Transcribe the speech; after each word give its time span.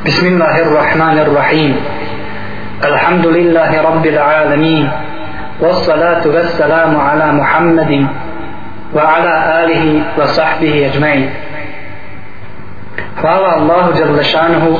بسم 0.00 0.26
الله 0.26 0.62
الرحمن 0.62 1.18
الرحيم 1.18 1.76
الحمد 2.84 3.26
لله 3.26 3.70
رب 3.82 4.06
العالمين 4.06 4.90
والصلاة 5.60 6.24
والسلام 6.26 6.96
على 6.96 7.32
محمد 7.32 8.06
وعلى 8.94 9.34
آله 9.64 9.84
وصحبه 10.18 10.86
أجمعين 10.86 11.30
Hvala 13.20 13.48
Allahu 13.56 13.92
Đalešanuhu 13.92 14.78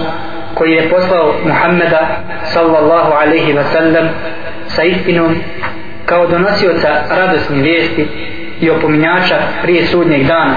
koji 0.55 0.73
je 0.73 0.89
poslao 0.91 1.33
Muhammeda 1.45 2.01
sallallahu 2.43 3.13
alaihi 3.13 3.53
wa 3.53 3.65
sallam 3.65 4.09
sa 4.67 4.83
istinom 4.83 5.37
kao 6.07 6.27
donosioca 6.27 6.89
radosni 7.11 7.63
vijesti 7.63 8.09
i 8.61 8.71
opominjača 8.71 9.37
prije 9.63 9.87
sudnjeg 9.87 10.27
dana 10.27 10.57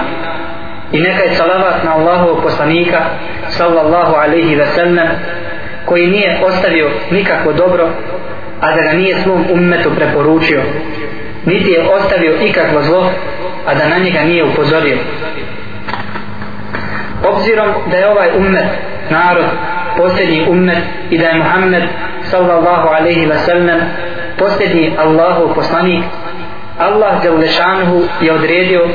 i 0.95 0.99
neka 1.01 1.23
je 1.23 1.35
salavat 1.35 1.83
na 1.83 1.95
Allahovog 1.95 2.43
poslanika 2.43 2.99
sallallahu 3.49 4.15
alaihi 4.15 4.55
wa 4.55 4.65
sallam 4.75 5.07
koji 5.85 6.07
nije 6.07 6.39
ostavio 6.45 6.89
nikakvo 7.11 7.53
dobro 7.53 7.89
a 8.61 8.75
da 8.75 8.81
ga 8.81 8.91
nije 8.93 9.21
svom 9.23 9.45
ummetu 9.51 9.91
preporučio. 9.95 10.61
Niti 11.45 11.69
je 11.69 11.89
ostavio 11.89 12.33
ikakvo 12.41 12.81
zlo 12.81 13.11
a 13.67 13.75
da 13.75 13.87
na 13.87 13.97
njega 13.97 14.19
nije 14.23 14.43
upozorio. 14.43 14.97
Obzirom 17.23 17.69
da 17.91 17.97
je 17.97 18.09
ovaj 18.09 18.29
ummet 18.37 18.65
narod 19.09 19.45
posljednji 19.97 20.45
ummet 20.49 20.77
i 21.09 21.17
da 21.17 21.25
je 21.25 21.37
Muhammed 21.37 21.83
sallallahu 22.21 22.87
alaihi 22.87 23.27
wa 23.27 23.37
sallam 23.37 23.79
posljednji 24.37 24.93
Allahov 24.97 25.53
poslanik 25.55 26.03
Allah 26.79 27.23
Đalešanuhu 27.23 28.03
je 28.21 28.33
odredio 28.33 28.87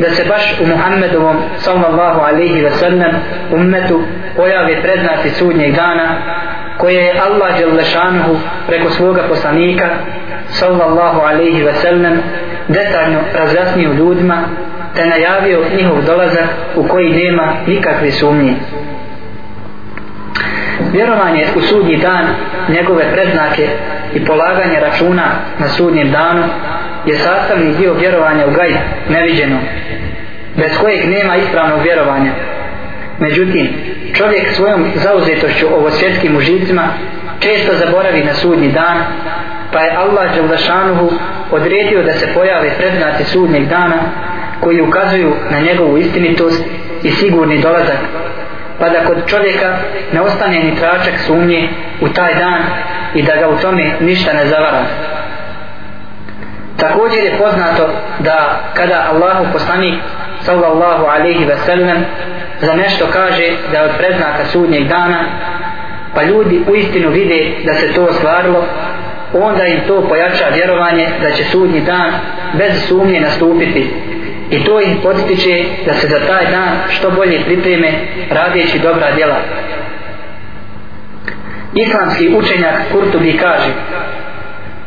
da 0.00 0.10
se 0.10 0.24
baš 0.24 0.60
u 0.60 0.66
Muhammedovom 0.66 1.36
sallallahu 1.56 2.20
alaihi 2.20 2.62
wa 2.62 2.70
sallam 2.70 3.12
ummetu 3.52 4.02
pojave 4.36 4.82
predznaci 4.82 5.30
sudnjeg 5.30 5.74
dana 5.74 6.08
koje 6.78 6.94
je 6.94 7.20
Allah 7.20 7.60
Đalešanuhu 7.60 8.36
preko 8.66 8.90
svoga 8.90 9.22
poslanika 9.28 9.88
sallallahu 10.48 11.20
alaihi 11.20 11.64
wa 11.64 11.74
sallam 11.74 12.22
detaljno 12.68 13.18
razjasnio 13.34 13.92
ljudima 13.92 14.36
te 14.94 15.06
najavio 15.06 15.64
njihov 15.76 16.04
dolazak 16.06 16.48
u 16.76 16.88
koji 16.88 17.12
nema 17.12 17.52
nikakve 17.66 18.10
sumnje 18.10 18.54
vjerovanje 20.92 21.46
u 21.56 21.60
sudnji 21.60 21.96
dan 21.96 22.26
njegove 22.68 23.12
predznake 23.12 23.68
i 24.14 24.24
polaganje 24.24 24.80
računa 24.80 25.24
na 25.58 25.68
sudnjem 25.68 26.10
danu 26.10 26.42
je 27.06 27.18
sastavni 27.18 27.74
dio 27.74 27.94
vjerovanja 27.94 28.46
u 28.46 28.50
gaj 28.50 28.70
neviđeno 29.08 29.58
bez 30.56 30.78
kojeg 30.80 31.08
nema 31.08 31.36
ispravnog 31.36 31.82
vjerovanja. 31.82 32.32
Međutim 33.18 33.68
čovjek 34.14 34.52
svojom 34.52 34.86
zauzetošću 34.94 35.66
ovo 35.74 35.90
svjetskim 35.90 36.36
užicima 36.36 36.88
često 37.40 37.72
zaboravi 37.74 38.24
na 38.24 38.34
sudnji 38.34 38.68
dan 38.68 38.96
pa 39.72 39.80
je 39.80 39.96
Allah 39.96 40.36
Đaldašanuhu 40.36 41.10
odredio 41.50 42.02
da 42.02 42.12
se 42.12 42.34
pojave 42.34 42.70
predznaci 42.78 43.24
sudnjeg 43.24 43.68
dana 43.68 43.96
koji 44.60 44.80
ukazuju 44.80 45.32
na 45.50 45.60
njegovu 45.60 45.98
istinitost 45.98 46.64
i 47.02 47.10
sigurni 47.10 47.58
dolazak 47.58 47.98
pa 48.78 48.88
da 48.88 49.04
kod 49.04 49.16
čovjeka 49.26 49.76
ne 50.12 50.20
ostane 50.20 50.58
ni 50.58 50.76
tračak 50.76 51.14
sumnje 51.26 51.68
u 52.00 52.08
taj 52.08 52.34
dan 52.34 52.62
i 53.14 53.22
da 53.22 53.36
ga 53.36 53.48
u 53.48 53.56
tome 53.56 53.92
ništa 54.00 54.32
ne 54.32 54.46
zavara. 54.46 54.84
Također 56.76 57.24
je 57.24 57.38
poznato 57.38 57.88
da 58.18 58.60
kada 58.74 59.06
Allahu 59.12 59.46
poslanik 59.52 59.94
sallallahu 60.42 61.04
alaihi 61.06 61.44
ve 61.44 61.56
sellem 61.56 62.04
za 62.60 62.74
nešto 62.74 63.06
kaže 63.12 63.50
da 63.72 63.78
je 63.78 63.84
od 63.84 63.96
preznaka 63.98 64.44
sudnjeg 64.44 64.88
dana 64.88 65.24
pa 66.14 66.22
ljudi 66.22 66.62
u 66.68 66.74
istinu 66.74 67.10
vide 67.10 67.52
da 67.64 67.74
se 67.74 67.92
to 67.92 68.04
ostvarilo 68.04 68.64
onda 69.32 69.64
im 69.64 69.80
to 69.86 70.08
pojača 70.08 70.44
vjerovanje 70.54 71.08
da 71.22 71.30
će 71.30 71.44
sudnji 71.44 71.80
dan 71.80 72.12
bez 72.54 72.88
sumnje 72.88 73.20
nastupiti 73.20 73.90
i 74.50 74.64
to 74.64 74.80
ih 74.80 74.96
podstiče 75.02 75.64
da 75.86 75.94
se 75.94 76.08
za 76.08 76.26
taj 76.26 76.50
dan 76.50 76.68
što 76.88 77.10
bolje 77.10 77.40
pripreme 77.44 77.92
radijeći 78.30 78.78
dobra 78.78 79.14
djela. 79.14 79.36
Islamski 81.74 82.28
učenjak 82.34 82.74
Kurtubi 82.92 83.38
kaže 83.38 83.72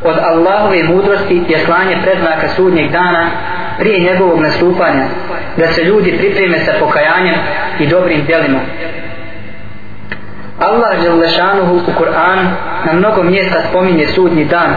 od 0.03 0.17
Allahove 0.17 0.83
mudrosti 0.83 1.41
je 1.49 1.59
slanje 1.59 1.97
predznaka 2.03 2.47
sudnjeg 2.55 2.91
dana 2.91 3.29
prije 3.79 3.99
njegovog 3.99 4.39
nastupanja 4.39 5.05
da 5.57 5.67
se 5.67 5.83
ljudi 5.83 6.17
pripreme 6.17 6.59
sa 6.59 6.71
pokajanjem 6.79 7.35
i 7.79 7.87
dobrim 7.87 8.25
djelima. 8.25 8.59
Allah 10.61 11.01
Đelešanuhu 11.03 11.75
u 11.75 11.91
Kur'anu 11.97 12.47
na 12.85 12.93
mnogo 12.93 13.23
mjesta 13.23 13.61
spominje 13.69 14.07
sudnji 14.07 14.45
dan 14.45 14.75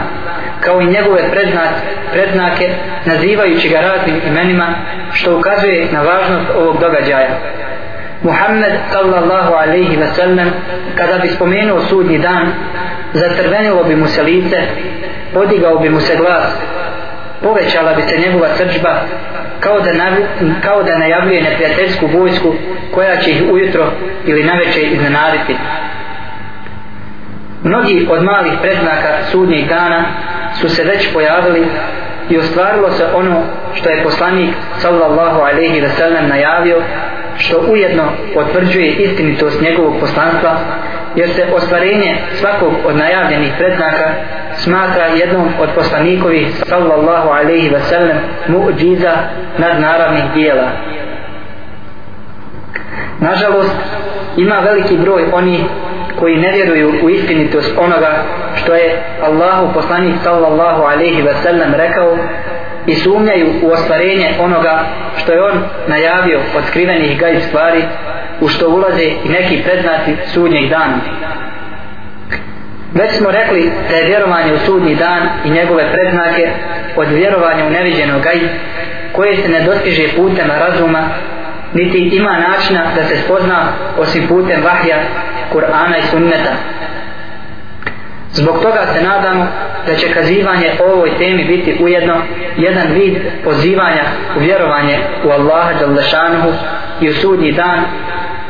kao 0.59 0.81
i 0.81 0.85
njegove 0.85 1.31
predznake, 1.31 1.75
predznake 2.11 2.69
nazivajući 3.05 3.69
ga 3.69 3.79
raznim 3.79 4.21
imenima 4.27 4.67
što 5.13 5.37
ukazuje 5.37 5.87
na 5.91 6.01
važnost 6.01 6.49
ovog 6.57 6.79
događaja. 6.79 7.29
Muhammed 8.23 8.73
sallallahu 8.91 9.53
alaihi 9.53 9.97
ve 9.97 10.07
sellem 10.07 10.49
kada 10.95 11.17
bi 11.17 11.27
spomenuo 11.27 11.81
sudnji 11.81 12.17
dan 12.17 12.47
zatrvenilo 13.13 13.83
bi 13.83 13.95
mu 13.95 14.07
se 14.07 14.23
lice 14.23 14.57
podigao 15.33 15.77
bi 15.77 15.89
mu 15.89 15.99
se 15.99 16.15
glas 16.15 16.45
povećala 17.45 17.93
bi 17.93 18.01
se 18.01 18.17
njegova 18.17 18.47
srđba 18.57 18.93
kao 19.59 19.79
da, 19.79 19.93
navi, 19.93 20.25
kao 20.63 20.83
da 20.83 20.97
najavljuje 20.97 21.41
neprijateljsku 21.41 22.07
vojsku 22.07 22.53
koja 22.91 23.17
će 23.17 23.31
ih 23.31 23.43
ujutro 23.51 23.91
ili 24.25 24.43
naveče 24.43 24.81
iznenaditi. 24.81 25.55
Mnogi 27.63 28.07
od 28.11 28.23
malih 28.23 28.53
predznaka 28.61 29.09
sudnjih 29.31 29.69
dana 29.69 30.03
su 30.59 30.69
se 30.69 30.83
već 30.83 31.13
pojavili 31.13 31.67
i 32.29 32.37
ostvarilo 32.37 32.91
se 32.91 33.05
ono 33.13 33.43
što 33.75 33.89
je 33.89 34.03
poslanik 34.03 34.55
sallallahu 34.77 35.39
alaihi 35.39 35.81
wa 35.81 35.89
sallam 35.89 36.27
najavio 36.27 36.81
što 37.37 37.65
ujedno 37.67 38.03
potvrđuje 38.33 38.87
istinitost 38.91 39.61
njegovog 39.61 39.93
poslanstva 39.99 40.57
jer 41.15 41.29
se 41.29 41.45
ostvarenje 41.55 42.17
svakog 42.33 42.73
od 42.85 42.95
najavljenih 42.95 43.53
predznaka 43.57 44.09
smatra 44.55 45.05
jednom 45.05 45.47
od 45.59 45.69
poslanikovi 45.75 46.47
sallallahu 46.51 47.29
alaihi 47.29 47.69
wa 47.69 47.79
sallam 47.79 48.17
muđiza 48.47 49.11
nadnaravnih 49.57 50.23
dijela. 50.33 50.69
Nažalost 53.19 53.75
ima 54.37 54.55
veliki 54.55 54.97
broj 54.97 55.23
onih 55.33 55.61
koji 56.19 56.37
ne 56.37 56.51
vjeruju 56.51 56.93
u 57.03 57.09
istinitost 57.09 57.77
onoga 57.77 58.23
što 58.55 58.73
je 58.73 59.03
Allahu 59.23 59.73
poslanik 59.73 60.15
sallallahu 60.23 60.83
alaihi 60.83 61.23
wa 61.23 61.33
sallam 61.43 61.73
rekao 61.73 62.17
i 62.87 62.95
sumnjaju 62.95 63.47
u 63.63 63.71
ostvarenje 63.71 64.33
onoga 64.39 64.83
što 65.17 65.31
je 65.31 65.43
on 65.43 65.63
najavio 65.87 66.39
od 66.57 66.63
skrivenih 66.67 67.19
gajb 67.19 67.41
stvari 67.41 67.83
u 68.41 68.47
što 68.47 68.69
ulaze 68.69 69.03
i 69.03 69.29
neki 69.29 69.63
predznaci 69.63 70.15
sudnjeg 70.33 70.69
dana. 70.69 70.97
Već 72.93 73.11
smo 73.17 73.31
rekli 73.31 73.71
da 73.89 73.95
je 73.95 74.07
vjerovanje 74.07 74.53
u 74.53 74.59
sudnji 74.59 74.95
dan 74.95 75.29
i 75.45 75.49
njegove 75.49 75.91
predznake 75.91 76.49
od 76.95 77.11
vjerovanja 77.11 77.65
u 77.65 77.69
neviđeno 77.69 78.19
gaj 78.19 78.39
koje 79.11 79.37
se 79.37 79.49
ne 79.49 79.61
dostiže 79.61 80.07
putem 80.15 80.47
razuma 80.47 81.09
niti 81.73 81.97
ima 81.97 82.39
načina 82.39 82.85
da 82.95 83.03
se 83.03 83.17
spozna 83.17 83.65
osim 83.97 84.27
putem 84.27 84.63
vahja, 84.63 84.97
Kur'ana 85.53 85.97
i 85.99 86.07
sunneta. 86.11 86.51
Zbog 88.35 88.61
toga 88.61 88.85
se 88.93 89.01
nadamo 89.01 89.47
da 89.87 89.95
će 89.95 90.13
kazivanje 90.13 90.71
o 90.79 90.91
ovoj 90.93 91.17
temi 91.17 91.43
biti 91.43 91.77
ujedno 91.83 92.13
jedan 92.57 92.87
vid 92.93 93.17
pozivanja 93.43 94.03
u 94.37 94.39
vjerovanje 94.39 94.97
u 95.23 95.29
Allaha 95.29 95.73
Đalešanuhu 95.79 96.49
i 97.01 97.09
u 97.09 97.13
sudnji 97.13 97.51
dan 97.51 97.79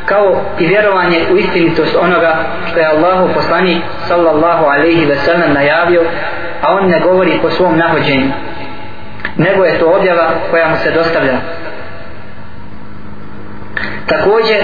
kao 0.04 0.40
i 0.58 0.66
vjerovanje 0.66 1.18
u 1.32 1.36
istinitost 1.36 1.96
onoga 2.00 2.36
što 2.70 2.78
je 2.78 2.86
Allahu 2.86 3.34
poslanik 3.34 3.82
sallallahu 4.08 4.64
alaihi 4.64 5.04
ve 5.04 5.16
sellem 5.16 5.52
najavio 5.54 6.02
a 6.62 6.74
on 6.74 6.88
ne 6.88 7.00
govori 7.00 7.38
po 7.42 7.50
svom 7.50 7.78
nahođenju 7.78 8.30
nego 9.36 9.64
je 9.64 9.78
to 9.78 9.86
objava 9.86 10.30
koja 10.50 10.68
mu 10.68 10.76
se 10.76 10.90
dostavlja. 10.90 11.38
Također 14.06 14.56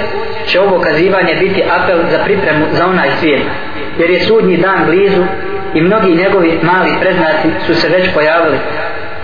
će 0.47 0.61
ovo 0.61 0.81
kazivanje 0.81 1.35
biti 1.41 1.63
apel 1.83 1.99
za 2.11 2.19
pripremu 2.25 2.65
za 2.73 2.87
onaj 2.87 3.11
svijet 3.21 3.43
jer 3.99 4.11
je 4.11 4.21
sudnji 4.21 4.57
dan 4.57 4.87
blizu 4.87 5.25
i 5.75 5.81
mnogi 5.81 6.15
njegovi 6.15 6.59
mali 6.63 6.91
predznaci 7.01 7.49
su 7.67 7.75
se 7.75 7.89
već 7.89 8.15
pojavili. 8.15 8.59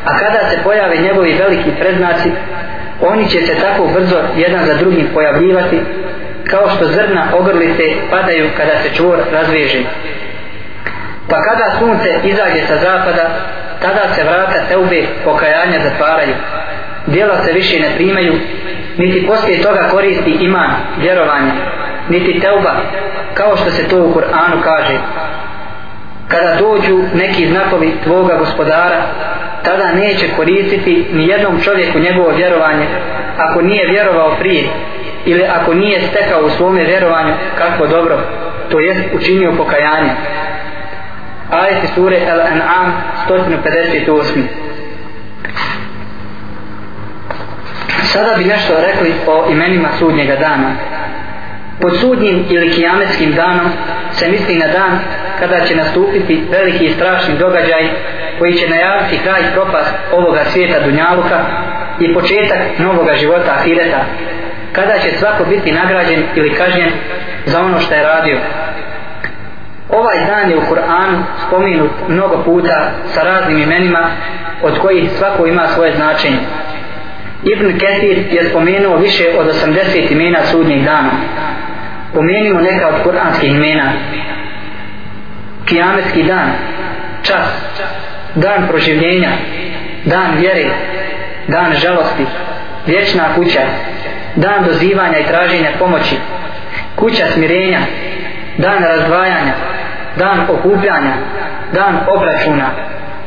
A 0.04 0.18
kada 0.18 0.50
se 0.50 0.58
pojave 0.64 0.96
njegovi 0.96 1.36
veliki 1.38 1.70
predznaci 1.80 2.30
oni 3.00 3.28
će 3.28 3.40
se 3.46 3.54
tako 3.54 3.86
brzo 3.94 4.16
jedan 4.36 4.66
za 4.66 4.74
drugim 4.74 5.06
pojavljivati 5.14 5.80
kao 6.50 6.68
što 6.76 6.84
zrna 6.84 7.26
ogrlice 7.32 7.82
padaju 8.10 8.48
kada 8.56 8.72
se 8.82 8.94
čvor 8.94 9.18
razveže 9.32 9.78
pa 11.28 11.42
kada 11.42 11.78
sunce 11.78 12.10
izađe 12.24 12.66
sa 12.66 12.76
zapada 12.76 13.30
tada 13.82 14.14
se 14.14 14.24
vrata 14.24 14.66
teube 14.68 15.02
pokajanja 15.24 15.80
zatvaraju. 15.84 16.34
Dijela 17.06 17.44
se 17.44 17.52
više 17.52 17.80
ne 17.80 17.90
primaju 17.96 18.34
niti 18.98 19.26
poslije 19.26 19.62
toga 19.62 19.88
koristi 19.90 20.30
iman, 20.30 20.70
vjerovanje 21.00 21.52
niti 22.08 22.40
teuba 22.40 22.74
kao 23.34 23.56
što 23.56 23.70
se 23.70 23.88
to 23.88 23.96
u 23.96 24.14
Kur'anu 24.14 24.62
kaže. 24.62 24.98
Kada 26.28 26.54
dođu 26.54 27.02
neki 27.14 27.46
znakovi 27.46 27.92
tvoga 28.04 28.36
gospodara 28.36 29.02
tada 29.64 29.92
neće 29.92 30.26
koristiti 30.36 31.06
ni 31.12 31.26
jednom 31.28 31.60
čovjeku 31.60 31.98
njegovo 31.98 32.30
vjerovanje 32.36 32.86
ako 33.38 33.62
nije 33.62 33.90
vjerovao 33.90 34.36
prije 34.40 34.68
ili 35.24 35.44
ako 35.44 35.74
nije 35.74 36.00
stekao 36.00 36.40
u 36.44 36.50
svome 36.50 36.84
vjerovanju 36.84 37.34
kako 37.58 37.86
dobro 37.86 38.18
to 38.70 38.80
jest 38.80 39.00
učinio 39.14 39.52
pokajanje. 39.56 40.10
Ajeti 41.50 41.86
sure 41.94 42.16
Al-An'am 42.16 42.90
158 43.28 44.67
sada 48.12 48.34
bi 48.36 48.44
nešto 48.44 48.74
rekli 48.80 49.14
o 49.26 49.46
imenima 49.50 49.88
sudnjega 49.98 50.36
dana. 50.36 50.70
Pod 51.80 52.00
sudnjim 52.00 52.44
ili 52.50 52.72
kijametskim 52.72 53.32
danom 53.34 53.66
se 54.12 54.28
misli 54.28 54.54
na 54.54 54.66
dan 54.66 54.98
kada 55.38 55.60
će 55.60 55.76
nastupiti 55.76 56.42
veliki 56.50 56.84
i 56.84 56.92
strašni 56.92 57.38
događaj 57.38 57.88
koji 58.38 58.54
će 58.54 58.68
najaviti 58.68 59.18
kraj 59.24 59.42
propast 59.54 59.94
ovoga 60.12 60.44
svijeta 60.44 60.80
Dunjaluka 60.80 61.40
i 62.00 62.14
početak 62.14 62.58
novoga 62.78 63.14
života 63.16 63.54
Ahireta 63.58 64.04
kada 64.72 64.98
će 64.98 65.18
svako 65.18 65.44
biti 65.44 65.72
nagrađen 65.72 66.22
ili 66.34 66.54
kažnjen 66.54 66.90
za 67.46 67.60
ono 67.60 67.80
što 67.80 67.94
je 67.94 68.02
radio. 68.02 68.38
Ovaj 69.90 70.26
dan 70.26 70.50
je 70.50 70.56
u 70.56 70.60
Kur'anu 70.60 71.22
spominut 71.46 71.90
mnogo 72.08 72.42
puta 72.44 72.90
sa 73.04 73.22
raznim 73.22 73.58
imenima 73.58 74.10
od 74.62 74.78
kojih 74.78 75.10
svako 75.18 75.46
ima 75.46 75.66
svoje 75.66 75.92
značenje. 75.92 76.38
Ibn 77.44 77.78
Ketir 77.78 78.18
je 78.30 78.48
spomenuo 78.50 78.96
više 78.96 79.24
od 79.38 79.46
80 79.46 80.12
imena 80.12 80.38
sudnjih 80.44 80.84
dana. 80.84 81.10
Pomenimo 82.14 82.60
neka 82.60 82.88
od 82.88 83.02
kuranskih 83.02 83.54
imena. 83.54 83.92
Kijametski 85.66 86.22
dan 86.22 86.50
čas 87.22 87.46
dan 88.34 88.68
proživljenja 88.68 89.30
dan 90.04 90.36
vjere 90.36 90.70
dan 91.48 91.74
žalosti 91.74 92.26
vječna 92.86 93.24
kuća 93.34 93.60
dan 94.36 94.64
dozivanja 94.64 95.18
i 95.18 95.26
traženja 95.26 95.70
pomoći 95.78 96.16
kuća 96.96 97.24
smirenja 97.34 97.78
dan 98.58 98.82
razdvajanja 98.82 99.54
dan 100.16 100.40
okupljanja 100.48 101.14
dan 101.72 101.98
obračuna 102.16 102.70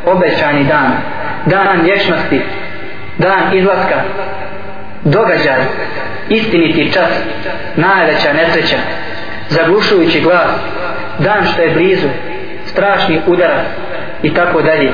obećani 0.06 0.64
dan 0.64 0.92
dan 1.46 1.82
vječnosti 1.84 2.42
dan 3.22 3.58
izlaska. 3.58 4.02
Događaj 5.04 5.62
istiniti 6.30 6.92
čas 6.94 7.10
najveća 7.76 8.34
nesreća 8.34 8.78
zaglušujući 9.50 10.22
glas 10.22 10.52
dan 11.20 11.46
što 11.46 11.62
je 11.62 11.74
blizu 11.74 12.08
strašni 12.66 13.22
udarac 13.28 13.66
i 14.24 14.34
tako 14.34 14.62
dalje. 14.62 14.92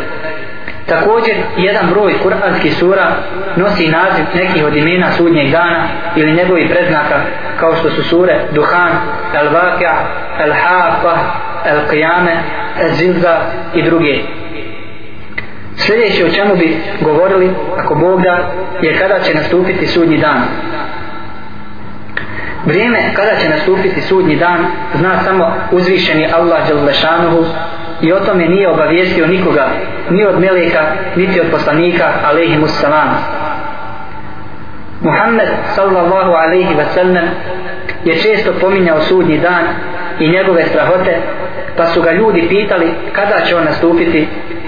Također 0.88 1.36
jedan 1.58 1.90
broj 1.90 2.20
kuranskih 2.24 2.76
sura 2.76 3.16
nosi 3.56 3.88
naziv 3.88 4.26
nekih 4.36 4.66
od 4.66 4.76
imena 4.76 5.12
sudnjeg 5.12 5.52
dana 5.52 5.84
ili 6.16 6.34
njegovih 6.34 6.70
preznaka 6.70 7.22
kao 7.60 7.76
što 7.76 7.90
su 7.90 8.04
sure 8.04 8.40
Duhan, 8.54 8.92
El 9.34 9.54
Vakja, 9.54 9.94
El 10.40 10.54
Hafa, 10.54 11.18
El 11.66 11.80
Qiyame, 11.92 12.36
El 12.82 12.90
Zilza 12.90 13.38
i 13.74 13.84
druge 13.84 14.22
sljedeće 15.78 16.26
o 16.26 16.30
čemu 16.30 16.56
bi 16.56 16.78
govorili 17.02 17.50
ako 17.78 17.96
Bog 17.96 18.22
da 18.22 18.52
je 18.82 18.98
kada 19.00 19.20
će 19.20 19.34
nastupiti 19.34 19.88
sudnji 19.88 20.18
dan. 20.18 20.42
Vrijeme 22.66 23.00
kada 23.14 23.36
će 23.42 23.50
nastupiti 23.50 24.02
sudnji 24.02 24.36
dan 24.36 24.66
zna 24.96 25.24
samo 25.24 25.54
uzvišeni 25.72 26.28
Allah 26.34 26.68
Đalešanuhu 26.70 27.46
i 28.02 28.14
o 28.14 28.20
tome 28.20 28.46
nije 28.46 28.70
obavijestio 28.70 29.28
nikoga 29.28 29.68
ni 30.10 30.26
od 30.26 30.40
meleka 30.40 30.82
niti 31.16 31.42
od 31.42 31.48
poslanika 31.52 32.06
alaihimus 32.26 32.80
salam 32.80 33.18
Muhammed 35.02 35.48
sallallahu 35.76 36.32
alaihi 36.32 36.76
wa 36.76 36.86
sallam 36.94 37.26
je 38.06 38.16
često 38.16 38.54
pominjao 38.62 39.02
sudnji 39.02 39.38
dan 39.38 39.64
i 40.20 40.30
njegove 40.30 40.66
strahote 40.66 41.18
pa 41.78 41.86
su 41.86 42.02
ga 42.02 42.12
ljudi 42.12 42.48
pitali 42.50 42.92
kada 43.12 43.46
će 43.46 43.56
on 43.56 43.64
nastupiti 43.64 44.28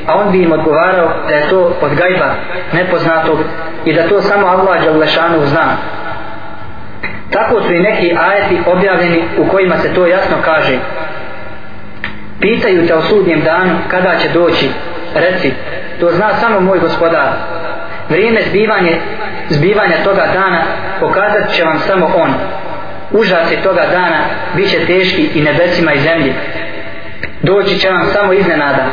a 0.09 0.15
on 0.15 0.31
bi 0.31 0.43
im 0.43 0.51
odgovarao 0.51 1.09
da 1.27 1.35
je 1.35 1.49
to 1.49 1.73
od 1.81 1.91
gajba 1.95 2.35
nepoznatog 2.73 3.39
i 3.85 3.93
da 3.93 4.07
to 4.07 4.21
samo 4.21 4.47
Allah 4.47 4.83
Đalešanu 4.85 5.45
zna. 5.45 5.67
Tako 7.31 7.61
su 7.61 7.73
i 7.73 7.79
neki 7.79 8.15
ajeti 8.19 8.57
objavljeni 8.65 9.23
u 9.37 9.47
kojima 9.47 9.77
se 9.77 9.93
to 9.93 10.07
jasno 10.07 10.37
kaže. 10.45 10.77
Pitaju 12.41 12.87
te 12.87 12.95
o 12.95 13.01
sudnjem 13.01 13.41
danu 13.41 13.75
kada 13.87 14.15
će 14.21 14.29
doći. 14.29 14.69
Reci 15.15 15.51
to 15.99 16.11
zna 16.11 16.29
samo 16.33 16.59
moj 16.59 16.79
gospodar. 16.79 17.29
Vrijeme 18.09 18.41
zbivanje, 18.41 18.97
zbivanja 19.49 20.03
toga 20.03 20.27
dana 20.33 20.61
pokazat 20.99 21.51
će 21.51 21.63
vam 21.63 21.79
samo 21.79 22.05
on. 22.15 22.33
Užasi 23.11 23.55
toga 23.63 23.85
dana 23.91 24.17
bit 24.55 24.69
će 24.69 24.85
teški 24.85 25.29
i 25.35 25.41
nebesima 25.41 25.93
i 25.93 25.99
zemlji. 25.99 26.33
Doći 27.41 27.79
će 27.79 27.89
vam 27.89 28.05
samo 28.13 28.33
iznenada 28.33 28.85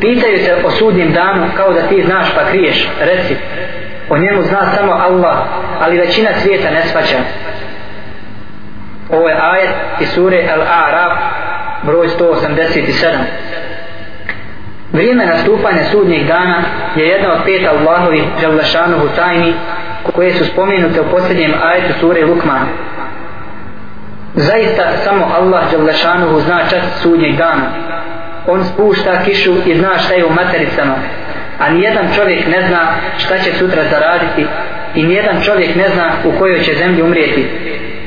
pitaju 0.00 0.38
te 0.44 0.66
o 0.66 0.70
sudnjem 0.70 1.12
danu 1.12 1.46
kao 1.56 1.72
da 1.72 1.80
ti 1.80 2.02
znaš 2.06 2.34
pa 2.34 2.44
kriješ. 2.50 2.88
Reci 3.00 3.36
o 4.10 4.18
njemu 4.18 4.42
zna 4.42 4.74
samo 4.76 4.92
Allah 4.92 5.38
ali 5.80 5.98
većina 5.98 6.30
svijeta 6.42 6.70
ne 6.70 6.82
svaća 6.82 7.18
ovo 9.10 9.28
je 9.28 9.36
ajet 9.40 9.70
iz 10.00 10.08
sure 10.08 10.36
Al-A'raf 10.36 11.16
broj 11.82 12.08
187 12.08 13.08
vrijeme 14.92 15.26
nastupanja 15.26 15.84
sudnjeg 15.84 16.26
dana 16.26 16.62
je 16.96 17.08
jedna 17.08 17.32
od 17.32 17.38
pet 17.44 17.68
Allahovi 17.68 18.24
žavlašanuhu 18.40 19.08
tajni 19.16 19.54
koje 20.14 20.32
su 20.32 20.44
spomenute 20.44 21.00
u 21.00 21.10
posljednjem 21.10 21.54
ajetu 21.62 22.00
sure 22.00 22.24
Lukman. 22.24 22.66
Zaista 24.34 24.82
samo 25.04 25.26
Allah 25.38 25.70
žavlašanuhu 25.70 26.40
zna 26.40 26.60
čas 26.70 26.82
sudnjeg 27.02 27.36
dana 27.36 27.64
on 28.48 28.64
spušta 28.64 29.22
kišu 29.24 29.54
i 29.66 29.74
zna 29.74 29.98
šta 29.98 30.14
je 30.14 30.24
u 30.24 30.30
matericama. 30.30 30.94
A 31.58 31.70
nijedan 31.70 32.06
čovjek 32.14 32.46
ne 32.46 32.66
zna 32.68 32.94
šta 33.18 33.38
će 33.38 33.52
sutra 33.52 33.82
zaraditi. 33.90 34.46
I 34.94 35.02
nijedan 35.02 35.42
čovjek 35.42 35.76
ne 35.76 35.88
zna 35.88 36.12
u 36.24 36.38
kojoj 36.38 36.62
će 36.62 36.74
zemlji 36.74 37.02
umrijeti. 37.02 37.46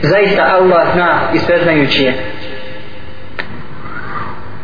Zaista 0.02 0.42
Allah 0.42 0.94
zna 0.94 1.20
i 1.34 1.40
sveznajući 1.40 2.04
je 2.04 2.14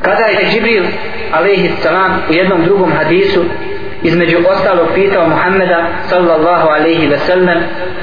kada 0.02 0.26
je 0.26 0.50
Džibril 0.52 0.86
alaihi 1.32 1.72
salam 1.82 2.22
u 2.30 2.34
jednom 2.34 2.64
drugom 2.64 2.92
hadisu 2.92 3.46
između 4.04 4.38
ostalog 4.50 4.88
pitao 4.96 5.30
Muhammeda 5.30 5.88
sallallahu 6.10 6.68
alaihi 6.70 7.08
ve 7.08 7.18
sellem 7.18 7.58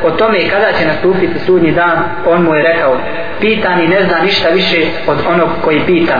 o 0.04 0.10
tome 0.10 0.48
kada 0.50 0.72
će 0.78 0.86
nastupiti 0.86 1.38
sudnji 1.38 1.72
dan 1.72 1.98
on 2.26 2.42
mu 2.42 2.54
je 2.54 2.62
rekao 2.62 2.96
pitani 3.40 3.88
ne 3.88 4.04
zna 4.04 4.18
ništa 4.18 4.48
više 4.48 4.86
od 5.06 5.16
onog 5.28 5.48
koji 5.64 5.80
pita. 5.86 6.16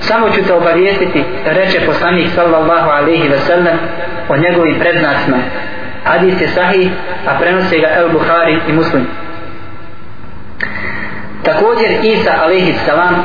Samo 0.00 0.30
ću 0.30 0.44
te 0.46 0.52
obavijestiti 0.52 1.24
reče 1.46 1.80
poslanik 1.86 2.28
sallallahu 2.34 2.90
alaihi 2.90 3.28
ve 3.28 3.38
sellem 3.38 3.78
o 4.28 4.36
njegovim 4.36 4.78
predznacima 4.80 5.36
hadis 6.04 6.40
je 6.40 6.48
sahih 6.48 6.88
a 7.26 7.38
prenose 7.38 7.78
ga 7.78 7.88
El 7.96 8.08
Buhari 8.12 8.58
i 8.68 8.72
Muslim. 8.72 9.06
Također 11.42 11.90
Isa 12.02 12.32
alaihi 12.42 12.72
salam 12.72 13.24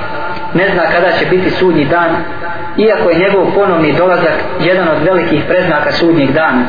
ne 0.53 0.69
zna 0.74 0.83
kada 0.95 1.12
će 1.12 1.25
biti 1.25 1.50
sudnji 1.50 1.86
dan 1.86 2.10
iako 2.77 3.10
je 3.10 3.19
njegov 3.19 3.53
ponovni 3.55 3.93
dolazak 3.93 4.38
jedan 4.60 4.88
od 4.88 5.03
velikih 5.03 5.43
preznaka 5.48 5.91
sudnjeg 5.91 6.31
dana. 6.31 6.65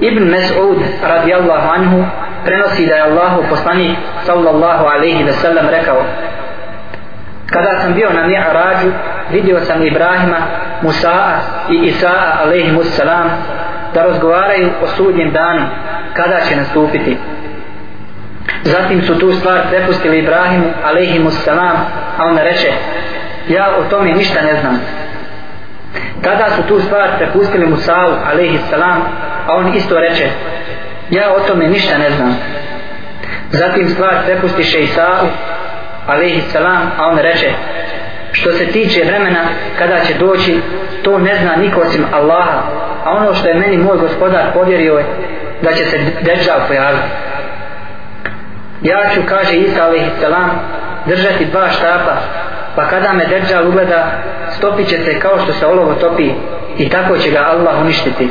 Ibn 0.00 0.30
Mes'ud 0.30 0.78
radijallahu 1.02 1.68
anhu 1.74 2.04
prenosi 2.44 2.86
da 2.86 2.94
je 2.94 3.02
Allahu 3.02 3.42
poslanik 3.50 3.98
sallallahu 4.22 4.84
alaihi 4.84 5.24
ve 5.24 5.32
sellem 5.32 5.66
rekao 5.70 6.02
kada 7.46 7.80
sam 7.80 7.94
bio 7.94 8.10
na 8.12 8.26
Mi'rađu 8.26 8.92
vidio 9.30 9.60
sam 9.60 9.86
Ibrahima, 9.86 10.36
Musa'a 10.82 11.38
i 11.70 11.74
Isa'a 11.74 12.42
alaihimu 12.42 12.84
salam 12.84 13.30
da 13.94 14.02
razgovaraju 14.02 14.70
o 14.82 14.86
sudnjem 14.86 15.30
danu 15.32 15.62
kada 16.14 16.40
će 16.48 16.56
nastupiti 16.56 17.16
zatim 18.62 19.02
su 19.02 19.18
tu 19.18 19.32
stvar 19.32 19.60
prepustili 19.70 20.18
Ibrahimu 20.18 20.64
alaihimu 20.84 21.30
salam 21.30 21.76
a 22.18 22.24
on 22.24 22.38
reče 22.38 22.72
ja 23.48 23.74
o 23.78 23.84
tome 23.90 24.12
ništa 24.12 24.42
ne 24.42 24.60
znam. 24.60 24.80
Tada 26.22 26.50
su 26.56 26.62
tu 26.62 26.80
stvar 26.80 27.08
prepustili 27.18 27.66
Musa'u 27.66 28.12
alaihi 28.32 28.58
salam 28.70 29.02
a 29.46 29.54
on 29.56 29.74
isto 29.74 30.00
reče 30.00 30.28
ja 31.10 31.32
o 31.36 31.40
tome 31.40 31.68
ništa 31.68 31.98
ne 31.98 32.10
znam. 32.10 32.36
Zatim 33.50 33.88
stvar 33.88 34.14
prepustiše 34.24 34.80
Isa'u 34.80 35.26
alaihi 36.06 36.40
salam 36.40 36.90
a 36.98 37.06
on 37.06 37.18
reče 37.18 37.50
što 38.32 38.52
se 38.52 38.66
tiče 38.66 39.04
vremena 39.04 39.40
kada 39.78 40.00
će 40.00 40.14
doći 40.14 40.60
to 41.02 41.18
ne 41.18 41.34
zna 41.42 41.56
niko 41.56 41.80
osim 41.80 42.04
Allaha 42.12 42.62
a 43.04 43.10
ono 43.10 43.34
što 43.34 43.48
je 43.48 43.54
meni 43.54 43.76
moj 43.76 43.98
gospodar 43.98 44.52
povjerio 44.54 44.94
je 44.94 45.04
da 45.62 45.72
će 45.72 45.84
se 45.84 45.98
Deđal 46.20 46.60
pojaviti 46.68 47.08
ja 48.84 49.10
ću 49.14 49.20
kaže 49.28 49.56
Isa 49.56 49.84
a.s. 49.84 50.24
držati 51.06 51.44
dva 51.44 51.68
štapa 51.68 52.16
pa 52.76 52.88
kada 52.88 53.12
me 53.12 53.26
Dejjal 53.26 53.68
ugleda 53.68 54.06
stopit 54.50 54.88
će 54.88 54.98
se 55.04 55.20
kao 55.20 55.38
što 55.38 55.52
se 55.52 55.66
olovo 55.66 55.94
topi 55.94 56.30
i 56.78 56.88
tako 56.88 57.18
će 57.18 57.30
ga 57.30 57.38
Allah 57.38 57.80
uništiti 57.80 58.28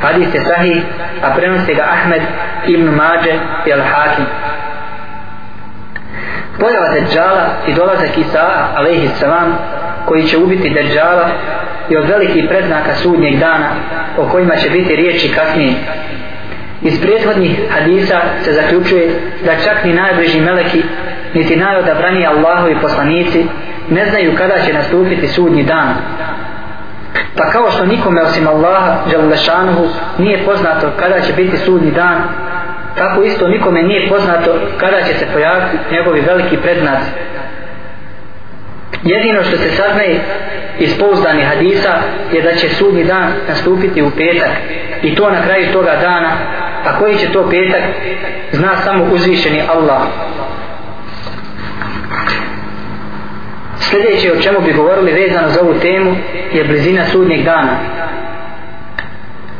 hadis 0.00 0.34
je 0.34 0.40
sahih 0.40 0.82
a 1.22 1.34
prenosi 1.36 1.74
ga 1.74 1.82
Ahmed 1.82 2.22
ibn 2.66 2.84
Mađe 2.84 3.34
i 3.66 3.70
Al-Hakim 3.72 4.24
pojava 6.60 6.88
Dejjala 6.88 7.46
i 7.66 7.74
dolazak 7.74 8.18
Isa 8.18 8.40
a.s. 8.76 9.24
koji 10.06 10.22
će 10.22 10.38
ubiti 10.38 10.70
Dejjala 10.70 11.28
i 11.88 11.96
od 11.96 12.08
velikih 12.08 12.44
predznaka 12.48 12.94
sudnjeg 12.94 13.38
dana 13.38 13.68
o 14.18 14.28
kojima 14.28 14.56
će 14.56 14.70
biti 14.70 14.96
riječi 14.96 15.32
kasnije 15.34 15.74
iz 16.84 17.00
prethodnih 17.00 17.60
hadisa 17.70 18.20
se 18.44 18.52
zaključuje 18.52 19.20
da 19.44 19.52
čak 19.64 19.84
ni 19.84 19.92
najbliži 19.92 20.40
meleki 20.40 20.82
niti 21.34 21.56
najodabrani 21.56 22.26
Allahovi 22.26 22.76
poslanici 22.82 23.46
ne 23.90 24.06
znaju 24.06 24.34
kada 24.36 24.54
će 24.66 24.72
nastupiti 24.72 25.28
sudnji 25.28 25.62
dan. 25.62 25.94
Pa 27.36 27.50
kao 27.50 27.70
što 27.70 27.86
nikome 27.86 28.22
osim 28.22 28.48
Allaha 28.48 28.96
Đalešanuhu 29.10 29.88
nije 30.18 30.44
poznato 30.44 30.90
kada 30.98 31.20
će 31.20 31.32
biti 31.32 31.56
sudnji 31.56 31.90
dan 31.90 32.22
tako 32.98 33.22
isto 33.22 33.48
nikome 33.48 33.82
nije 33.82 34.08
poznato 34.08 34.54
kada 34.76 35.02
će 35.02 35.14
se 35.14 35.26
pojaviti 35.32 35.76
njegovi 35.90 36.20
veliki 36.20 36.56
prednaci. 36.56 37.10
Jedino 39.02 39.42
što 39.42 39.56
se 39.56 39.70
saznaje 39.70 40.20
iz 40.78 40.98
pouzdanih 40.98 41.46
hadisa 41.46 41.94
je 42.32 42.42
da 42.42 42.54
će 42.54 42.68
sudnji 42.68 43.04
dan 43.04 43.32
nastupiti 43.48 44.02
u 44.02 44.10
petak 44.10 44.50
i 45.02 45.14
to 45.14 45.30
na 45.30 45.42
kraju 45.42 45.72
toga 45.72 45.96
dana 46.02 46.30
a 46.84 46.98
koji 46.98 47.18
će 47.18 47.32
to 47.32 47.50
petak? 47.50 47.82
Zna 48.52 48.76
samo 48.76 49.04
uzvišeni 49.12 49.62
Allah. 49.68 50.02
Sljedeće 53.78 54.32
o 54.32 54.42
čemu 54.42 54.60
bi 54.60 54.72
govorili 54.72 55.12
vezano 55.12 55.48
za 55.48 55.60
ovu 55.60 55.74
temu 55.74 56.16
je 56.52 56.64
blizina 56.64 57.04
sudnjeg 57.04 57.44
dana. 57.44 57.76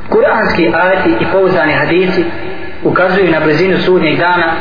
Kuranski 0.09 0.69
ajati 0.75 1.11
i 1.21 1.27
pouzdani 1.33 1.73
hadisi 1.73 2.25
ukazuju 2.83 3.31
na 3.31 3.41
blizinu 3.41 3.79
sudnjeg 3.79 4.19
dana 4.19 4.53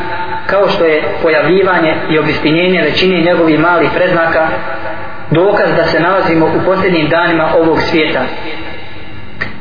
kao 0.48 0.70
što 0.70 0.86
je 0.86 1.04
pojavljivanje 1.22 1.96
i 2.10 2.20
obistinjenje 2.20 2.82
većine 2.82 3.22
njegovih 3.22 3.60
malih 3.60 3.90
predznaka 3.96 4.48
dokaz 5.32 5.76
da 5.76 5.86
se 5.86 6.00
nalazimo 6.00 6.46
u 6.46 6.66
posljednjim 6.66 7.10
danima 7.10 7.50
ovog 7.56 7.82
svijeta. 7.82 8.22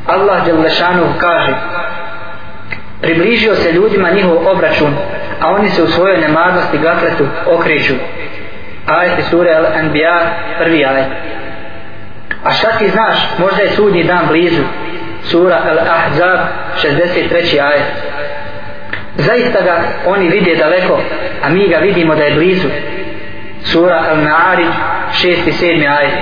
Allah 0.07 0.47
Đelešanu 0.47 1.03
kaže 1.19 1.55
približio 3.03 3.55
se 3.55 3.73
ljudima 3.73 4.11
njihov 4.11 4.49
obračun 4.49 4.95
a 5.41 5.51
oni 5.51 5.69
se 5.69 5.83
u 5.83 5.87
svojoj 5.87 6.19
nemarnosti 6.19 6.79
gafletu 6.79 7.27
okreću 7.47 7.95
ajete 8.87 9.23
sure 9.23 9.51
Al-Anbiya 9.51 10.21
prvi 10.59 10.85
ajet 10.85 11.07
a 12.45 12.51
šta 12.51 12.79
ti 12.79 12.89
znaš 12.89 13.17
možda 13.39 13.63
je 13.63 13.71
sudnji 13.71 14.05
dan 14.05 14.27
blizu 14.29 14.63
sura 15.23 15.63
Al-Ahzab 15.71 16.39
63. 16.83 17.61
ajet 17.61 17.83
zaista 19.17 19.61
ga 19.61 19.83
oni 20.07 20.29
vide 20.29 20.57
daleko 20.57 21.01
a 21.43 21.49
mi 21.49 21.69
ga 21.69 21.77
vidimo 21.77 22.15
da 22.15 22.25
je 22.25 22.35
blizu 22.35 22.69
sura 23.65 24.05
Al-Na'arij 24.13 24.71
6. 25.13 25.29
i 25.47 25.53
7. 25.53 25.97
ajet 25.99 26.13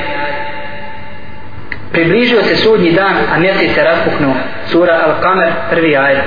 približio 1.92 2.42
se 2.42 2.56
sudnji 2.56 2.92
dan 2.92 3.14
a 3.34 3.38
mjesec 3.38 3.74
se 3.74 3.84
raspuknuo 3.84 4.34
sura 4.66 5.00
Al-Kamer, 5.06 5.50
prvi 5.70 5.96
ajet 5.96 6.24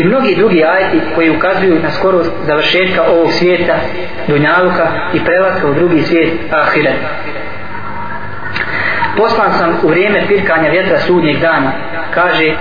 i 0.00 0.04
mnogi 0.04 0.34
drugi 0.36 0.64
ajeti 0.64 1.00
koji 1.14 1.30
ukazuju 1.30 1.78
na 1.82 1.90
skoro 1.90 2.22
završetka 2.46 3.02
ovog 3.02 3.32
svijeta 3.32 3.74
Dunjaluka 4.28 4.86
i 5.14 5.24
prelaska 5.24 5.66
u 5.68 5.74
drugi 5.74 6.02
svijet 6.02 6.32
ahiret. 6.50 6.94
poslan 9.16 9.52
sam 9.58 9.76
u 9.82 9.88
vrijeme 9.88 10.26
pirkanja 10.28 10.70
vjetra 10.70 10.98
sudnjeg 10.98 11.40
dana 11.40 11.72
kaže 12.14 12.54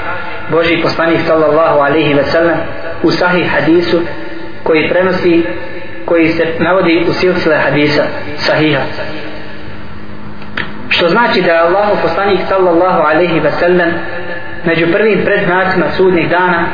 Boži 0.52 0.82
poslanik 0.84 1.20
sallallahu 1.28 1.80
alaihi 1.80 2.14
ve 2.14 2.24
sellem 2.24 2.58
u 3.04 3.12
sahih 3.12 3.52
hadisu 3.52 4.02
koji 4.64 4.90
prenosi 4.90 5.44
koji 6.06 6.28
se 6.28 6.46
navodi 6.60 7.06
u 7.10 7.14
silsile 7.14 7.58
hadisa 7.58 8.04
sahiha 8.38 8.82
što 10.90 11.10
znači 11.10 11.42
da 11.42 11.52
je 11.52 11.60
Allahu 11.60 11.98
poslanik 12.02 12.40
sallallahu 12.48 13.02
alaihi 13.02 13.40
ve 13.40 13.52
sellem 13.52 13.90
među 14.66 14.86
prvim 14.92 15.22
predznacima 15.26 15.86
sudnjeg 15.98 16.30
dana 16.30 16.68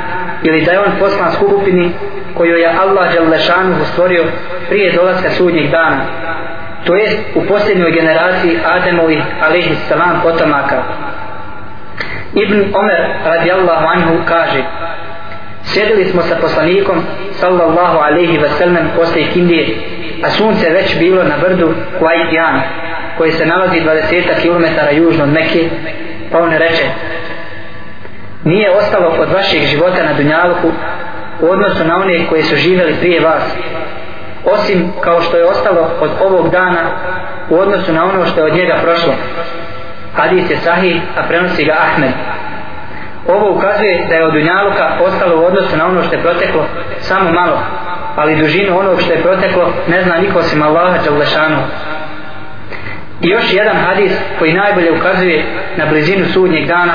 ili 0.47 0.61
da 0.61 0.71
je 0.71 0.79
on 0.79 0.91
poslan 0.99 1.31
skupini 1.31 1.91
koju 2.33 2.55
je 2.55 2.75
Allah 2.81 3.13
Đalešanu 3.13 3.75
stvorio 3.85 4.23
prije 4.69 4.91
dolaska 4.91 5.29
sudnjeg 5.29 5.71
dana 5.71 6.01
to 6.85 6.95
jest 6.95 7.17
u 7.35 7.41
posljednjoj 7.41 7.91
generaciji 7.91 8.59
Ademovi 8.65 9.23
alaihi 9.41 9.75
salam 9.75 10.21
potomaka. 10.23 10.83
Ibn 12.33 12.75
Omer 12.75 13.01
radijallahu 13.25 13.85
anhu 13.87 14.15
kaže 14.25 14.63
Sjedili 15.63 16.05
smo 16.05 16.21
sa 16.21 16.35
poslanikom 16.41 17.03
sallallahu 17.31 17.97
alaihi 17.97 18.37
ve 18.37 18.49
sellem 18.49 18.89
posle 18.95 19.23
Kindije 19.33 19.75
a 20.23 20.29
sunce 20.29 20.69
već 20.69 20.99
bilo 20.99 21.23
na 21.23 21.37
brdu 21.41 21.73
Kuaitijan 21.99 22.61
koji 23.17 23.31
se 23.31 23.45
nalazi 23.45 23.79
20 23.79 24.41
km 24.41 24.95
južno 24.97 25.23
od 25.23 25.29
Mekke 25.29 25.69
pa 26.31 26.39
on 26.39 26.51
reče 26.51 26.83
nije 28.45 28.71
ostalo 28.71 29.07
od 29.19 29.31
vašeg 29.31 29.61
života 29.61 30.03
na 30.03 30.13
Dunjaluku 30.13 30.71
u 31.41 31.49
odnosu 31.49 31.83
na 31.85 31.95
one 31.95 32.27
koji 32.29 32.43
su 32.43 32.55
živjeli 32.55 32.95
prije 32.99 33.21
vas 33.21 33.43
osim 34.45 34.91
kao 35.01 35.21
što 35.21 35.37
je 35.37 35.45
ostalo 35.45 35.89
od 36.01 36.11
ovog 36.21 36.49
dana 36.49 36.81
u 37.49 37.59
odnosu 37.59 37.93
na 37.93 38.03
ono 38.03 38.25
što 38.25 38.39
je 38.39 38.45
od 38.45 38.57
njega 38.57 38.75
prošlo. 38.83 39.13
Hadis 40.15 40.49
je 40.49 40.57
sahih 40.57 41.01
a 41.17 41.23
prenosi 41.27 41.65
ga 41.65 41.73
Ahmed. 41.73 42.11
Ovo 43.27 43.57
ukazuje 43.57 44.05
da 44.09 44.15
je 44.15 44.25
od 44.25 44.33
Dunjaluka 44.33 44.97
ostalo 45.05 45.41
u 45.41 45.45
odnosu 45.45 45.77
na 45.77 45.85
ono 45.85 46.03
što 46.03 46.15
je 46.15 46.21
proteklo 46.21 46.65
samo 46.99 47.31
malo 47.31 47.59
ali 48.15 48.35
dužinu 48.35 48.79
onog 48.79 49.01
što 49.01 49.13
je 49.13 49.21
proteklo 49.21 49.73
ne 49.87 50.01
zna 50.01 50.17
niko 50.17 50.39
osim 50.39 50.63
Allaha 50.63 50.97
Đalešanu. 51.05 51.57
I 53.21 53.29
još 53.29 53.53
jedan 53.53 53.75
hadis 53.75 54.11
koji 54.39 54.53
najbolje 54.53 54.91
ukazuje 54.91 55.45
na 55.77 55.85
blizinu 55.85 56.25
sudnjeg 56.25 56.67
dana 56.67 56.93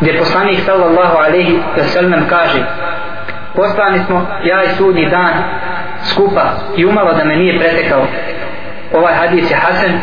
gdje 0.00 0.18
poslanik 0.18 0.58
sallallahu 0.66 1.16
alaihi 1.16 1.60
wa 1.76 1.84
sallam 1.84 2.26
kaže 2.28 2.62
poslani 3.54 3.98
smo 4.06 4.26
ja 4.44 4.64
i 4.64 4.68
sudnji 4.68 5.06
dan 5.10 5.32
skupa 6.04 6.42
i 6.76 6.86
umalo 6.86 7.12
da 7.12 7.24
me 7.24 7.36
nije 7.36 7.58
pretekao. 7.58 8.06
Ovaj 8.92 9.14
hadis 9.14 9.50
je 9.50 9.56
Hasan 9.56 10.00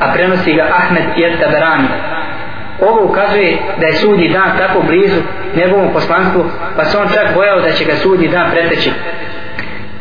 a 0.00 0.12
prenosi 0.12 0.54
ga 0.54 0.62
Ahmed 0.62 1.04
i 1.16 1.40
Taberani 1.40 1.88
ovo 2.80 3.04
ukazuje 3.04 3.58
da 3.80 3.86
je 3.86 3.92
sudnji 3.92 4.28
dan 4.28 4.58
tako 4.58 4.82
blizu 4.82 5.20
njegovom 5.56 5.92
poslanstvu 5.92 6.44
pa 6.76 6.84
se 6.84 6.98
on 6.98 7.08
čak 7.08 7.34
bojao 7.34 7.60
da 7.60 7.72
će 7.72 7.84
ga 7.84 7.96
sudnji 7.96 8.28
dan 8.28 8.50
preteći. 8.50 8.92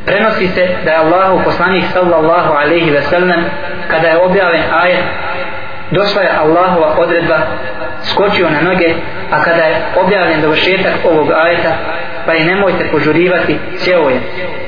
Prenosi 0.06 0.48
se 0.48 0.68
da 0.86 0.92
je 0.92 0.98
Allahu 0.98 1.42
poslanik 1.46 1.84
sallallahu 1.94 2.54
alaihi 2.54 2.92
wa 2.92 3.02
sallam 3.02 3.44
kada 3.88 4.08
je 4.08 4.18
objavljen 4.18 4.64
ajet 4.74 5.04
došla 5.92 6.22
je 6.22 6.38
Allahova 6.40 6.96
odredba 6.98 7.40
skočio 8.04 8.50
na 8.50 8.62
noge 8.62 8.94
a 9.32 9.44
kada 9.44 9.64
je 9.64 9.82
objavljen 10.06 10.42
dovršetak 10.42 10.94
ovog 11.04 11.32
ajeta 11.32 11.78
pa 12.26 12.34
i 12.34 12.46
nemojte 12.46 12.90
požurivati 12.92 13.58
sjeo 13.78 14.10
je 14.10 14.20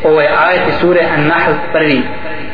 ovo 0.03 0.21
je 0.21 0.35
ajet 0.47 0.63
sure 0.81 1.01
An-Nahl 1.17 1.53
prvi 1.73 2.01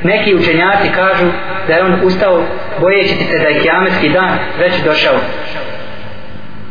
neki 0.03 0.35
učenjaci 0.35 0.89
kažu 0.95 1.25
da 1.67 1.73
je 1.73 1.83
on 1.83 1.99
ustao 2.03 2.43
bojeći 2.79 3.15
se 3.15 3.39
da 3.39 3.47
je 3.47 3.59
kiametski 3.59 4.09
dan 4.09 4.37
već 4.59 4.73
došao 4.83 5.15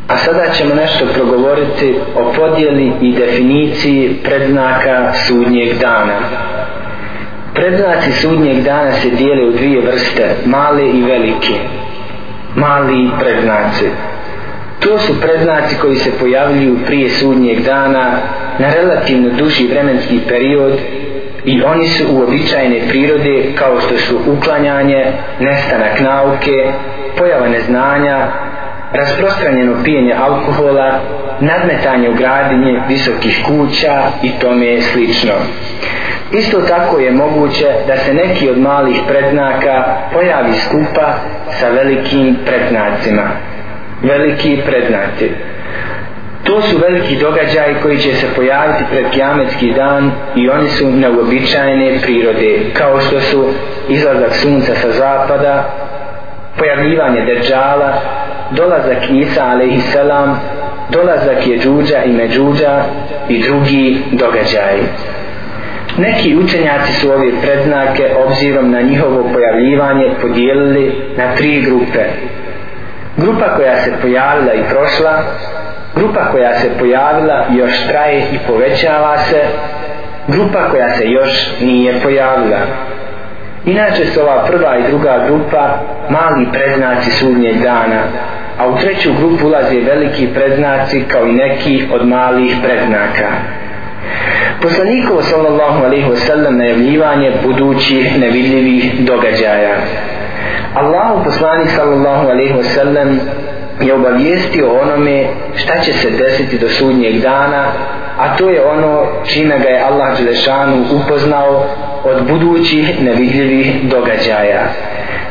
A 0.09 0.17
sada 0.17 0.49
ćemo 0.53 0.75
nešto 0.75 1.05
progovoriti 1.13 1.95
o 2.15 2.33
podjeli 2.33 2.91
i 3.01 3.15
definiciji 3.15 4.15
predznaka 4.23 5.13
sudnjeg 5.27 5.77
dana. 5.77 6.19
Predznaci 7.53 8.11
sudnjeg 8.11 8.63
dana 8.63 8.91
se 8.91 9.09
dijele 9.09 9.49
u 9.49 9.51
dvije 9.51 9.81
vrste, 9.81 10.35
male 10.45 10.89
i 10.89 11.01
velike. 11.01 11.53
Mali 12.59 13.09
predznaci. 13.19 13.85
To 14.79 14.99
su 14.99 15.21
predznaci 15.21 15.75
koji 15.81 15.95
se 15.95 16.11
pojavljuju 16.19 16.77
prije 16.85 17.09
sudnjeg 17.09 17.61
dana 17.61 18.11
na 18.59 18.73
relativno 18.73 19.29
duži 19.37 19.67
vremenski 19.67 20.19
period 20.27 20.73
i 21.45 21.63
oni 21.63 21.87
su 21.87 22.03
uobičajene 22.11 22.81
prirode 22.89 23.43
kao 23.55 23.79
što 23.79 23.97
su 23.97 24.19
uklanjanje, 24.27 25.05
nestanak 25.39 25.99
nauke, 25.99 26.71
pojava 27.17 27.47
neznanja, 27.47 28.27
rasprostranjeno 28.93 29.73
pijenje 29.83 30.13
alkohola, 30.13 30.99
nadmetanje 31.41 32.09
u 32.09 32.13
gradinje 32.13 32.81
visokih 32.87 33.43
kuća 33.47 34.03
i 34.23 34.31
tome 34.39 34.81
slično. 34.81 35.33
Isto 36.31 36.61
tako 36.61 36.99
je 36.99 37.11
moguće 37.11 37.67
da 37.87 37.97
se 37.97 38.13
neki 38.13 38.49
od 38.49 38.57
malih 38.57 39.01
predznaka 39.07 39.97
pojavi 40.13 40.53
skupa 40.53 41.13
sa 41.59 41.69
velikim 41.69 42.37
predznacima. 42.45 43.23
Veliki 44.01 44.61
predznaci. 44.65 45.31
To 46.43 46.61
su 46.61 46.77
veliki 46.77 47.15
događaji 47.15 47.75
koji 47.83 47.97
će 47.97 48.13
se 48.13 48.27
pojaviti 48.35 48.83
pred 48.91 49.05
kiametski 49.11 49.71
dan 49.71 50.11
i 50.35 50.49
oni 50.49 50.69
su 50.69 50.91
neobičajne 50.91 51.99
prirode, 52.01 52.59
kao 52.73 53.01
što 53.01 53.19
su 53.19 53.45
izlazak 53.89 54.35
sunca 54.35 54.75
sa 54.75 54.91
zapada, 54.91 55.73
pojavljivanje 56.57 57.21
deđala, 57.21 57.93
dolazak 58.51 59.09
Isa 59.09 59.43
a.s 59.43 59.95
dolazak 60.89 61.47
je 61.47 61.59
džuđa 61.59 62.03
i 62.03 62.11
međuđa 62.11 62.83
i 63.29 63.41
drugi 63.43 63.97
događaji. 64.11 64.83
Neki 65.97 66.37
učenjaci 66.37 66.93
su 66.93 67.11
ove 67.11 67.31
predznake 67.41 68.11
obzirom 68.25 68.71
na 68.71 68.81
njihovo 68.81 69.29
pojavljivanje 69.33 70.11
podijelili 70.21 70.91
na 71.17 71.35
tri 71.35 71.61
grupe. 71.61 71.99
Grupa 73.17 73.55
koja 73.55 73.75
se 73.75 73.91
pojavila 74.01 74.53
i 74.53 74.63
prošla, 74.69 75.23
grupa 75.95 76.31
koja 76.31 76.53
se 76.53 76.69
pojavila 76.79 77.45
još 77.57 77.87
traje 77.87 78.23
i 78.31 78.37
povećava 78.47 79.17
se, 79.17 79.41
grupa 80.27 80.69
koja 80.71 80.89
se 80.89 81.03
još 81.05 81.49
nije 81.61 82.01
pojavila. 82.03 82.59
Inače 83.65 84.05
su 84.05 84.21
ova 84.21 84.45
prva 84.45 84.77
i 84.77 84.87
druga 84.89 85.25
grupa 85.27 85.79
mali 86.09 86.47
predznaci 86.51 87.11
sudnjeg 87.11 87.61
dana, 87.61 88.01
a 88.57 88.67
u 88.67 88.77
treću 88.77 89.09
grupu 89.19 89.47
ulaze 89.47 89.79
veliki 89.79 90.27
predznaci 90.33 91.03
kao 91.07 91.27
i 91.27 91.33
neki 91.33 91.83
od 91.93 92.07
malih 92.07 92.57
predznaka. 92.63 93.27
Poslanikovo 94.61 95.21
sallallahu 95.21 95.85
alaihi 95.85 96.07
wasallam 96.09 96.57
najavljivanje 96.57 97.31
budućih 97.43 98.19
nevidljivih 98.19 99.05
događaja. 99.05 99.75
Allahu 100.73 101.23
poslanik 101.23 101.69
sallallahu 101.69 102.29
alaihi 102.29 102.53
wasallam 102.53 103.17
je 103.81 103.93
obavijestio 103.93 104.79
onome 104.81 105.25
šta 105.55 105.79
će 105.79 105.93
se 105.93 106.09
desiti 106.09 106.57
do 106.57 106.69
sudnjeg 106.69 107.21
dana, 107.21 107.65
a 108.19 108.37
to 108.37 108.49
je 108.49 108.65
ono 108.65 109.05
čime 109.25 109.59
ga 109.59 109.69
je 109.69 109.83
Allah 109.83 110.17
Đelešanu 110.17 110.85
upoznao 110.91 111.65
od 112.03 112.27
budućih 112.27 113.03
nevidljivih 113.03 113.89
događaja. 113.89 114.61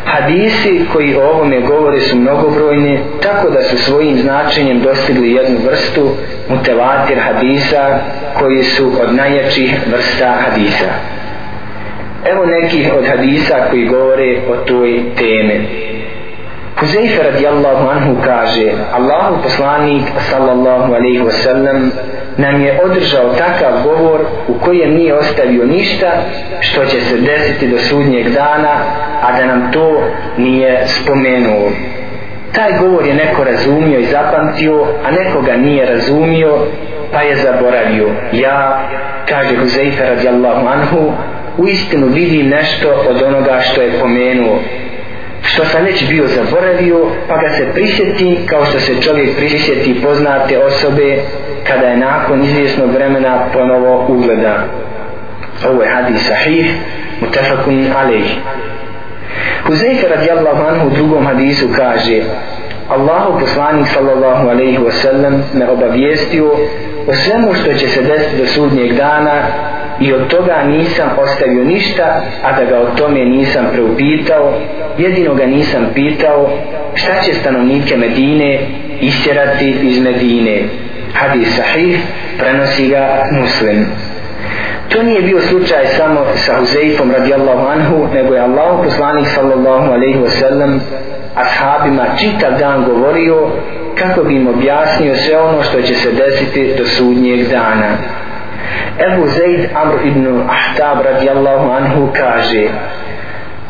Hadisi 0.05 0.81
koji 0.93 1.17
o 1.17 1.23
ovome 1.23 1.61
govore 1.61 2.01
su 2.01 2.17
mnogobrojni, 2.17 2.99
tako 3.23 3.51
da 3.51 3.63
su 3.63 3.79
svojim 3.79 4.19
značenjem 4.19 4.81
dostigli 4.81 5.33
jednu 5.33 5.59
vrstu 5.67 6.11
mutevatir 6.49 7.19
hadisa 7.19 7.99
koji 8.39 8.65
su 8.65 8.93
od 9.03 9.15
najjačih 9.15 9.75
vrsta 9.93 10.35
hadisa. 10.45 10.91
Evo 12.25 12.47
nekih 12.47 12.93
od 12.99 13.07
hadisa 13.07 13.55
koji 13.71 13.85
govore 13.85 14.39
o 14.51 14.57
toj 14.57 15.03
temi. 15.17 15.69
Huzeyfe 16.81 17.23
radijallahu 17.23 17.89
anhu 17.91 18.23
kaže 18.25 18.73
Allahu 18.93 19.43
poslanik 19.43 20.03
sallallahu 20.31 20.95
alaihi 20.95 21.19
wasallam 21.19 21.91
nam 22.37 22.61
je 22.63 22.81
održao 22.85 23.35
takav 23.35 23.83
govor 23.85 24.21
u 24.49 24.55
kojem 24.65 24.95
nije 24.95 25.15
ostavio 25.15 25.65
ništa 25.67 26.11
što 26.61 26.85
će 26.85 27.01
se 27.01 27.17
desiti 27.17 27.69
do 27.69 27.79
sudnjeg 27.79 28.29
dana 28.29 28.75
a 29.23 29.39
da 29.39 29.47
nam 29.47 29.73
to 29.73 30.03
nije 30.37 30.83
spomenuo. 30.87 31.71
Taj 32.53 32.79
govor 32.79 33.07
je 33.07 33.15
neko 33.15 33.45
razumio 33.45 33.99
i 33.99 34.05
zapamtio 34.05 34.87
a 35.05 35.11
neko 35.11 35.43
ga 35.43 35.57
nije 35.57 35.87
razumio 35.87 36.59
pa 37.13 37.21
je 37.23 37.37
zaboravio. 37.37 38.09
Ja 38.33 38.89
kaže 39.29 39.57
Huzeyfe 39.57 40.09
radijallahu 40.09 40.67
anhu 40.67 41.13
u 41.59 41.69
istinu 41.69 42.07
vidim 42.07 42.49
nešto 42.49 43.05
od 43.09 43.23
onoga 43.23 43.61
što 43.61 43.83
je 43.83 44.01
pomenuo 44.01 44.59
što 45.59 45.67
sam 45.67 45.85
već 45.85 46.09
bio 46.09 46.27
zaboravio 46.27 47.07
pa 47.29 47.37
ga 47.37 47.49
se 47.49 47.73
prisjeti 47.73 48.39
kao 48.47 48.67
što 48.67 48.81
se 48.81 49.03
čovjek 49.03 49.37
prisjeti 49.37 50.03
poznate 50.03 50.59
osobe 50.59 51.19
kada 51.65 51.87
je 51.87 51.97
nakon 51.97 52.45
izvjesnog 52.45 52.91
vremena 52.91 53.45
ponovo 53.53 54.07
ugleda. 54.09 54.65
Ovo 55.69 55.83
je 55.83 55.89
hadis 55.89 56.27
sahih 56.29 56.75
mutafakun 57.21 57.87
alejh. 57.97 58.31
Huzeyfe 59.67 60.09
radijallahu 60.09 60.63
anhu 60.63 60.87
u 60.87 60.91
drugom 60.91 61.27
hadisu 61.27 61.67
kaže 61.77 62.23
Allahu 62.89 63.41
poslanik 63.41 63.87
sallallahu 63.87 64.49
alaihi 64.49 64.79
wasallam 64.79 65.41
me 65.55 65.69
obavijestio 65.69 66.53
o 67.07 67.15
svemu 67.15 67.55
što 67.55 67.73
će 67.75 67.89
se 67.89 68.03
desiti 68.03 68.37
do 68.37 68.47
sudnjeg 68.47 68.93
dana 68.93 69.43
i 70.01 70.13
od 70.13 70.29
toga 70.29 70.63
nisam 70.67 71.09
ostavio 71.19 71.65
ništa, 71.65 72.23
a 72.43 72.53
da 72.53 72.65
ga 72.65 72.79
o 72.79 72.97
tome 72.97 73.25
nisam 73.25 73.67
preupitao, 73.73 74.53
jedino 74.99 75.35
ga 75.35 75.47
nisam 75.47 75.87
pitao 75.95 76.51
šta 76.95 77.23
će 77.23 77.35
stanovnike 77.35 77.97
Medine 77.97 78.59
istjerati 79.01 79.77
iz 79.83 80.03
Medine. 80.03 80.63
Hadis 81.15 81.57
sahih, 81.57 81.99
prenosi 82.39 82.89
ga 82.89 83.25
muslim. 83.33 83.87
To 84.89 85.03
nije 85.03 85.23
bio 85.23 85.41
slučaj 85.41 85.87
samo 85.87 86.25
sa 86.35 86.57
Huzeifom 86.59 87.11
radijallahu 87.11 87.67
anhu, 87.67 88.09
nego 88.15 88.35
je 88.35 88.41
Allah 88.41 88.81
poslanik 88.85 89.27
sallallahu 89.27 89.93
alaihi 89.93 90.19
wasallam 90.19 90.79
ashabima 91.35 92.05
čitav 92.19 92.59
dan 92.59 92.85
govorio 92.85 93.51
kako 93.99 94.25
bi 94.25 94.37
im 94.37 94.49
objasnio 94.49 95.17
sve 95.17 95.39
ono 95.39 95.63
što 95.63 95.83
će 95.83 95.95
se 95.95 96.13
desiti 96.13 96.75
do 96.79 96.85
sudnjeg 96.85 97.49
dana. 97.49 97.97
Ebu 98.99 99.27
Zaid 99.27 99.71
Amr 99.75 100.07
ibn 100.07 100.43
Ahtab 100.51 101.05
radijallahu 101.05 101.71
anhu 101.71 102.13
kaže 102.13 102.69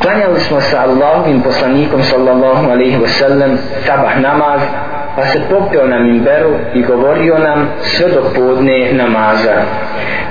Klanjali 0.03 0.41
smo 0.41 0.61
sa 0.61 0.87
Allahovim 0.87 1.43
poslanikom 1.43 2.03
sallallahu 2.03 2.71
alaihi 2.71 2.97
wasallam 2.97 3.59
sabah 3.87 4.17
namaz 4.21 4.61
pa 5.17 5.27
se 5.27 5.41
popeo 5.51 5.87
na 5.87 5.99
minberu 5.99 6.55
i 6.75 6.83
govorio 6.83 7.39
nam 7.39 7.69
sve 7.83 8.09
do 8.09 8.23
podne 8.35 8.93
namaza. 8.93 9.63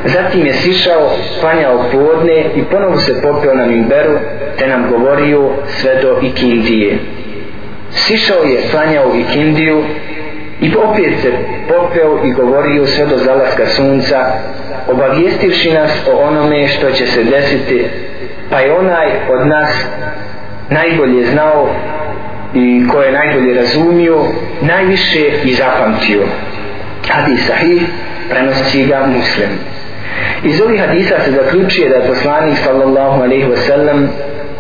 Zatim 0.05 0.45
je 0.45 0.53
sišao, 0.53 1.09
klanjao 1.41 1.83
podne 1.91 2.45
i 2.55 2.63
ponovo 2.63 2.97
se 2.97 3.21
popeo 3.21 3.53
na 3.53 3.65
minberu 3.65 4.19
te 4.57 4.67
nam 4.67 4.89
govorio 4.89 5.49
sve 5.67 6.01
do 6.01 6.19
ikindije. 6.21 6.97
Sišao 7.91 8.43
je, 8.43 8.61
klanjao 8.71 9.15
ikindiju 9.15 9.83
i 10.61 10.75
opet 10.75 11.21
se 11.21 11.31
popeo 11.67 12.25
i 12.25 12.31
govorio 12.31 12.85
sve 12.85 13.05
do 13.05 13.17
zalaska 13.17 13.65
sunca 13.65 14.25
obavijestivši 14.87 15.73
nas 15.73 16.07
o 16.13 16.17
onome 16.17 16.67
što 16.67 16.91
će 16.91 17.07
se 17.07 17.23
desiti 17.23 17.85
pa 18.49 18.59
je 18.59 18.73
onaj 18.73 19.07
od 19.29 19.47
nas 19.47 19.85
najbolje 20.69 21.25
znao 21.25 21.69
i 22.53 22.87
ko 22.91 23.01
je 23.01 23.11
najbolje 23.11 23.53
razumio 23.53 24.25
najviše 24.61 25.31
i 25.43 25.53
zapamtio. 25.53 26.23
Hadis 27.09 27.47
sahih 27.47 27.81
prenosi 28.29 28.85
ga 28.85 29.05
muslim. 29.07 29.49
Iz 30.43 30.61
ovih 30.61 30.81
hadisa 30.81 31.15
se 31.25 31.31
zaključuje 31.31 31.89
da 31.89 31.95
je 31.95 32.07
poslanik 32.07 32.57
sallallahu 32.57 33.21
alaihi 33.21 33.45
wasallam 33.45 34.07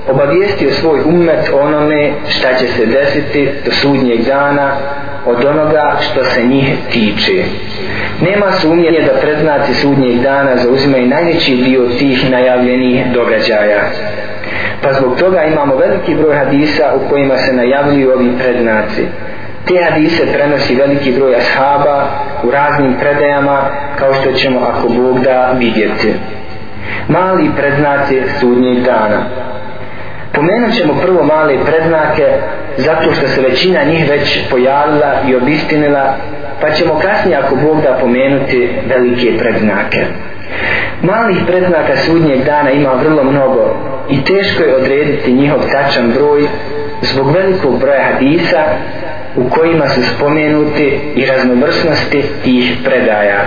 obavijestio 0.07 0.71
svoj 0.71 0.99
umet 1.05 1.49
onome 1.53 2.11
šta 2.29 2.53
će 2.53 2.67
se 2.67 2.85
desiti 2.85 3.49
do 3.65 3.71
sudnjeg 3.71 4.25
dana 4.25 4.71
od 5.25 5.45
onoga 5.45 5.97
što 5.99 6.23
se 6.23 6.43
njih 6.43 6.75
tiče. 6.91 7.43
Nema 8.21 8.51
sumnje 8.51 9.01
da 9.05 9.21
predznaci 9.21 9.73
sudnjeg 9.73 10.21
dana 10.21 10.57
zauzimaju 10.57 11.07
najveći 11.07 11.55
dio 11.55 11.89
tih 11.99 12.31
najavljenih 12.31 13.11
događaja. 13.13 13.81
Pa 14.81 14.93
zbog 14.93 15.19
toga 15.19 15.43
imamo 15.43 15.75
veliki 15.75 16.15
broj 16.15 16.35
hadisa 16.35 16.93
u 16.95 17.09
kojima 17.09 17.37
se 17.37 17.53
najavljuju 17.53 18.11
ovi 18.11 18.31
predznaci. 18.39 19.01
Te 19.67 19.83
hadise 19.89 20.23
prenosi 20.33 20.75
veliki 20.75 21.11
broj 21.11 21.35
ashaba 21.35 22.07
u 22.43 22.51
raznim 22.51 22.93
predajama 22.99 23.69
kao 23.99 24.13
što 24.13 24.31
ćemo 24.31 24.59
ako 24.59 24.89
Bog 24.89 25.19
da 25.19 25.55
vidjeti. 25.59 26.13
Mali 27.07 27.49
predznaci 27.57 28.21
sudnjeg 28.39 28.83
dana. 28.83 29.47
Spomenut 30.37 30.73
ćemo 30.73 30.93
prvo 31.01 31.23
male 31.23 31.53
predznake 31.65 32.25
zato 32.77 33.13
što 33.13 33.27
se 33.27 33.41
većina 33.41 33.83
njih 33.83 34.09
već 34.09 34.49
pojavila 34.49 35.13
i 35.27 35.35
obistinila 35.35 36.15
pa 36.61 36.69
ćemo 36.69 36.99
kasnije 36.99 37.37
ako 37.37 37.55
Bog 37.55 37.81
da 37.81 37.97
pomenuti 38.01 38.69
velike 38.87 39.37
predznake. 39.37 40.05
Malih 41.01 41.37
predznaka 41.47 41.97
sudnjeg 41.97 42.43
dana 42.43 42.71
ima 42.71 42.89
vrlo 42.93 43.23
mnogo 43.23 43.75
i 44.09 44.23
teško 44.23 44.63
je 44.63 44.75
odrediti 44.75 45.33
njihov 45.33 45.59
tačan 45.71 46.11
broj 46.11 46.47
zbog 47.01 47.31
velikog 47.31 47.79
broja 47.79 48.03
hadisa 48.03 48.63
u 49.35 49.49
kojima 49.49 49.87
su 49.87 50.01
spomenuti 50.15 50.99
i 51.15 51.25
raznovrsnosti 51.25 52.23
tih 52.43 52.77
predaja. 52.85 53.41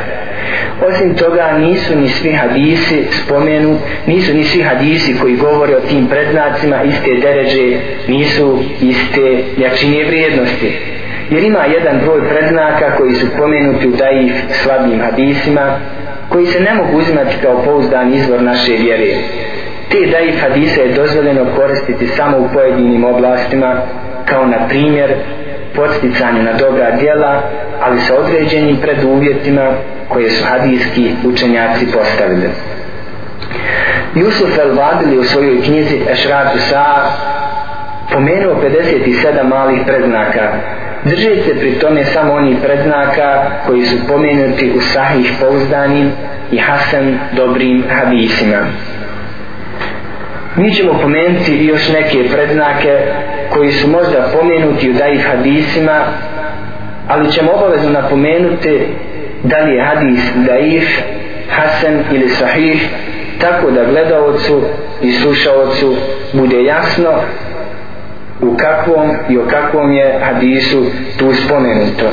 Osim 0.89 1.15
toga 1.15 1.59
nisu 1.59 1.97
ni 1.97 2.09
svi 2.09 2.33
hadisi 2.33 3.05
spomenu, 3.11 3.79
nisu 4.07 4.35
ni 4.35 4.45
svi 4.45 4.63
hadisi 4.63 5.17
koji 5.21 5.37
govore 5.37 5.77
o 5.77 5.81
tim 5.81 6.07
predznacima 6.07 6.83
iste 6.83 7.15
deređe, 7.15 7.79
nisu 8.09 8.59
iste 8.81 9.45
jačine 9.57 10.05
vrijednosti. 10.05 10.79
Jer 11.31 11.43
ima 11.45 11.65
jedan 11.65 12.01
broj 12.05 12.29
predznaka 12.29 12.97
koji 12.97 13.15
su 13.15 13.27
pomenuti 13.39 13.89
u 13.89 13.91
daif 13.91 14.33
slabim 14.51 15.01
hadisima, 15.01 15.79
koji 16.29 16.47
se 16.47 16.61
ne 16.61 16.75
mogu 16.75 16.99
uzimati 16.99 17.37
kao 17.43 17.63
pouzdan 17.65 18.15
izvor 18.15 18.43
naše 18.43 18.73
vjere. 18.73 19.15
Te 19.91 20.07
daif 20.11 20.41
hadise 20.41 20.81
je 20.81 20.95
dozvoljeno 20.95 21.47
koristiti 21.57 22.07
samo 22.07 22.39
u 22.39 22.49
pojedinim 22.55 23.05
oblastima, 23.05 23.83
kao 24.25 24.47
na 24.47 24.69
primjer 24.69 25.15
podsticanju 25.75 26.43
na 26.43 26.53
dobra 26.53 26.91
djela, 26.91 27.43
ali 27.81 28.01
sa 28.01 28.15
određenim 28.15 28.77
preduvjetima 28.77 29.71
koje 30.09 30.31
su 30.31 30.45
hadijski 30.45 31.11
učenjaci 31.25 31.87
postavili. 31.93 32.51
Jusuf 34.15 34.59
el-Vadili 34.59 35.19
u 35.19 35.25
svojoj 35.25 35.63
knjizi 35.63 36.01
Ešratu 36.11 36.59
Sa'a 36.59 37.11
pomenuo 38.13 38.55
57 38.55 39.49
malih 39.49 39.81
predznaka. 39.87 40.53
Držite 41.05 41.43
se 41.45 41.61
pri 41.61 41.73
tome 41.73 42.05
samo 42.05 42.33
onih 42.33 42.57
predznaka 42.63 43.43
koji 43.67 43.87
su 43.87 43.97
pomenuti 44.09 44.73
u 44.77 44.81
sahih 44.81 45.33
pouzdanim 45.41 46.13
i 46.53 46.59
hasan 46.59 47.19
dobrim 47.33 47.85
hadisima. 47.91 48.57
Mi 50.57 50.75
ćemo 50.75 50.99
pomenuti 51.03 51.67
još 51.67 51.89
neke 51.89 52.29
predznake 52.33 52.99
koji 53.51 53.73
su 53.73 53.89
možda 53.89 54.29
pomenuti 54.41 54.91
u 54.91 54.93
daif 54.93 55.27
hadisima, 55.27 56.01
ali 57.09 57.33
ćemo 57.33 57.53
obavezno 57.53 57.91
napomenuti 57.91 58.87
da 59.43 59.59
li 59.59 59.75
je 59.75 59.85
hadis 59.85 60.21
daif, 60.47 61.01
hasan 61.51 62.05
ili 62.13 62.29
sahih, 62.29 62.89
tako 63.41 63.71
da 63.71 63.85
gledalcu 63.85 64.63
i 65.03 65.13
slušalcu 65.13 65.97
bude 66.33 66.65
jasno 66.65 67.11
u 68.41 68.57
kakvom 68.57 69.11
i 69.29 69.39
o 69.39 69.47
kakvom 69.47 69.93
je 69.93 70.21
hadisu 70.25 70.85
tu 71.19 71.35
spomenuto. 71.35 72.07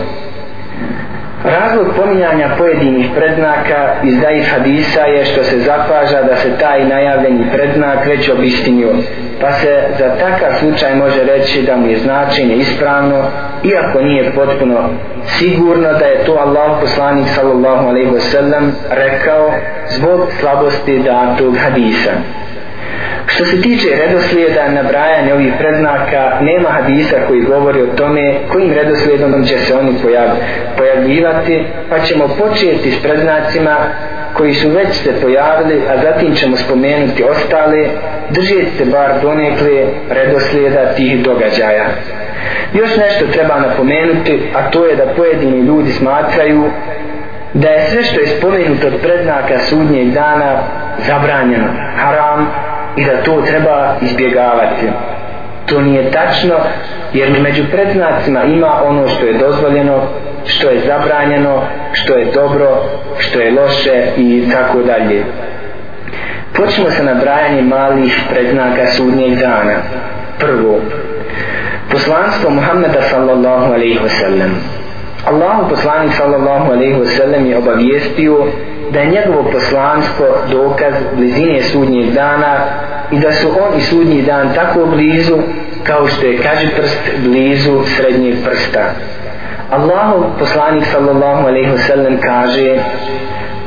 Razlog 1.48 1.88
pominjanja 1.96 2.56
pojedinih 2.58 3.10
predznaka 3.16 3.94
iz 4.04 4.20
daif 4.20 4.52
hadisa 4.52 5.02
je 5.02 5.26
što 5.26 5.44
se 5.44 5.60
zapaža 5.60 6.22
da 6.22 6.36
se 6.36 6.58
taj 6.60 6.86
najavljeni 6.86 7.46
predznak 7.52 8.06
već 8.06 8.30
obistinio, 8.30 8.90
pa 9.42 9.52
se 9.52 9.84
za 10.00 10.10
takav 10.10 10.60
slučaj 10.60 10.96
može 10.96 11.24
reći 11.24 11.62
da 11.62 11.78
mu 11.78 11.88
je 11.88 11.98
značenje 11.98 12.56
ispravno, 12.56 13.24
iako 13.64 14.02
nije 14.02 14.32
potpuno 14.36 14.90
sigurno 15.26 15.94
da 15.94 16.06
je 16.06 16.24
to 16.26 16.34
Allah 16.34 16.80
poslanik 16.82 17.28
sallallahu 17.28 17.88
alaihi 17.88 18.12
wasallam 18.12 18.72
rekao 18.90 19.54
zbog 19.90 20.28
slabosti 20.40 21.00
datog 21.00 21.58
hadisa. 21.58 22.12
Što 23.26 23.46
se 23.46 23.62
tiče 23.62 23.88
redoslijeda 24.06 24.72
nabrajanja 24.72 25.34
ovih 25.34 25.54
predznaka, 25.60 26.38
nema 26.42 26.70
hadisa 26.70 27.16
koji 27.28 27.42
govori 27.42 27.82
o 27.82 27.96
tome 27.96 28.36
kojim 28.52 28.74
redoslijedom 28.74 29.46
će 29.46 29.58
se 29.58 29.76
oni 29.76 29.94
pojav, 30.04 30.30
pojavljivati, 30.78 31.64
pa 31.90 32.00
ćemo 32.00 32.28
početi 32.28 32.92
s 32.92 33.02
predznacima 33.04 33.76
koji 34.34 34.54
su 34.54 34.70
već 34.70 34.88
se 34.94 35.22
pojavili, 35.22 35.82
a 35.90 35.98
zatim 36.02 36.36
ćemo 36.36 36.58
spomenuti 36.58 37.24
ostale, 37.24 37.88
držite 38.30 38.72
se 38.78 38.86
bar 38.86 39.10
donekle 39.22 39.86
redoslijeda 40.10 40.94
tih 40.96 41.24
događaja. 41.24 41.86
Još 42.74 42.98
nešto 42.98 43.26
treba 43.34 43.60
napomenuti, 43.60 44.42
a 44.56 44.70
to 44.70 44.86
je 44.86 44.96
da 44.96 45.14
pojedini 45.16 45.60
ljudi 45.60 45.92
smatraju 45.92 46.72
da 47.54 47.70
je 47.70 47.90
sve 47.90 48.04
što 48.04 48.20
je 48.20 48.28
spomenuto 48.28 48.88
od 48.88 49.02
predznaka 49.02 49.60
sudnjeg 49.60 50.08
dana 50.14 50.60
zabranjeno, 51.08 51.68
haram, 51.96 52.52
i 52.98 53.06
da 53.06 53.24
to 53.24 53.42
treba 53.42 53.96
izbjegavati. 54.02 54.88
To 55.66 55.82
nije 55.82 56.12
tačno, 56.12 56.56
jer 57.14 57.42
među 57.42 57.64
predznacima 57.72 58.44
ima 58.44 58.84
ono 58.84 59.08
što 59.08 59.26
je 59.26 59.34
dozvoljeno, 59.34 60.02
što 60.46 60.70
je 60.70 60.80
zabranjeno, 60.80 61.62
što 61.94 62.14
je 62.14 62.26
dobro, 62.26 62.84
što 63.18 63.40
je 63.40 63.52
loše 63.52 64.04
i 64.18 64.50
tako 64.52 64.84
dalje. 64.84 65.24
Počnemo 66.56 66.90
sa 66.92 67.04
nabrajanjem 67.04 67.68
malih 67.68 68.22
predznaka 68.34 68.86
sudnjeg 68.88 69.40
dana. 69.40 69.76
Prvo, 70.40 70.80
poslanstvo 71.92 72.50
Muhammeda 72.50 73.02
sallallahu 73.02 73.74
alaihi 73.74 74.00
wasallam 74.00 74.40
sallam. 74.40 74.87
Allahu 75.28 75.70
poslanik 75.70 76.14
sallallahu 76.14 76.72
alaihi 76.72 77.00
ve 77.00 77.06
sellem 77.06 77.46
je 77.46 77.58
obavijestio 77.58 78.48
da 78.92 79.00
je 79.00 79.12
njegovo 79.12 79.44
poslanstvo 79.52 80.26
dokaz 80.52 80.94
blizine 81.14 81.64
sudnjeg 81.64 82.14
dana 82.14 82.56
i 83.12 83.20
da 83.20 83.32
su 83.32 83.48
on 83.48 83.80
i 83.80 83.82
sudnji 83.82 84.22
dan 84.22 84.54
tako 84.56 84.86
blizu 84.86 85.38
kao 85.84 86.08
što 86.08 86.26
je 86.26 86.38
kaži 86.38 86.68
prst 86.76 87.00
blizu 87.24 87.84
srednjeg 87.86 88.36
prsta. 88.46 88.84
Allahu 89.72 90.26
poslanik 90.40 90.86
sallallahu 90.86 91.48
alaihi 91.48 91.72
wasallam 91.72 92.18
kaže 92.22 92.76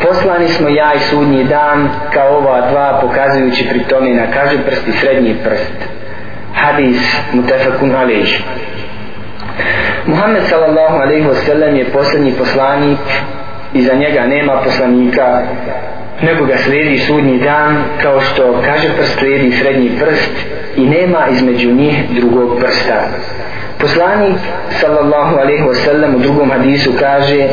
poslani 0.03 0.49
smo 0.49 0.69
ja 0.69 0.95
i 0.95 0.99
sudnji 0.99 1.45
dan 1.45 1.89
kao 2.15 2.37
ova 2.37 2.71
dva 2.71 2.99
pokazujući 3.03 3.69
pri 3.71 3.81
tome 3.85 4.11
na 4.11 4.27
kaži 4.31 4.59
prst 4.67 4.89
i 4.89 4.93
srednji 4.93 5.35
prst. 5.45 5.73
Hadis 6.55 7.17
mutafakun 7.33 7.95
alaihi. 7.95 8.39
Muhammed 10.07 10.43
sallallahu 10.49 10.97
alaihi 10.97 11.27
wasallam 11.27 11.77
je 11.77 11.85
posljednji 11.85 12.33
poslanik 12.33 12.99
iza 13.75 13.95
njega 13.95 14.27
nema 14.27 14.53
poslanika 14.65 15.43
nego 16.23 16.45
ga 16.45 16.57
slijedi 16.57 16.99
sudnji 16.99 17.39
dan 17.39 17.85
kao 18.03 18.21
što 18.21 18.63
kaže 18.65 18.89
prst 18.97 19.19
slijedi 19.19 19.53
srednji 19.53 19.91
prst 20.01 20.31
i 20.77 20.87
nema 20.87 21.27
između 21.33 21.73
njih 21.73 22.11
drugog 22.11 22.59
prsta. 22.61 23.09
Poslanik 23.79 24.37
sallallahu 24.71 25.37
alaihi 25.37 25.63
wasallam 25.63 26.17
u 26.17 26.19
drugom 26.19 26.51
hadisu 26.51 26.93
kaže 26.99 27.49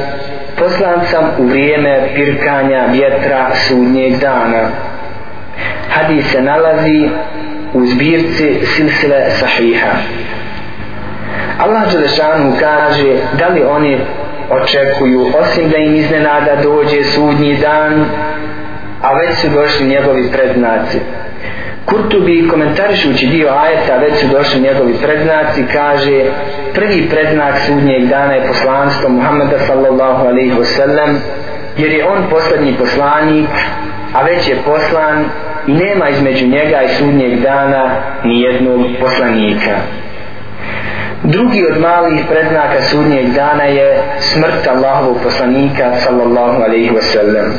poslan 0.58 1.06
sam 1.12 1.26
u 1.38 1.44
vrijeme 1.44 2.10
pirkanja 2.16 2.86
vjetra 2.92 3.56
sudnjeg 3.56 4.18
dana. 4.20 4.70
Hadis 5.90 6.32
se 6.32 6.42
nalazi 6.42 7.10
u 7.74 7.86
zbirci 7.86 8.60
silsile 8.66 9.30
sahiha. 9.30 9.92
Allah 11.58 11.92
Đelešanu 11.92 12.54
kaže 12.60 13.18
da 13.40 13.48
li 13.48 13.64
oni 13.64 13.98
očekuju 14.50 15.26
osim 15.40 15.70
da 15.70 15.78
im 15.78 15.96
iznenada 15.96 16.56
dođe 16.64 17.04
sudnji 17.04 17.56
dan 17.56 18.06
a 19.02 19.14
već 19.14 19.38
su 19.38 19.50
došli 19.50 19.88
njegovi 19.88 20.32
predznaci. 20.32 21.00
Kurtubi 21.86 22.48
komentarišući 22.48 23.28
dio 23.28 23.50
ajeta 23.50 23.98
već 23.98 24.20
su 24.20 24.28
došli 24.28 24.62
njegovi 24.62 24.94
predznaci 25.04 25.64
kaže 25.74 26.26
prvi 26.74 27.10
predznak 27.10 27.54
sudnjeg 27.66 28.06
dana 28.06 28.34
je 28.34 28.48
poslanstvo 28.48 29.10
Muhammeda 29.10 29.60
sallallahu 29.60 30.28
alaihi 30.28 30.54
wasallam 30.54 31.16
jer 31.78 31.92
je 31.92 32.06
on 32.06 32.24
posljednji 32.30 32.74
poslanik 32.74 33.50
a 34.14 34.24
već 34.24 34.50
je 34.50 34.56
poslan 34.66 35.26
i 35.68 35.74
nema 35.74 36.10
između 36.10 36.48
njega 36.48 36.82
i 36.82 36.90
sudnjeg 36.90 37.40
dana 37.40 37.90
ni 38.24 38.42
jednog 38.42 38.82
poslanika. 39.02 39.72
Drugi 41.28 41.66
od 41.72 41.82
malih 41.82 42.26
predznaka 42.30 42.82
sudnjeg 42.82 43.34
dana 43.34 43.64
je 43.64 44.04
smrt 44.20 44.68
Allahovog 44.68 45.18
poslanika 45.24 45.92
sallallahu 46.00 46.64
alaihi 46.64 46.92
wa 46.92 47.02
sallam. 47.02 47.54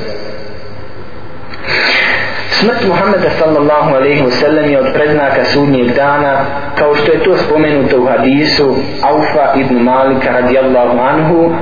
Smrt 2.50 2.84
Muhammeda 2.88 3.30
sallallahu 3.30 3.94
alaihi 3.94 4.22
wa 4.22 4.30
sallam 4.30 4.70
je 4.70 4.80
od 4.80 4.92
predznaka 4.94 5.44
sudnjeg 5.44 5.94
dana 5.94 6.44
kao 6.78 6.94
što 6.94 7.12
je 7.12 7.24
to 7.24 7.36
spomenuto 7.36 8.00
u 8.00 8.06
hadisu 8.06 8.76
Aufa 9.02 9.60
ibn 9.60 9.74
Malika 9.74 10.30
radijallahu 10.32 10.98
anhu 10.98 11.54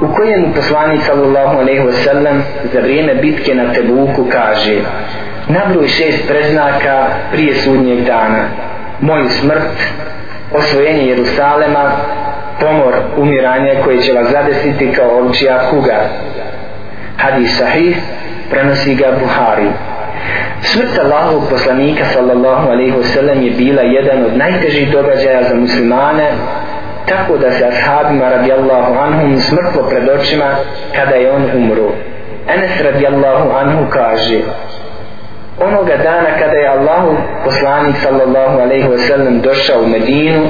u 0.00 0.14
kojem 0.14 0.52
poslanik 0.54 1.02
sallallahu 1.02 1.58
alaihi 1.58 1.80
wa 1.80 1.92
sallam 2.04 2.42
za 2.72 2.80
vrijeme 2.80 3.14
bitke 3.14 3.54
na 3.54 3.72
Tebuku 3.72 4.26
kaže 4.32 4.76
nabroj 5.48 5.88
šest 5.88 6.28
predznaka 6.28 7.06
prije 7.32 7.54
sudnjeg 7.54 8.04
dana 8.04 8.44
moju 9.00 9.28
smrt 9.28 9.78
osvojenje 10.54 11.06
Jerusalema, 11.06 11.90
pomor, 12.60 12.94
umiranje 13.16 13.80
koje 13.84 14.00
će 14.00 14.12
vas 14.12 14.30
zadesiti 14.30 14.92
kao 14.92 15.18
ovčija 15.18 15.70
kuga. 15.70 16.00
Hadis 17.16 17.58
sahih, 17.58 17.96
prenosi 18.50 18.94
ga 18.94 19.06
Buhari. 19.20 19.68
Smrt 20.62 20.98
Allahovog 20.98 21.42
poslanika 21.50 22.04
sallallahu 22.04 22.70
alaihi 22.70 22.92
wasallam 22.92 23.42
je 23.42 23.50
bila 23.50 23.82
jedan 23.82 24.24
od 24.24 24.36
najtežih 24.36 24.90
događaja 24.92 25.42
za 25.42 25.54
muslimane, 25.54 26.28
tako 27.08 27.36
da 27.38 27.50
se 27.50 27.64
ashabima 27.64 28.28
radijallahu 28.28 28.94
anhum 28.98 29.40
smrtlo 29.40 29.82
pred 29.90 30.08
očima 30.08 30.50
kada 30.96 31.14
je 31.14 31.32
on 31.32 31.44
umro. 31.54 31.92
Enes 32.48 32.80
radijallahu 32.80 33.50
anhu 33.50 33.90
kaže, 33.90 34.40
onoga 35.66 35.96
dana 35.96 36.38
kada 36.38 36.56
je 36.56 36.68
Allahu 36.68 37.16
poslanik 37.44 37.96
sallallahu 37.96 38.58
alaihi 38.60 38.88
wa 38.88 38.98
sallam 38.98 39.40
došao 39.40 39.82
u 39.82 39.86
Medinu 39.86 40.42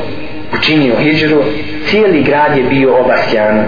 učinio 0.54 0.96
hijđru 0.96 1.42
cijeli 1.86 2.22
grad 2.22 2.56
je 2.56 2.64
bio 2.64 2.96
obasjan 3.00 3.64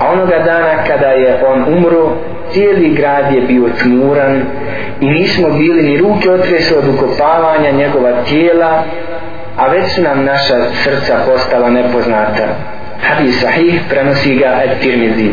a 0.00 0.12
onoga 0.12 0.38
dana 0.38 0.84
kada 0.86 1.06
je 1.06 1.44
on 1.46 1.64
umro 1.76 2.16
cijeli 2.52 2.94
grad 2.94 3.32
je 3.34 3.40
bio 3.40 3.68
tmuran 3.82 4.42
i 5.00 5.10
nismo 5.10 5.48
bili 5.50 5.82
ni 5.82 5.96
ruke 5.98 6.30
otresli 6.30 6.76
od 6.76 6.94
ukopavanja 6.94 7.70
njegova 7.70 8.12
tijela 8.28 8.82
a 9.56 9.68
već 9.68 9.94
su 9.94 10.02
nam 10.02 10.24
naša 10.24 10.54
srca 10.84 11.18
postala 11.26 11.70
nepoznata 11.70 12.46
hadis 13.02 13.40
sahih 13.40 13.82
prenosi 13.88 14.34
ga 14.34 14.62
At-Tirmizi. 14.64 15.30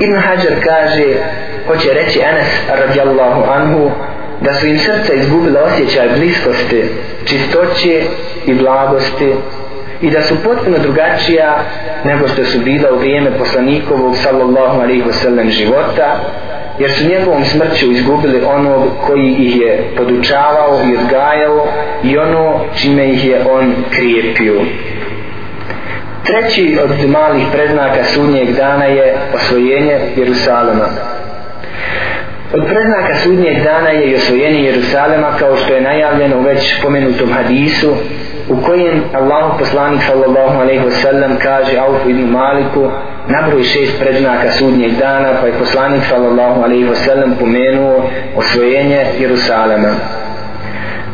Ibn 0.00 0.16
Hajar 0.16 0.54
kaže 0.64 1.14
hoće 1.66 1.92
reći 1.92 2.20
Enes 2.20 2.48
radijallahu 2.80 3.42
anhu 3.50 3.90
da 4.40 4.54
su 4.54 4.66
im 4.66 4.78
srca 4.78 5.14
izgubila 5.14 5.62
osjećaj 5.62 6.08
bliskosti, 6.16 6.84
čistoće 7.24 8.02
i 8.46 8.54
blagosti 8.54 9.34
i 10.00 10.10
da 10.10 10.22
su 10.22 10.42
potpuno 10.42 10.78
drugačija 10.78 11.64
nego 12.04 12.28
što 12.28 12.44
su 12.44 12.58
bila 12.58 12.92
u 12.92 12.98
vrijeme 12.98 13.38
poslanikovog 13.38 14.16
sallallahu 14.16 14.80
alaihi 14.80 15.02
wasallam 15.02 15.48
života 15.48 16.20
jer 16.78 16.90
su 16.92 17.08
njegovom 17.08 17.44
smrću 17.44 17.92
izgubili 17.92 18.44
onog 18.44 18.82
koji 19.06 19.36
ih 19.38 19.60
je 19.60 19.90
podučavao 19.96 20.80
i 20.90 20.96
odgajao 20.96 21.66
i 22.04 22.18
ono 22.18 22.60
čime 22.74 23.08
ih 23.08 23.26
je 23.26 23.44
on 23.50 23.74
krijepio 23.90 24.60
treći 26.26 26.78
od 26.84 27.10
malih 27.10 27.46
predznaka 27.52 28.04
sudnjeg 28.04 28.56
dana 28.56 28.84
je 28.84 29.14
osvojenje 29.34 30.00
Jerusalema 30.16 30.88
Od 32.54 32.66
predznaka 32.66 33.14
sudnjeg 33.22 33.62
dana 33.62 33.88
je 33.88 34.10
i 34.10 34.14
osvojenje 34.14 34.64
Jerusalema 34.64 35.28
kao 35.38 35.56
što 35.56 35.74
je 35.74 35.80
najavljeno 35.80 36.38
u 36.38 36.42
već 36.42 36.82
pomenutom 36.82 37.32
hadisu 37.32 37.94
u 38.48 38.56
kojem 38.62 39.02
Allah 39.14 39.52
poslanik 39.58 40.02
sallallahu 40.02 40.60
alejhi 40.60 40.84
ve 40.84 40.90
sellem 40.90 41.36
kaže 41.42 41.78
Auf 41.78 42.06
ibn 42.06 42.30
Maliku 42.30 42.90
nabroj 43.28 43.62
šest 43.62 44.00
predznaka 44.00 44.52
sudnjeg 44.52 44.92
dana 44.92 45.28
pa 45.40 45.46
je 45.46 45.52
poslanik 45.52 46.02
sallallahu 46.04 46.62
alejhi 46.62 46.84
ve 46.84 46.96
sellem 46.96 47.34
pomenuo 47.40 48.10
osvojenje 48.36 49.06
Jerusalema 49.20 49.94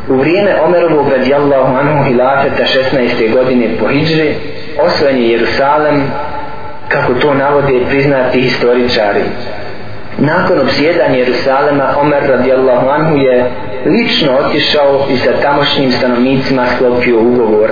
U 0.08 0.16
vrijeme 0.16 0.60
Omerovog 0.64 1.08
radijallahu 1.12 1.76
anhu 1.76 2.04
hilafeta 2.04 2.64
16. 2.92 3.32
godine 3.32 3.68
po 3.80 3.88
Hidži 3.88 4.34
osvojen 4.78 5.18
je 5.18 5.30
Jerusalem 5.30 6.02
kako 6.88 7.14
to 7.14 7.34
navode 7.34 7.80
priznati 7.88 8.40
historičari 8.40 9.22
nakon 10.18 10.60
obsjedanja 10.60 11.16
Jerusalema 11.16 11.84
Omer 12.00 12.22
radijallahu 12.28 12.88
anhu 12.88 13.16
je 13.16 13.50
lično 13.86 14.32
otišao 14.32 15.06
i 15.10 15.16
sa 15.16 15.30
tamošnjim 15.42 15.92
stanovnicima 15.92 16.66
sklopio 16.76 17.20
ugovor. 17.20 17.70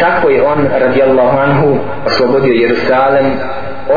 Tako 0.00 0.28
je 0.28 0.42
on 0.42 0.66
radijallahu 0.80 1.38
anhu 1.38 1.78
oslobodio 2.06 2.52
Jerusalem 2.52 3.26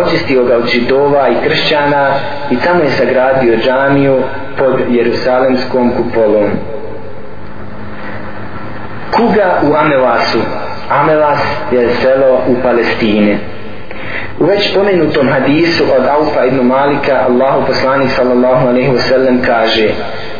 očistio 0.01 0.43
ga 0.43 0.55
od 0.55 0.67
židova 0.67 1.29
i 1.29 1.47
kršćana 1.47 2.09
i 2.51 2.55
tamo 2.55 2.83
je 2.83 2.89
sagradio 2.89 3.57
džamiju 3.57 4.17
pod 4.57 4.73
Jerusalemskom 4.89 5.91
kupolom. 5.97 6.49
Kuga 9.15 9.59
u 9.63 9.75
Amelasu 9.75 10.39
Amelas 10.99 11.39
je 11.71 11.89
selo 11.89 12.41
u 12.47 12.55
Palestini. 12.63 13.37
U 14.39 14.45
već 14.45 14.73
pomenutom 14.75 15.29
hadisu 15.29 15.83
od 15.97 16.05
Aufa 16.05 16.45
ibn 16.45 16.67
Malika 16.67 17.25
Allahu 17.29 17.67
poslanik 17.67 18.09
sallallahu 18.09 18.67
alaihi 18.67 18.91
wasallam 18.91 19.45
kaže 19.45 19.87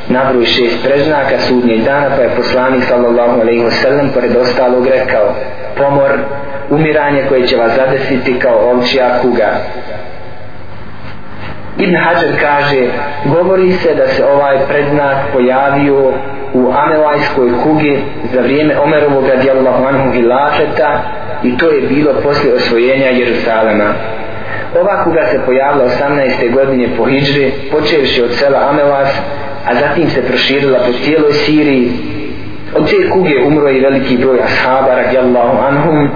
nabroj 0.10 0.46
šest 0.46 0.84
preznaka 0.84 1.38
sudnjeg 1.40 1.84
dana 1.84 2.08
pa 2.16 2.22
je 2.22 2.36
poslanik 2.36 2.84
sallallahu 2.84 3.42
alaihi 3.42 3.64
wasallam 3.64 4.14
pored 4.14 4.36
ostalog 4.36 4.88
rekao 4.88 5.36
pomor, 5.78 6.12
umiranje 6.70 7.24
koje 7.30 7.48
će 7.48 7.56
vas 7.58 7.76
zadesiti 7.76 8.40
kao 8.40 8.72
ovčija 8.72 9.20
kuga 9.22 9.50
Ibn 11.78 11.96
Hajar 11.96 12.34
kaže 12.42 12.88
govori 13.26 13.72
se 13.72 13.96
da 13.96 14.08
se 14.08 14.26
ovaj 14.26 14.58
predznak 14.68 15.18
pojavio 15.34 16.14
u 16.54 16.72
Amelajskoj 16.72 17.50
kugi 17.64 18.00
za 18.34 18.42
vrijeme 18.42 18.80
Omerovog 18.80 19.28
radijallahu 19.28 19.84
anhu 19.86 20.12
hilafeta 20.12 21.02
i 21.44 21.58
to 21.58 21.70
je 21.70 21.88
bilo 21.88 22.14
poslije 22.24 22.56
osvojenja 22.56 23.08
Jerusalema. 23.08 23.94
Ova 24.82 25.04
kuga 25.04 25.28
se 25.32 25.40
pojavila 25.46 25.86
18. 25.86 26.54
godine 26.54 26.88
po 26.98 27.06
Hidžri, 27.06 27.52
počevši 27.72 28.24
od 28.24 28.32
sela 28.32 28.70
Amelas, 28.70 29.20
a 29.68 29.76
zatim 29.76 30.10
se 30.10 30.22
proširila 30.22 30.80
po 30.80 30.94
cijeloj 30.94 31.34
Siriji. 31.34 31.92
Od 32.76 32.90
te 32.90 33.10
kuge 33.10 33.44
umro 33.48 33.70
i 33.70 33.80
veliki 33.80 34.18
broj 34.18 34.40
ashaba 34.44 34.96
radijallahu 34.96 35.58
anhum, 35.68 36.10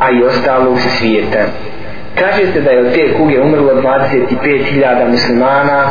a 0.00 0.10
i 0.10 0.24
ostalog 0.24 0.80
se 0.80 0.88
svijeta. 0.88 1.38
Kaže 2.18 2.52
se 2.52 2.60
da 2.60 2.70
je 2.70 2.86
od 2.86 2.94
te 2.94 3.14
kuge 3.16 3.40
umrlo 3.40 3.72
25.000 3.82 5.08
muslimana. 5.10 5.84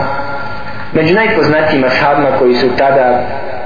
Među 0.94 1.16
najpoznatijima 1.16 1.88
ashabima 1.88 2.30
koji 2.40 2.56
su 2.56 2.68
tada 2.78 3.24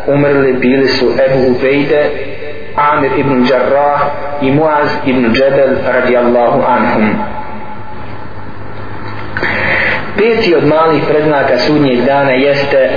umrli 0.08 0.54
bili 0.54 0.88
su 0.88 1.06
Ebu 1.06 1.52
Ubejde, 1.52 2.10
Amir 2.76 3.12
ibn 3.18 3.46
Jarrah 3.50 4.02
i 4.42 4.52
Muaz 4.52 4.90
ibn 5.06 5.34
Džebel 5.34 5.76
radijallahu 5.86 6.62
anhum. 6.68 7.16
Peti 10.18 10.56
od 10.56 10.68
malih 10.68 11.04
predznaka 11.10 11.58
sudnjeg 11.58 12.06
dana 12.06 12.32
jeste 12.32 12.90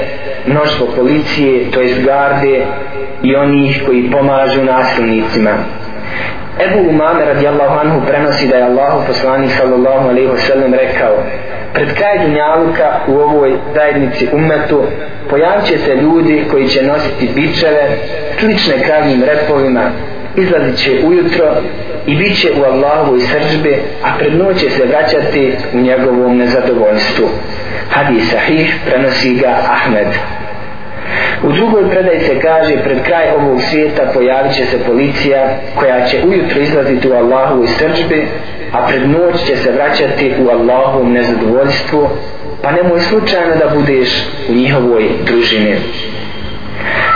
mnoštvo 0.47 0.87
policije, 0.97 1.71
to 1.71 1.81
jest 1.81 2.05
garde 2.05 2.67
i 3.23 3.37
onih 3.37 3.83
koji 3.87 4.11
pomažu 4.11 4.65
nasilnicima. 4.65 5.51
Ebu 6.59 6.89
Umame 6.89 7.25
radijallahu 7.25 7.79
anhu 7.79 8.07
prenosi 8.07 8.49
da 8.49 8.57
je 8.57 8.63
Allahu 8.63 9.07
poslanik 9.07 9.51
sallallahu 9.51 10.09
alaihi 10.09 10.29
wasallam 10.29 10.73
rekao 10.73 11.17
pred 11.75 11.95
kraj 11.95 12.19
dunjaluka 12.27 13.01
u 13.09 13.19
ovoj 13.19 13.57
zajednici 13.75 14.29
umetu 14.33 14.83
pojavit 15.31 15.65
će 15.65 15.79
se 15.79 15.95
ljudi 15.95 16.45
koji 16.51 16.69
će 16.69 16.83
nositi 16.83 17.31
bičeve 17.35 17.99
slične 18.39 18.85
kravnim 18.85 19.23
repovima 19.25 19.91
izlazit 20.37 20.77
će 20.77 21.07
ujutro 21.07 21.47
i 22.07 22.17
bit 22.17 22.41
će 22.41 22.49
u 22.61 22.65
Allahovoj 22.65 23.21
srđbe 23.21 23.79
a 24.05 24.19
pred 24.19 24.35
noć 24.35 24.61
će 24.61 24.71
se 24.71 24.87
vraćati 24.87 25.53
u 25.75 25.77
njegovom 25.77 26.37
nezadovoljstvu. 26.37 27.29
Hadis 27.91 28.31
sahih 28.31 28.77
prenosi 28.87 29.35
ga 29.35 29.57
Ahmed. 29.69 30.07
U 31.43 31.53
drugoj 31.53 31.91
predaj 31.91 32.21
se 32.21 32.41
kaže 32.41 32.77
pred 32.85 33.03
kraj 33.03 33.31
ovog 33.31 33.63
svijeta 33.63 34.03
pojavit 34.15 34.53
će 34.53 34.65
se 34.65 34.79
policija 34.87 35.49
koja 35.75 36.07
će 36.07 36.23
ujutro 36.29 36.61
izlaziti 36.61 37.09
u 37.09 37.15
Allahu 37.15 37.65
i 37.65 37.67
srđbi, 37.67 38.29
a 38.73 38.87
pred 38.87 39.09
noć 39.09 39.47
će 39.47 39.57
se 39.57 39.73
vraćati 39.73 40.35
u 40.41 40.51
Allahu 40.51 41.05
nezadovoljstvu, 41.05 42.09
pa 42.63 42.71
nemoj 42.71 43.01
slučajno 43.01 43.55
da 43.57 43.75
budeš 43.75 44.29
u 44.49 44.53
njihovoj 44.53 45.09
družini. 45.27 45.77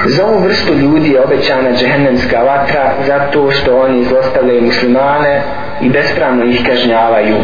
Za 0.06 0.26
ovu 0.26 0.38
vrstu 0.38 0.74
ljudi 0.74 1.10
je 1.10 1.24
obećana 1.24 1.70
džehennemska 1.78 2.42
vatra 2.42 2.92
zato 3.06 3.50
što 3.50 3.78
oni 3.78 4.04
zlostavljaju 4.04 4.62
muslimane 4.62 5.42
i 5.80 5.88
bespravno 5.88 6.44
ih 6.44 6.66
kažnjavaju. 6.66 7.36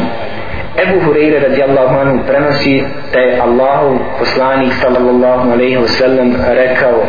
Ebu 0.79 1.01
Hureyre 1.01 1.41
radijallahu 1.41 1.95
anhu 1.99 2.19
prenosi 2.27 2.85
da 3.13 3.21
je 3.21 3.41
Allahu 3.41 3.99
poslanik 4.19 4.73
sallallahu 4.73 5.51
alaihi 5.51 5.77
wasallam 5.77 6.35
rekao 6.49 7.07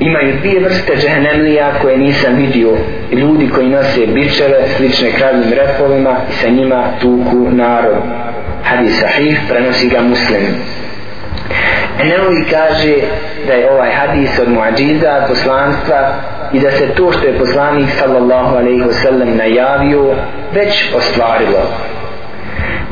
imaju 0.00 0.34
dvije 0.40 0.60
vrste 0.60 0.96
džehennemlija 0.96 1.72
koje 1.82 1.98
nisam 1.98 2.34
vidio. 2.36 2.76
Ljudi 3.12 3.48
koji 3.48 3.68
nose 3.68 4.06
bičeve 4.06 4.68
slične 4.76 5.12
kravnim 5.12 5.52
repovima 5.52 6.16
i 6.30 6.32
sa 6.32 6.48
njima 6.48 6.84
tuku 7.00 7.50
narod. 7.50 8.02
Hadis 8.64 9.00
sahih 9.00 9.40
prenosi 9.48 9.88
ga 9.88 10.00
muslim. 10.00 10.46
Eneovi 12.02 12.44
kaže 12.50 12.94
da 13.46 13.52
je 13.52 13.70
ovaj 13.70 13.90
hadis 13.90 14.38
od 14.38 14.48
muadžiza 14.48 15.26
poslanstva 15.28 16.14
i 16.52 16.60
da 16.60 16.70
se 16.70 16.86
to 16.86 17.12
što 17.12 17.26
je 17.26 17.38
poslanik 17.38 17.88
sallallahu 17.98 18.56
alaihi 18.56 18.82
wasallam 18.82 19.36
najavio 19.36 20.14
već 20.54 20.94
ostvarilo. 20.96 21.62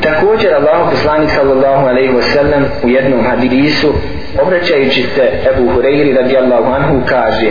Također 0.03 0.55
Allah 0.55 0.91
poslanik 0.91 1.31
sallallahu 1.31 1.87
alejhi 1.87 2.15
ve 2.15 2.23
sellem 2.23 2.65
u 2.85 2.89
jednom 2.89 3.25
hadisu 3.27 3.93
obraćajući 4.43 5.03
se 5.03 5.31
Ebu 5.51 5.71
Hureyri 5.73 6.17
radijallahu 6.17 6.73
anhu 6.73 7.01
kaže 7.07 7.51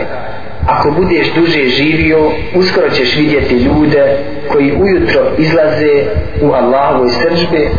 Ako 0.66 0.90
budeš 0.90 1.34
duže 1.34 1.68
živio, 1.68 2.30
uskoro 2.54 2.90
ćeš 2.90 3.16
vidjeti 3.16 3.54
ljude 3.54 4.16
koji 4.52 4.72
ujutro 4.72 5.20
izlaze 5.38 6.04
u 6.42 6.52
Allahovoj 6.52 7.08
sržbi. 7.08 7.70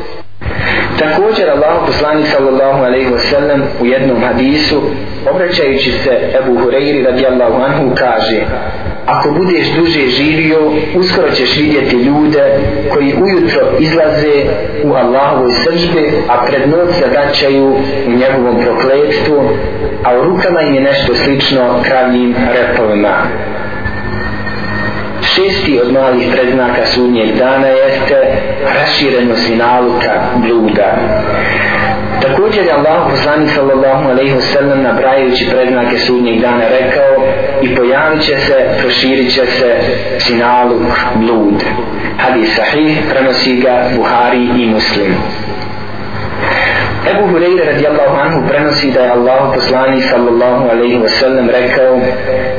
Također 0.99 1.49
Allah 1.49 1.81
poslanik 1.85 2.27
sallallahu 2.27 2.83
alejhi 2.83 3.13
ve 3.13 3.19
sellem 3.19 3.63
u 3.81 3.85
jednom 3.85 4.23
hadisu 4.23 4.81
obraćajući 5.31 5.91
se 5.91 6.31
Ebu 6.39 6.59
Hureyri 6.59 7.05
radijallahu 7.05 7.61
anhu 7.61 7.95
kaže 7.95 8.41
ako 9.13 9.31
budeš 9.31 9.67
duže 9.75 10.07
živio, 10.07 10.71
uskoro 10.95 11.31
ćeš 11.31 11.57
vidjeti 11.57 11.95
ljude 11.95 12.43
koji 12.93 13.13
ujutro 13.23 13.61
izlaze 13.79 14.45
u 14.83 14.93
Allahovoj 14.93 15.51
sržbi, 15.63 16.11
a 16.27 16.45
pred 16.45 16.69
noć 16.69 16.95
se 16.99 17.05
vraćaju 17.07 17.75
u 18.07 18.11
njegovom 18.11 18.61
prokletstvu, 18.63 19.49
a 20.03 20.19
u 20.19 20.23
rukama 20.23 20.61
im 20.61 20.75
je 20.75 20.81
nešto 20.81 21.15
slično 21.15 21.81
kravnim 21.83 22.35
repovima. 22.53 23.15
Šesti 25.21 25.79
od 25.79 25.93
malih 25.93 26.27
predznaka 26.31 26.85
sudnjeg 26.85 27.35
dana 27.37 27.67
jeste 27.67 28.17
raširenost 28.79 29.49
naluka 29.57 30.21
bluda. 30.35 30.97
Također 32.21 32.65
je 32.65 32.71
Allah 32.71 33.07
poslanik 33.09 33.49
sallallahu 33.55 34.09
alaihi 34.09 34.35
wa 34.35 34.41
sallam 34.41 34.81
nabrajajući 34.81 35.49
predznake 35.51 35.97
sudnjeg 35.97 36.41
dana 36.41 36.63
rekao 36.79 37.25
i 37.61 37.75
pojavit 37.75 38.21
će 38.21 38.37
se, 38.37 38.55
proširit 38.79 39.33
će 39.33 39.45
se 39.45 39.79
sinaluk 40.19 40.81
blud. 41.15 41.63
Hadis 42.17 42.55
sahih 42.55 42.97
prenosi 43.09 43.55
ga 43.55 43.89
Buhari 43.95 44.43
i 44.57 44.65
Muslim. 44.65 45.15
Ebu 47.11 47.27
Hureyre 47.27 47.65
radijallahu 47.65 48.15
anhu 48.25 48.47
prenosi 48.47 48.91
da 48.91 48.99
je 48.99 49.09
Allah 49.09 49.51
poslani 49.55 50.01
sallallahu 50.01 50.69
alaihi 50.69 50.97
wa 50.97 51.09
sallam 51.09 51.49
rekao 51.49 51.99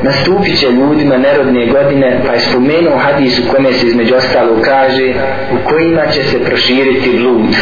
nastupit 0.03 0.59
će 0.59 0.67
ljudima 0.69 1.17
nerodne 1.17 1.65
godine 1.65 2.21
pa 2.27 2.33
je 2.33 2.39
spomenuo 2.39 2.97
hadis 2.97 3.39
u 3.39 3.53
kome 3.53 3.73
se 3.73 3.87
između 3.87 4.15
ostalo 4.15 4.61
kaže 4.65 5.13
u 5.51 5.69
kojima 5.69 6.07
će 6.07 6.23
se 6.23 6.43
proširiti 6.45 7.17
blud 7.17 7.55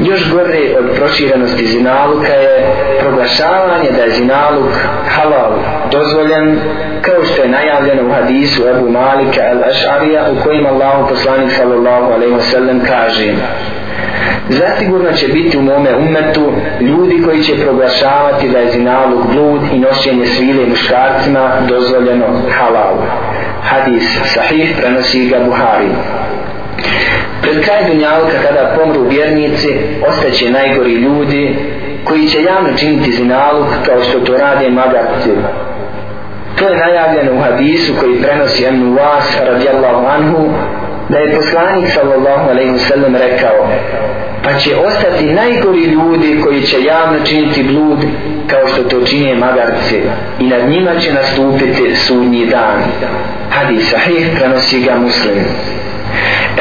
još 0.00 0.32
gore 0.32 0.76
od 0.78 0.96
proširenosti 0.96 1.66
zinaluka 1.66 2.32
je 2.32 2.74
proglašavanje 3.00 3.90
da 3.96 4.02
je 4.02 4.10
zinaluk 4.10 4.72
halal 5.08 5.52
dozvoljen 5.90 6.60
kao 7.02 7.24
što 7.24 7.42
je 7.42 7.48
najavljeno 7.48 8.08
u 8.08 8.12
hadisu 8.12 8.62
Ebu 8.68 8.90
Malika 8.90 9.40
al-Ash'arija 9.40 10.32
u 10.32 10.44
kojim 10.44 10.66
Allahu 10.66 11.08
poslanik 11.08 11.50
sallallahu 11.52 12.12
alaihi 12.12 12.34
wa 12.34 12.50
sallam 12.50 12.80
kaže 12.80 13.32
Zasigurno 14.48 15.12
će 15.12 15.28
biti 15.28 15.58
u 15.58 15.62
mome 15.62 15.96
umetu 15.96 16.52
ljudi 16.80 17.22
koji 17.24 17.42
će 17.42 17.52
proglašavati 17.64 18.48
da 18.48 18.58
je 18.58 18.70
zinaluk 18.70 19.26
blud 19.26 19.60
i 19.72 19.78
nošenje 19.78 20.26
svile 20.26 20.66
muškarcima 20.66 21.50
dozvoljeno 21.68 22.26
halal. 22.50 22.96
Hadis 23.62 24.02
sahih 24.24 24.74
prenosi 24.80 25.28
ga 25.28 25.38
Buhari. 25.44 25.88
Pred 27.48 27.64
kraj 27.64 27.84
dunjalka 27.88 28.36
kada 28.46 28.74
pomru 28.76 29.08
vjernici, 29.08 29.68
ostaće 30.08 30.50
najgori 30.50 30.92
ljudi 30.92 31.56
koji 32.04 32.28
će 32.28 32.42
javno 32.42 32.68
činiti 32.78 33.12
zinaluk 33.12 33.66
kao 33.86 34.02
što 34.02 34.20
to 34.20 34.36
rade 34.36 34.70
magarci. 34.70 35.30
To 36.58 36.68
je 36.68 36.76
najavljeno 36.76 37.32
u 37.34 37.40
hadisu 37.40 37.92
koji 38.00 38.22
prenosi 38.22 38.64
Emnu 38.64 38.94
Vas 38.94 39.38
radijallahu 39.46 40.06
anhu 40.06 40.48
da 41.08 41.18
je 41.18 41.36
poslanik 41.36 41.90
sallallahu 41.94 42.50
alaihi 42.50 42.72
wasallam 42.72 43.18
rekao 43.18 43.68
pa 44.42 44.58
će 44.58 44.76
ostati 44.76 45.32
najgori 45.32 45.84
ljudi 45.84 46.40
koji 46.44 46.62
će 46.62 46.82
javno 46.84 47.18
činiti 47.24 47.62
blud 47.62 47.98
kao 48.46 48.68
što 48.68 48.82
to 48.82 49.06
čine 49.06 49.34
magarci. 49.34 50.00
I 50.40 50.46
nad 50.46 50.68
njima 50.68 50.98
će 51.00 51.12
nastupiti 51.12 51.96
sudnji 51.96 52.46
dan. 52.46 52.82
Hadis 53.50 53.90
sahih 53.90 54.28
prenosi 54.38 54.80
ga 54.80 54.96
muslim. 54.96 55.44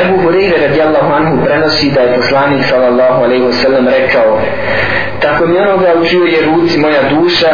Ebu 0.04 0.18
Hureyre 0.24 0.68
radijallahu 0.68 1.14
anhu 1.14 1.46
prenosi 1.46 1.92
da 1.92 2.02
je 2.02 2.16
poslanik 2.16 2.66
sallallahu 2.66 3.24
alaihi 3.24 3.44
wasallam 3.44 3.90
rekao 3.90 4.42
tako 5.22 5.46
mi 5.48 5.58
onoga 5.58 5.94
učuje 6.02 6.42
ruci 6.46 6.78
moja 6.78 7.02
duša 7.10 7.50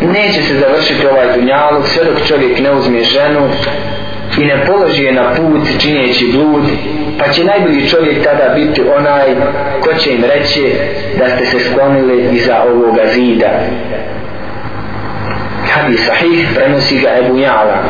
neće 0.00 0.42
se 0.42 0.54
završiti 0.54 1.06
ovaj 1.06 1.26
dunjalog 1.36 1.88
sve 1.88 2.04
dok 2.04 2.26
čovjek 2.26 2.60
ne 2.60 2.72
uzme 2.72 3.02
ženu 3.02 3.40
i 4.38 4.44
ne 4.44 4.64
položi 4.66 5.04
je 5.04 5.12
na 5.12 5.34
put 5.34 5.80
činjeći 5.80 6.32
blud 6.32 6.64
pa 7.18 7.32
će 7.32 7.44
najbolji 7.44 7.88
čovjek 7.88 8.24
tada 8.24 8.54
biti 8.54 8.82
onaj 8.98 9.26
ko 9.80 9.94
će 9.94 10.10
im 10.10 10.24
reći 10.24 10.72
da 11.18 11.28
ste 11.30 11.46
se 11.46 11.60
sklonili 11.60 12.28
iza 12.32 12.62
ovoga 12.62 13.02
zida. 13.14 13.50
Hadis 15.74 16.06
sahih 16.06 16.48
prenosi 16.54 16.98
ga 16.98 17.08
Ebu 17.18 17.38
Jala. 17.38 17.82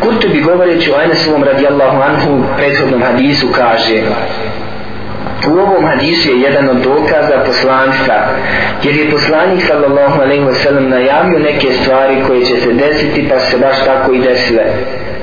Kurtubi 0.00 0.40
govoreći 0.40 0.90
o 0.90 1.02
Enesovom 1.04 1.44
radijallahu 1.44 2.02
anhu 2.02 2.44
prethodnom 2.56 3.02
hadisu 3.02 3.46
kaže 3.52 4.02
U 5.48 5.58
ovom 5.58 5.84
hadisu 5.84 6.30
je 6.30 6.40
jedan 6.40 6.68
od 6.68 6.76
dokaza 6.76 7.42
poslanstva, 7.46 8.14
jer 8.82 8.96
je 8.96 9.10
poslanik 9.10 9.62
sallallahu 9.66 10.20
alaihi 10.22 10.44
wasallam 10.44 10.88
najavio 10.88 11.38
neke 11.38 11.72
stvari 11.72 12.16
koje 12.26 12.44
će 12.44 12.56
se 12.56 12.72
desiti 12.72 13.28
pa 13.28 13.40
se 13.40 13.58
baš 13.58 13.84
tako 13.84 14.12
i 14.12 14.18
desile 14.20 14.62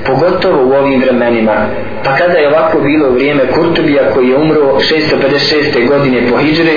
pogotovo 0.05 0.63
u 0.63 0.73
ovim 0.73 1.01
vremenima. 1.01 1.65
Pa 2.03 2.15
kada 2.17 2.37
je 2.37 2.47
ovako 2.47 2.79
bilo 2.79 3.09
vrijeme 3.09 3.47
Kurtubija 3.47 4.13
koji 4.13 4.29
je 4.29 4.35
umro 4.35 4.61
656. 4.61 5.87
godine 5.87 6.27
po 6.29 6.37
Hidžre, 6.37 6.71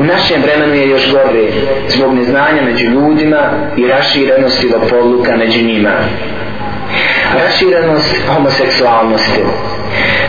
u 0.00 0.04
našem 0.04 0.42
vremenu 0.42 0.74
je 0.74 0.88
još 0.88 1.12
gore 1.12 1.46
zbog 1.88 2.14
neznanja 2.14 2.62
među 2.62 2.86
ljudima 2.86 3.42
i 3.76 3.86
raširenosti 3.86 4.68
lopoluka 4.68 5.36
među 5.36 5.64
njima. 5.64 5.90
Raširenost 7.34 8.16
homoseksualnosti. 8.34 9.40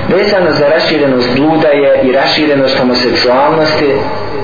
Vezano 0.10 0.52
za 0.52 0.68
raširenost 0.68 1.36
bluda 1.36 1.68
je 1.68 2.02
i 2.04 2.12
raširenost 2.12 2.78
homoseksualnosti, 2.80 3.92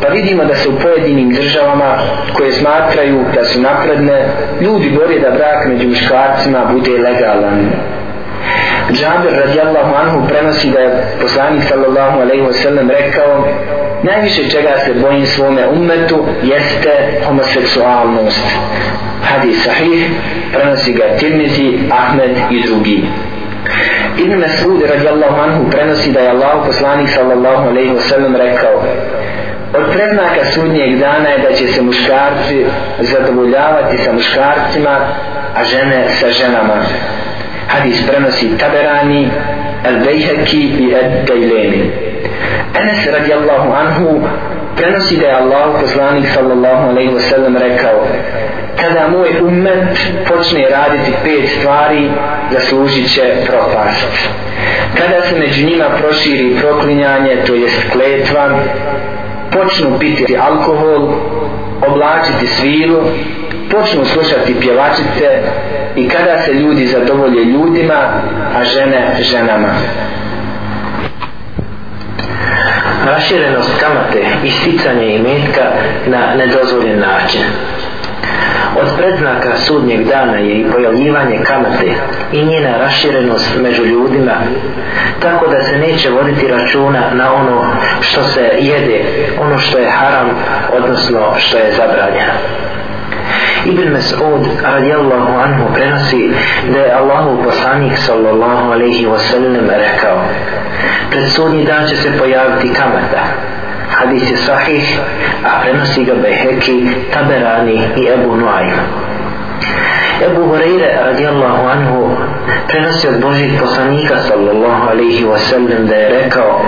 pa 0.02 0.08
vidimo 0.08 0.46
da 0.46 0.56
se 0.56 0.70
u 0.70 0.80
pojedinim 0.80 1.30
državama 1.30 2.00
koje 2.38 2.52
smatraju 2.52 3.26
da 3.36 3.46
su 3.46 3.62
napredne, 3.62 4.26
ljudi 4.62 4.90
bore 4.90 5.20
da 5.20 5.30
brak 5.30 5.66
među 5.68 5.88
muškarcima 5.88 6.66
bude 6.72 6.92
legalan. 6.92 7.72
Džabir 8.92 9.34
radijallahu 9.46 9.96
anhu 9.96 10.28
prenosi 10.28 10.70
da 10.72 10.80
je 10.80 11.04
poslanik 11.22 11.64
sallallahu 11.64 12.20
alaihi 12.20 12.44
wa 12.44 12.54
sallam 12.54 12.90
rekao 12.90 13.48
najviše 14.04 14.50
čega 14.50 14.70
se 14.86 14.94
bojim 14.94 15.26
svome 15.26 15.68
ummetu 15.68 16.26
jeste 16.44 17.22
homoseksualnost. 17.26 18.46
Hadis 19.30 19.64
sahih 19.64 20.10
prenosi 20.54 20.94
ga 20.94 21.18
Tirmizi, 21.20 21.86
Ahmed 21.92 22.34
i 22.50 22.62
drugi. 22.66 23.06
Ibn 24.18 24.32
Mas'ud 24.42 24.82
radijallahu 24.82 25.38
anhu 25.42 25.70
prenosi 25.70 26.12
da 26.12 26.20
je 26.20 26.30
Allah 26.30 26.66
poslanik 26.66 27.10
sallallahu 27.10 27.70
alaihi 27.70 27.94
wa 27.94 28.02
sallam 28.02 28.36
rekao 28.36 28.84
Od 29.78 29.86
predznaka 29.94 30.46
sudnjeg 30.54 30.98
dana 31.00 31.30
je 31.30 31.38
da 31.38 31.54
će 31.54 31.68
se 31.68 31.82
muškarci 31.82 32.66
zadovoljavati 33.00 33.98
sa 33.98 34.12
muškarcima, 34.14 34.96
a 35.56 35.64
žene 35.64 36.10
sa 36.20 36.30
ženama. 36.30 36.78
Hadis 37.68 38.02
prenosi 38.08 38.58
Taberani, 38.58 39.30
Al-Bejheki 39.86 40.64
i 40.84 40.96
Ad-Dajleni. 40.96 41.82
Enes 42.82 43.06
radijallahu 43.14 43.74
anhu 43.74 44.22
prenosi 44.76 45.18
da 45.18 45.26
je 45.26 45.36
Allah 45.36 45.82
poslanik 45.82 46.26
sallallahu 46.34 46.90
alaihi 46.90 47.14
wa 47.14 47.20
sallam 47.30 47.58
rekao 47.58 48.08
kada 48.80 49.08
moj 49.08 49.30
umet 49.42 50.00
počne 50.28 50.66
raditi 50.70 51.12
pet 51.24 51.50
stvari 51.60 52.10
zaslužit 52.52 53.14
će 53.14 53.34
propast. 53.48 54.08
Kada 54.98 55.22
se 55.22 55.40
među 55.40 55.66
njima 55.66 55.86
proširi 55.98 56.56
proklinjanje 56.62 57.38
to 57.48 57.54
jest 57.54 57.92
kletva 57.92 58.60
počnu 59.52 60.00
piti 60.00 60.38
alkohol 60.38 61.14
oblačiti 61.88 62.48
svilu 62.48 63.02
počnu 63.72 64.06
slušati 64.06 64.60
pjevačice 64.60 65.42
i 65.96 66.10
kada 66.10 66.42
se 66.42 66.54
ljudi 66.54 66.88
zadovolje 66.88 67.44
ljudima 67.44 68.22
a 68.56 68.64
žene 68.64 69.16
ženama. 69.20 69.74
Raširenost 73.06 73.80
kamate 73.80 74.26
i 74.44 74.52
sticanje 74.52 75.16
imetka 75.16 75.64
na 76.08 76.36
nedozvoljen 76.36 77.00
način 77.00 77.42
od 78.82 78.98
predznaka 78.98 79.58
sudnjeg 79.58 80.08
dana 80.08 80.38
je 80.38 80.60
i 80.60 80.72
pojavljivanje 80.72 81.40
kamate 81.44 81.94
i 82.32 82.46
njena 82.46 82.78
raširenost 82.78 83.58
među 83.62 83.86
ljudima 83.86 84.34
tako 85.22 85.48
da 85.48 85.64
se 85.64 85.78
neće 85.78 86.10
voditi 86.10 86.48
računa 86.48 87.02
na 87.14 87.34
ono 87.34 87.66
što 88.02 88.24
se 88.24 88.50
jede 88.60 89.04
ono 89.42 89.58
što 89.58 89.78
je 89.78 89.90
haram 89.90 90.30
odnosno 90.74 91.34
što 91.38 91.58
je 91.58 91.74
zabranjeno. 91.74 92.34
Ibn 93.66 93.94
Mas'ud 93.96 94.46
radijallahu 94.64 95.40
anhu 95.40 95.74
prenosi 95.74 96.32
da 96.74 96.80
je 96.80 96.94
Allahu 96.94 97.44
poslanik 97.44 97.98
sallallahu 97.98 98.72
alaihi 98.72 99.06
wa 99.06 99.18
sallam 99.18 99.70
rekao 99.70 100.26
pred 101.12 101.30
sudnji 101.30 101.66
dan 101.66 101.88
će 101.88 101.96
se 101.96 102.18
pojaviti 102.18 102.74
kamata 102.74 103.24
hadis 104.00 104.32
je 104.32 104.38
sahih 104.38 105.00
a 105.44 105.62
prenosi 105.62 106.04
ga 106.06 106.14
Beheki, 106.16 106.78
Taberani 107.12 107.76
i 107.96 108.08
Ebu 108.08 108.36
Nuaym. 108.36 108.80
Ebu 110.24 110.42
Hureyre 110.52 110.90
radijallahu 111.06 111.68
anhu 111.68 112.16
prenosi 112.68 113.08
od 113.08 113.22
Božih 113.22 113.60
poslanika 113.60 114.20
sallallahu 114.20 114.90
alaihi 114.90 115.26
wa 115.26 115.38
sallam 115.38 115.88
da 115.88 115.96
je 115.96 116.10
rekao 116.10 116.62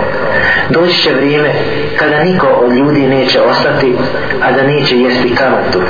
doći 0.70 1.02
će 1.02 1.12
vrijeme 1.14 1.50
kada 1.98 2.24
niko 2.24 2.46
od 2.46 2.72
ljudi 2.72 3.06
neće 3.06 3.40
ostati 3.40 3.96
a 4.42 4.52
da 4.52 4.62
neće 4.62 4.96
jesti 4.96 5.34
kamatu 5.34 5.80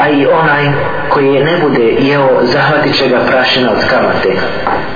a 0.00 0.08
i 0.08 0.26
onaj 0.26 0.64
koji 1.08 1.44
ne 1.44 1.58
bude 1.62 1.96
jeo 1.98 2.28
zahvatit 2.42 2.94
će 2.94 3.08
ga 3.08 3.20
prašina 3.26 3.72
od 3.72 3.88
kamate. 3.90 4.32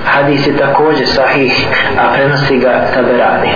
Hadis 0.05 0.47
je 0.47 0.57
također 0.57 1.07
sahih 1.09 1.67
a 1.99 2.13
prenosi 2.15 2.59
ga 2.59 2.87
taberani. 2.95 3.51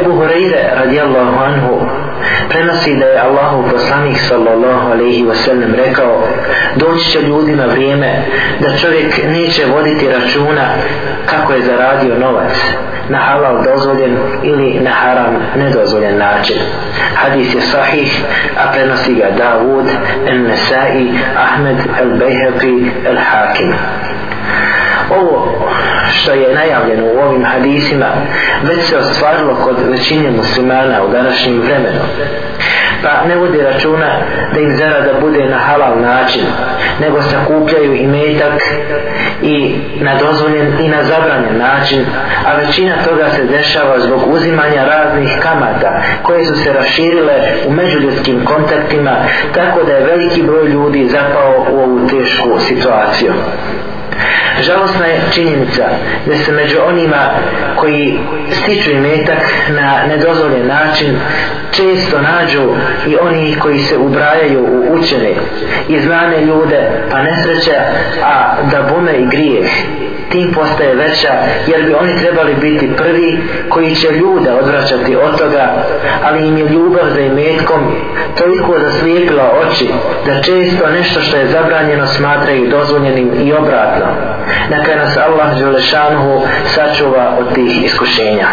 Ebu 0.00 0.10
Hureyre 0.12 0.60
radijallahu 0.74 1.44
anhu 1.44 1.86
prenosi 2.48 2.96
da 2.96 3.06
je 3.06 3.20
Allahu 3.20 3.70
poslanik 3.70 4.18
sallallahu 4.18 4.92
alaihi 4.92 5.24
wa 5.24 5.34
sallam 5.34 5.74
rekao 5.74 6.28
doći 6.76 7.10
će 7.10 7.20
ljudima 7.20 7.64
vrijeme 7.64 8.12
da 8.60 8.76
čovjek 8.76 9.24
neće 9.28 9.62
voditi 9.66 10.08
računa 10.08 10.66
kako 11.26 11.52
je 11.52 11.62
zaradio 11.62 12.18
novac 12.18 12.52
na 13.08 13.18
halal 13.18 13.62
dozvoljen 13.64 14.16
ili 14.42 14.80
na 14.80 14.90
haram 14.90 15.36
nedozvoljen 15.56 16.18
način. 16.18 16.56
Hadis 17.14 17.54
je 17.54 17.60
sahih 17.60 18.24
a 18.56 18.72
prenosi 18.72 19.14
ga 19.14 19.30
Davud 19.30 19.86
el 20.26 20.38
Nesai 20.42 21.08
Ahmed 21.36 21.76
el 22.00 22.10
Bejheqi 22.18 22.90
el 23.06 23.18
Hakim 23.18 23.72
ovo 25.20 25.58
što 26.12 26.32
je 26.32 26.54
najavljeno 26.54 27.04
u 27.06 27.18
ovim 27.26 27.44
hadisima 27.44 28.06
već 28.62 28.84
se 28.88 28.96
ostvarilo 28.98 29.54
kod 29.54 29.76
većine 29.90 30.30
muslimana 30.30 31.04
u 31.04 31.12
današnjem 31.12 31.60
vremenu. 31.60 32.00
Pa 33.02 33.28
ne 33.28 33.36
vodi 33.36 33.58
računa 33.62 34.10
da 34.54 34.60
im 34.60 34.76
zarada 34.76 35.20
bude 35.20 35.44
na 35.48 35.58
halal 35.58 36.00
način 36.00 36.42
nego 37.00 37.22
sakupljaju 37.22 37.94
i 37.94 38.06
metak 38.06 38.62
i 39.42 39.74
na 40.00 40.14
dozvoljen 40.14 40.66
i 40.80 40.88
na 40.88 41.02
zabranjen 41.04 41.58
način 41.58 42.04
a 42.46 42.56
većina 42.56 42.94
toga 43.04 43.30
se 43.30 43.44
dešava 43.44 44.00
zbog 44.00 44.20
uzimanja 44.26 44.84
raznih 44.84 45.30
kamata 45.42 46.02
koje 46.22 46.46
su 46.46 46.54
se 46.54 46.72
raširile 46.72 47.34
u 47.68 47.72
međuljudskim 47.72 48.44
kontaktima 48.44 49.16
tako 49.54 49.82
da 49.82 49.92
je 49.92 50.06
veliki 50.06 50.42
broj 50.42 50.68
ljudi 50.68 51.08
zapao 51.08 51.66
u 51.72 51.80
ovu 51.80 52.08
tešku 52.08 52.58
situaciju. 52.58 53.32
Žalostna 54.60 55.06
je 55.06 55.20
činjenica 55.34 55.82
da 56.26 56.36
se 56.36 56.52
među 56.52 56.78
onima 56.86 57.30
koji 57.76 58.18
stiču 58.50 58.90
imetak 58.90 59.38
na 59.68 60.06
nedozvoljen 60.08 60.66
način 60.66 61.18
često 61.70 62.20
nađu 62.20 62.62
i 63.06 63.16
oni 63.20 63.56
koji 63.58 63.78
se 63.78 63.96
ubrajaju 63.98 64.60
u 64.60 64.94
učene 64.94 65.32
i 65.88 66.00
znane 66.00 66.44
ljude 66.44 66.90
pa 67.10 67.22
nesreća 67.22 67.80
a 68.24 68.54
da 68.70 68.82
bume 68.82 69.12
i 69.12 69.26
grijeh. 69.26 69.70
Tim 70.30 70.52
postaje 70.52 70.94
veća 70.94 71.32
jer 71.66 71.82
bi 71.84 71.94
oni 71.94 72.18
trebali 72.18 72.54
biti 72.54 72.90
prvi 72.96 73.38
koji 73.68 73.94
će 73.94 74.08
ljude 74.10 74.52
odvraćati 74.52 75.16
od 75.16 75.38
toga 75.38 75.84
ali 76.24 76.48
im 76.48 76.56
je 76.56 76.68
ljubav 76.68 77.04
za 77.14 77.20
imetkom 77.20 77.80
toliko 78.38 78.78
zaslijepila 78.78 79.52
oči 79.62 79.88
da 80.26 80.42
često 80.42 80.86
nešto 80.88 81.20
što 81.20 81.36
je 81.36 81.46
zabranjeno 81.46 82.06
smatraju 82.06 82.70
dozvoljenim 82.70 83.30
i 83.44 83.52
obratno 83.52 84.06
neka 84.70 84.96
nas 84.96 85.16
Allah 85.16 85.58
Đelešanuhu 85.58 86.42
sačuva 86.66 87.36
od 87.40 87.54
tih 87.54 87.84
iskušenja. 87.84 88.48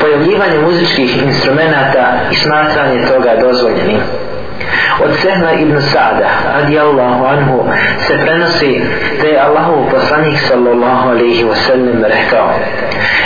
Pojavljivanje 0.00 0.58
muzičkih 0.58 1.22
instrumenta 1.22 2.14
i 2.30 2.34
smatranje 2.34 3.06
toga 3.06 3.36
dozvoljenim 3.40 4.00
od 5.04 5.16
Sehla 5.22 5.52
ibn 5.52 5.80
Sada 5.80 6.28
radijallahu 6.54 7.24
anhu 7.24 7.64
se 7.98 8.18
prenosi 8.18 8.82
da 9.22 9.28
je 9.28 9.40
Allahov 9.40 9.90
poslanik 9.90 10.38
sallallahu 10.38 11.08
alaihi 11.08 11.44
wa 11.44 11.54
sallam 11.54 12.04
rekao 12.04 12.54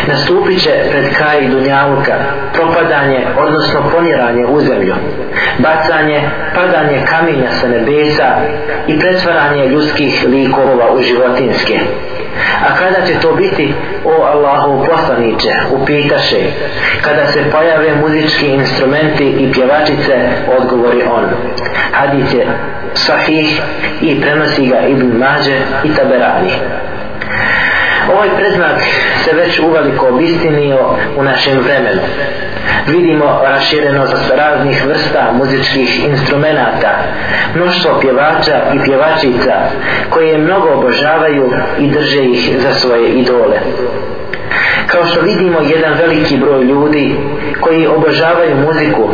nastupit 0.09 0.63
će 0.63 0.71
pred 0.91 1.15
kraj 1.17 1.49
dunjavuka 1.49 2.15
propadanje 2.53 3.27
odnosno 3.39 3.81
poniranje 3.93 4.47
u 4.47 4.61
zemlju 4.61 4.95
bacanje, 5.59 6.31
padanje 6.55 7.03
kamenja 7.11 7.51
sa 7.61 7.69
nebesa 7.69 8.29
i 8.87 8.99
pretvaranje 8.99 9.69
ljudskih 9.69 10.25
likova 10.29 10.93
u 10.93 11.03
životinske 11.03 11.79
a 12.69 12.77
kada 12.77 13.07
će 13.07 13.21
to 13.21 13.35
biti 13.35 13.75
o 14.05 14.23
Allahu 14.23 14.87
poslaniće 14.87 15.51
upitaše 15.71 16.45
kada 17.03 17.27
se 17.27 17.51
pojave 17.51 17.95
muzički 18.01 18.47
instrumenti 18.47 19.25
i 19.25 19.53
pjevačice 19.53 20.29
odgovori 20.59 21.03
on. 21.03 21.25
Hadis 21.93 22.35
je 22.35 22.47
sahih 22.95 23.61
i 24.01 24.21
prenosi 24.21 24.67
ga 24.67 24.81
Ibn 24.81 25.19
Mađe 25.19 25.57
i 25.85 25.95
Taberani 25.95 26.53
ovaj 28.11 28.29
predznak 28.37 28.81
se 29.25 29.37
već 29.37 29.61
uveliko 29.61 30.09
obistinio 30.09 30.79
u 31.17 31.23
našem 31.23 31.59
vremenu. 31.59 32.01
Vidimo 32.87 33.41
raširenost 33.45 34.33
raznih 34.37 34.87
vrsta 34.87 35.33
muzičkih 35.33 36.05
instrumenta 36.09 36.99
mnoštvo 37.55 37.99
pjevača 38.01 38.61
i 38.75 38.85
pjevačica 38.85 39.53
koje 40.11 40.39
mnogo 40.39 40.69
obožavaju 40.69 41.53
i 41.79 41.87
drže 41.87 42.25
ih 42.25 42.57
za 42.59 42.75
svoje 42.75 43.09
idole 43.09 43.59
kao 44.87 45.05
što 45.05 45.21
vidimo 45.21 45.61
jedan 45.61 45.95
veliki 45.99 46.37
broj 46.37 46.65
ljudi 46.65 47.17
koji 47.61 47.87
obožavaju 47.87 48.57
muziku 48.57 49.09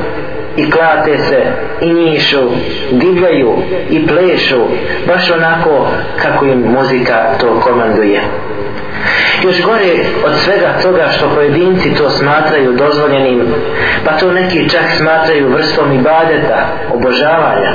i 0.57 0.71
klate 0.71 1.19
se 1.19 1.43
i 1.81 1.93
njišu, 1.93 2.51
divljaju 2.91 3.55
i 3.91 4.07
plešu 4.07 4.61
baš 5.07 5.31
onako 5.31 5.89
kako 6.23 6.45
im 6.45 6.59
muzika 6.59 7.35
to 7.41 7.61
komanduje. 7.61 8.23
Još 9.43 9.63
gore 9.63 9.95
od 10.25 10.33
svega 10.37 10.73
toga 10.83 11.09
što 11.09 11.31
pojedinci 11.35 11.95
to 11.95 12.11
smatraju 12.11 12.73
dozvoljenim, 12.73 13.55
pa 14.05 14.13
to 14.13 14.33
neki 14.33 14.69
čak 14.69 14.85
smatraju 14.97 15.53
vrstom 15.53 15.93
ibadeta, 15.93 16.67
obožavanja. 16.95 17.73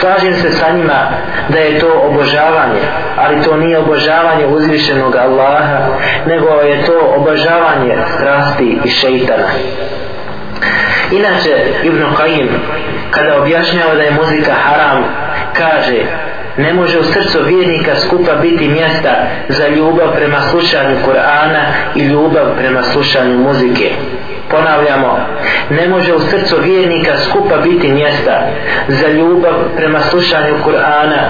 Slažem 0.00 0.34
se 0.34 0.50
sa 0.50 0.70
njima 0.70 1.08
da 1.48 1.58
je 1.58 1.78
to 1.78 2.00
obožavanje, 2.04 2.80
ali 3.16 3.42
to 3.42 3.56
nije 3.56 3.78
obožavanje 3.78 4.46
uzvišenog 4.46 5.16
Allaha, 5.16 5.78
nego 6.26 6.48
je 6.48 6.84
to 6.84 7.14
obožavanje 7.16 7.96
strasti 8.16 8.78
i 8.84 8.90
šeitana. 8.90 9.48
Inače, 11.10 11.64
Ibn 11.82 12.02
Qayyim, 12.02 12.48
kada 13.10 13.42
objašnjava 13.42 13.94
da 13.94 14.02
je 14.02 14.10
muzika 14.10 14.52
haram, 14.52 15.04
kaže 15.52 16.04
ne 16.56 16.74
može 16.74 16.98
u 16.98 17.04
srcu 17.04 17.38
vjernika 17.44 17.96
skupa 17.96 18.34
biti 18.34 18.68
mjesta 18.68 19.10
za 19.48 19.68
ljubav 19.68 20.14
prema 20.14 20.40
slušanju 20.40 20.96
Kur'ana 21.06 21.62
i 21.94 22.00
ljubav 22.00 22.46
prema 22.58 22.82
slušanju 22.82 23.38
muzike. 23.38 23.90
Ponavljamo, 24.50 25.18
ne 25.70 25.88
može 25.88 26.14
u 26.14 26.20
srcu 26.20 26.56
vjernika 26.62 27.12
skupa 27.28 27.56
biti 27.56 27.92
mjesta 27.92 28.46
za 28.88 29.08
ljubav 29.08 29.54
prema 29.76 30.00
slušanju 30.00 30.54
Kur'ana 30.64 31.22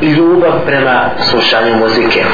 i 0.00 0.06
ljubav 0.06 0.52
prema 0.66 1.10
slušanju 1.30 1.76
muzike. 1.76 2.24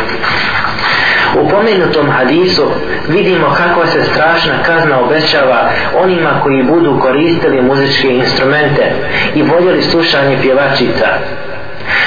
U 1.41 1.49
pomenutom 1.49 2.11
hadisu 2.11 2.70
vidimo 3.09 3.47
kakva 3.57 3.87
se 3.87 4.05
strašna 4.05 4.53
kazna 4.66 5.01
obećava 5.01 5.70
onima 6.03 6.41
koji 6.43 6.62
budu 6.62 6.99
koristili 7.01 7.62
muzičke 7.62 8.09
instrumente 8.09 8.93
i 9.35 9.43
voljeli 9.43 9.83
slušanje 9.83 10.39
pjevačica. 10.43 11.07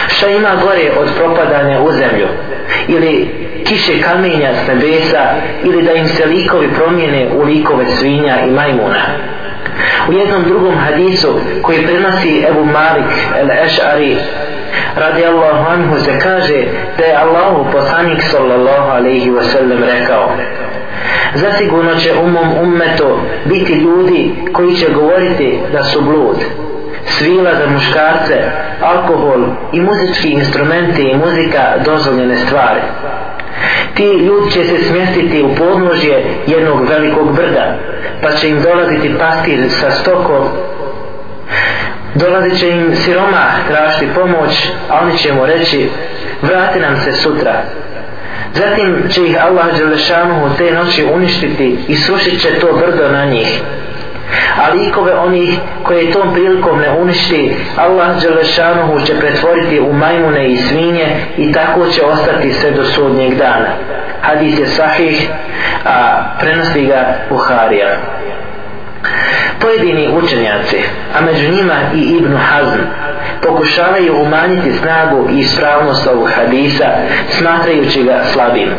Šta 0.07 0.27
ima 0.27 0.49
gore 0.63 0.91
od 0.99 1.09
propadanja 1.17 1.79
u 1.81 1.91
zemlju? 1.91 2.27
Ili 2.87 3.29
kiše 3.65 4.01
kamenja 4.01 4.49
s 4.53 4.67
nebesa? 4.67 5.23
Ili 5.63 5.81
da 5.81 5.91
im 5.91 6.07
se 6.07 6.25
likovi 6.25 6.69
promijene 6.73 7.27
u 7.35 7.43
likove 7.43 7.85
svinja 7.85 8.45
i 8.47 8.51
majmuna? 8.51 9.01
U 10.09 10.13
jednom 10.13 10.43
drugom 10.43 10.77
hadisu 10.77 11.39
koji 11.61 11.85
prenosi 11.87 12.45
Ebu 12.49 12.65
Malik 12.65 13.11
el-Eš'ari 13.41 14.17
radi 14.95 15.25
Allahu 15.25 15.71
anhu 15.71 15.99
se 15.99 16.19
kaže 16.19 16.63
da 16.97 17.05
je 17.05 17.15
Allahu 17.15 17.71
poslanik 17.71 18.21
sallallahu 18.21 18.89
alaihi 18.91 19.31
wa 19.31 19.43
sallam 19.43 19.83
rekao 19.83 20.31
zasigurno 21.33 21.95
će 21.95 22.13
u 22.23 22.27
mom 22.27 22.49
ummetu 22.61 23.19
biti 23.45 23.73
ljudi 23.73 24.35
koji 24.53 24.75
će 24.75 24.89
govoriti 24.93 25.59
da 25.71 25.83
su 25.83 26.01
blud 26.01 26.37
svila 27.05 27.55
za 27.55 27.69
muškarce 27.69 28.41
alkohol 28.81 29.43
i 29.73 29.79
muzički 29.81 30.29
instrumenti 30.29 31.01
i 31.01 31.17
muzika 31.17 31.61
dozvoljene 31.85 32.35
stvari 32.35 32.81
ti 33.95 34.03
ljudi 34.03 34.51
će 34.51 34.63
se 34.63 34.83
smjestiti 34.83 35.43
u 35.43 35.55
podnožje 35.55 36.25
jednog 36.47 36.89
velikog 36.89 37.35
brda 37.35 37.77
pa 38.21 38.31
će 38.31 38.49
im 38.49 38.61
dolaziti 38.61 39.15
pastir 39.19 39.69
sa 39.69 39.91
stokom. 39.91 40.47
Dolazit 42.15 42.59
će 42.59 42.69
im 42.69 42.95
siroma 42.95 43.45
tražiti 43.67 44.13
pomoć 44.15 44.69
a 44.89 44.99
oni 44.99 45.17
će 45.17 45.33
mu 45.33 45.45
reći 45.45 45.89
vrati 46.41 46.79
nam 46.79 46.97
se 46.97 47.11
sutra. 47.11 47.63
Zatim 48.53 49.09
će 49.09 49.21
ih 49.25 49.45
Allah 49.45 49.77
Đelešanuhu 49.77 50.49
te 50.57 50.71
noći 50.71 51.05
uništiti 51.13 51.77
i 51.87 51.95
sušit 51.95 52.41
će 52.41 52.59
to 52.59 52.73
brdo 52.73 53.11
na 53.11 53.25
njih 53.25 53.61
a 54.57 54.73
likove 54.73 55.13
onih 55.13 55.59
koje 55.83 56.11
tom 56.11 56.33
prilikom 56.33 56.79
ne 56.79 56.91
uništi 56.91 57.55
Allah 57.77 58.21
Đelešanuhu 58.21 58.99
će 59.05 59.19
pretvoriti 59.19 59.79
u 59.79 59.93
majmune 59.93 60.47
i 60.47 60.57
svinje 60.57 61.07
i 61.37 61.51
tako 61.51 61.87
će 61.87 62.01
ostati 62.03 62.53
sve 62.53 62.71
do 62.71 62.83
sudnjeg 62.83 63.37
dana. 63.37 63.67
Hadis 64.21 64.59
je 64.59 64.67
sahih 64.67 65.29
a 65.85 66.23
prenosi 66.39 66.85
ga 66.85 67.15
Buharija. 67.29 67.97
Pojedini 69.59 70.09
učenjaci 70.23 70.77
a 71.17 71.21
među 71.21 71.51
njima 71.51 71.73
i 71.95 72.01
Ibn 72.01 72.37
Hazm 72.37 72.79
pokušavaju 73.41 74.21
umanjiti 74.21 74.71
snagu 74.71 75.29
i 75.31 75.39
ispravnost 75.39 76.07
ovog 76.07 76.29
hadisa 76.35 76.85
smatrajući 77.29 78.03
ga 78.03 78.23
slabim 78.33 78.69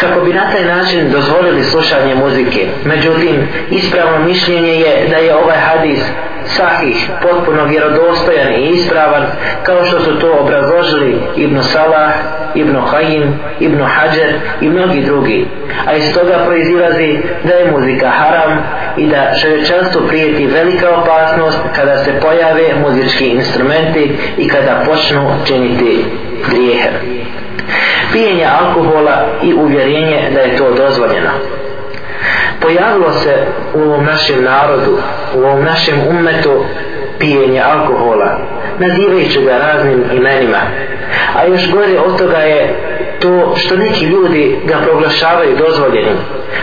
kako 0.00 0.20
bi 0.20 0.32
na 0.32 0.50
taj 0.52 0.64
način 0.64 1.10
dozvolili 1.10 1.64
slušanje 1.64 2.14
muzike. 2.14 2.66
Međutim, 2.84 3.48
ispravno 3.70 4.26
mišljenje 4.26 4.72
je 4.72 5.08
da 5.10 5.16
je 5.16 5.36
ovaj 5.36 5.56
hadis 5.56 6.00
sahih, 6.46 7.10
potpuno 7.22 7.64
vjerodostojan 7.64 8.52
i 8.52 8.70
ispravan, 8.70 9.26
kao 9.62 9.84
što 9.84 10.00
su 10.00 10.18
to 10.18 10.38
obrazložili 10.40 11.18
Ibn 11.36 11.62
Salah, 11.62 12.12
Ibn 12.54 12.76
Hajim, 12.76 13.34
Ibn 13.60 13.80
Hajar 13.82 14.32
i 14.60 14.68
mnogi 14.68 15.02
drugi. 15.02 15.46
A 15.86 15.94
iz 15.94 16.14
toga 16.14 16.44
proizilazi 16.46 17.18
da 17.44 17.54
je 17.54 17.72
muzika 17.72 18.08
haram 18.08 18.62
i 18.96 19.06
da 19.06 19.34
čovječanstvu 19.42 20.00
prijeti 20.08 20.46
velika 20.46 20.90
opasnost 20.90 21.58
kada 21.76 21.98
se 21.98 22.20
pojave 22.20 22.74
muzički 22.82 23.26
instrumenti 23.26 24.16
i 24.38 24.48
kada 24.48 24.82
počnu 24.86 25.30
činiti 25.46 26.04
grijehe 26.50 26.90
pijenje 28.14 28.46
alkohola 28.60 29.26
i 29.42 29.54
uvjerenje 29.54 30.30
da 30.34 30.40
je 30.40 30.56
to 30.56 30.70
dozvoljeno. 30.70 31.30
Pojavilo 32.60 33.12
se 33.12 33.46
u 33.74 33.80
ovom 33.80 34.04
našem 34.04 34.44
narodu 34.44 34.98
u 35.34 35.38
ovom 35.38 35.64
našem 35.64 35.94
umetu 36.08 36.64
pijenje 37.18 37.60
alkohola 37.60 38.38
nazivajući 38.78 39.40
ga 39.40 39.58
raznim 39.58 40.04
imenima. 40.12 40.58
A 41.36 41.44
još 41.44 41.70
gore 41.70 42.00
od 42.06 42.18
toga 42.18 42.36
je 42.36 42.74
to 43.24 43.54
što 43.56 43.76
neki 43.76 44.04
ljudi 44.04 44.58
ga 44.64 44.76
proglašavaju 44.82 45.56
dozvoljenim. 45.56 46.16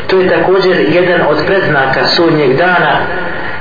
To 0.08 0.20
je 0.20 0.30
također 0.30 0.76
jedan 0.90 1.22
od 1.30 1.46
predznaka 1.46 2.06
sudnjeg 2.06 2.58
dana 2.58 2.98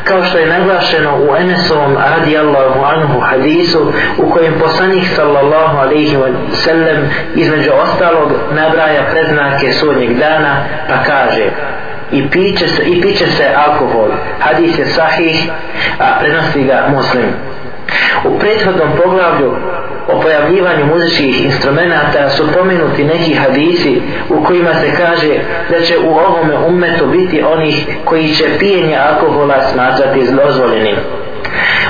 kao 0.04 0.24
što 0.24 0.38
je 0.38 0.46
naglašeno 0.46 1.18
u 1.28 1.36
Enesovom 1.36 1.96
radijallahu 2.16 2.80
anhu 2.84 3.20
hadisu 3.20 3.92
u 4.18 4.30
kojem 4.30 4.54
poslanik 4.60 5.04
sallallahu 5.16 5.78
alaihi 5.78 6.16
wa 6.16 6.28
sallam 6.52 7.10
između 7.34 7.70
ostalog 7.72 8.32
nabraja 8.52 9.02
predznake 9.10 9.72
sudnjeg 9.72 10.18
dana 10.18 10.56
pa 10.88 11.02
kaže 11.02 11.50
i 12.12 12.30
piće 12.30 12.68
se, 12.68 12.82
i 12.82 13.00
piće 13.00 13.26
se 13.26 13.44
alkohol. 13.66 14.08
Hadis 14.40 14.78
je 14.78 14.86
sahih 14.86 15.50
a 15.98 16.18
prenosi 16.20 16.62
ga 16.62 16.86
muslim 16.90 17.26
u 18.24 18.38
prethodnom 18.38 18.88
poglavlju 19.04 19.56
o 20.08 20.20
pojavljivanju 20.20 20.86
muzičkih 20.86 21.44
instrumenta 21.44 22.30
su 22.30 22.52
pomenuti 22.52 23.04
neki 23.04 23.34
hadisi 23.34 24.02
u 24.28 24.44
kojima 24.44 24.74
se 24.74 24.96
kaže 24.96 25.34
da 25.70 25.80
će 25.80 25.98
u 25.98 26.10
ovome 26.10 26.54
ummetu 26.68 27.06
biti 27.06 27.42
onih 27.42 27.86
koji 28.04 28.28
će 28.28 28.44
pijenje 28.58 28.96
alkohola 28.96 29.62
smatrati 29.72 30.26
zlozvoljenim. 30.26 30.96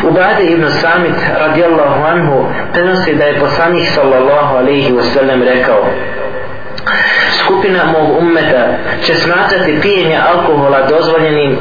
Ubade 0.09 0.45
ibn 0.45 0.71
Samit 0.71 1.15
radijallahu 1.39 2.05
anhu 2.05 2.45
prenosi 2.73 3.15
da 3.15 3.25
je 3.25 3.41
poslanik 3.41 3.89
sallallahu 3.95 4.57
alaihi 4.57 4.93
wasallam 4.93 5.45
rekao 5.45 5.87
skupina 7.39 7.85
mog 7.85 8.19
ummeta 8.19 8.67
će 9.03 9.15
smatrati 9.15 9.79
pijenje 9.83 10.19
alkohola 10.33 10.87
dozvoljenim 10.89 11.59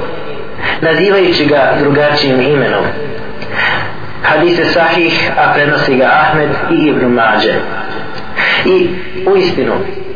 nazivajući 0.81 1.45
ga 1.45 1.73
drugačijim 1.79 2.41
imenom 2.41 2.83
hadise 4.23 4.65
sahih 4.65 5.31
a 5.37 5.53
prenosi 5.53 5.95
ga 5.95 6.05
Ahmed 6.05 6.49
i 6.71 6.87
Ibn 6.87 7.05
Mađe. 7.05 7.53
I 8.65 8.89
u 9.25 9.37
istinu 9.37 9.73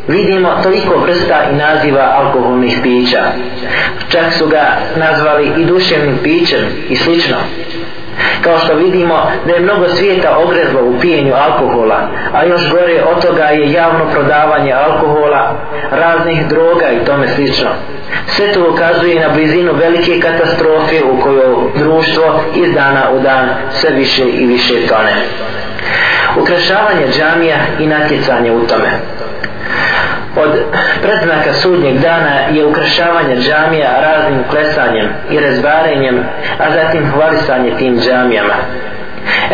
vidimo 0.08 0.50
toliko 0.64 0.98
vrsta 0.98 1.44
i 1.52 1.56
naziva 1.56 2.14
alkoholnih 2.16 2.80
pića. 2.84 3.24
Čak 4.10 4.34
su 4.34 4.48
ga 4.48 4.78
nazvali 4.96 5.52
i 5.58 5.66
duševnim 5.66 6.18
pićem 6.24 6.66
i 6.90 6.96
slično 6.96 7.38
kao 8.42 8.60
što 8.60 8.74
vidimo 8.76 9.32
da 9.46 9.54
je 9.54 9.60
mnogo 9.60 9.88
svijeta 9.88 10.38
ogrezlo 10.38 10.82
u 10.84 11.00
pijenju 11.02 11.34
alkohola 11.34 12.10
a 12.34 12.46
još 12.46 12.72
gore 12.72 13.04
od 13.16 13.22
toga 13.22 13.44
je 13.44 13.72
javno 13.72 14.06
prodavanje 14.12 14.74
alkohola 14.74 15.56
raznih 15.92 16.48
droga 16.48 16.90
i 16.92 17.06
tome 17.06 17.28
slično. 17.28 17.70
Sve 18.28 18.54
to 18.54 18.70
ukazuje 18.72 19.20
na 19.20 19.30
blizinu 19.30 19.74
velike 19.74 20.20
katastrofe 20.20 21.04
u 21.04 21.22
kojoj 21.22 21.56
društvo 21.76 22.42
iz 22.56 22.74
dana 22.74 23.10
u 23.14 23.20
dan 23.20 23.50
sve 23.72 23.90
više 23.90 24.24
i 24.24 24.46
više 24.46 24.88
tone. 24.88 25.14
Ukrašavanje 26.38 27.08
džamija 27.12 27.58
i 27.80 27.88
natjecanje 27.88 28.52
u 28.52 28.68
tome 28.68 29.00
od 30.36 30.52
predznaka 31.02 31.54
sudnjeg 31.54 32.00
dana 32.00 32.36
je 32.52 32.66
ukrašavanje 32.66 33.36
džamija 33.36 34.02
raznim 34.02 34.44
klesanjem 34.50 35.08
i 35.32 35.40
razbarenjem, 35.40 36.24
a 36.60 36.72
zatim 36.72 37.12
hvalisanje 37.12 37.78
tim 37.78 38.00
džamijama. 38.00 38.54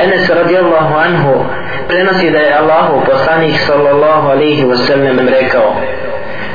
Enes 0.03 0.29
radijallahu 0.29 0.95
anhu 0.95 1.45
prenosi 1.87 2.31
da 2.31 2.37
je 2.37 2.57
Allahu 2.59 3.05
poslanik 3.05 3.55
sallallahu 3.59 4.27
alaihi 4.29 4.65
wasallam 4.65 5.29
rekao 5.41 5.75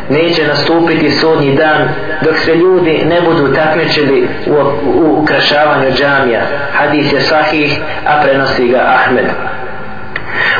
neće 0.08 0.46
nastupiti 0.46 1.10
sudnji 1.10 1.56
dan 1.56 1.88
dok 2.22 2.36
se 2.38 2.54
ljudi 2.54 3.04
ne 3.04 3.20
budu 3.20 3.54
takmičili 3.54 4.28
u, 4.46 4.52
u 4.88 5.22
ukrašavanju 5.22 5.90
džamija. 5.90 6.40
Hadis 6.72 7.12
je 7.12 7.20
sahih, 7.20 7.78
a 8.06 8.20
prenosi 8.22 8.68
ga 8.68 8.78
Ahmed. 8.78 9.26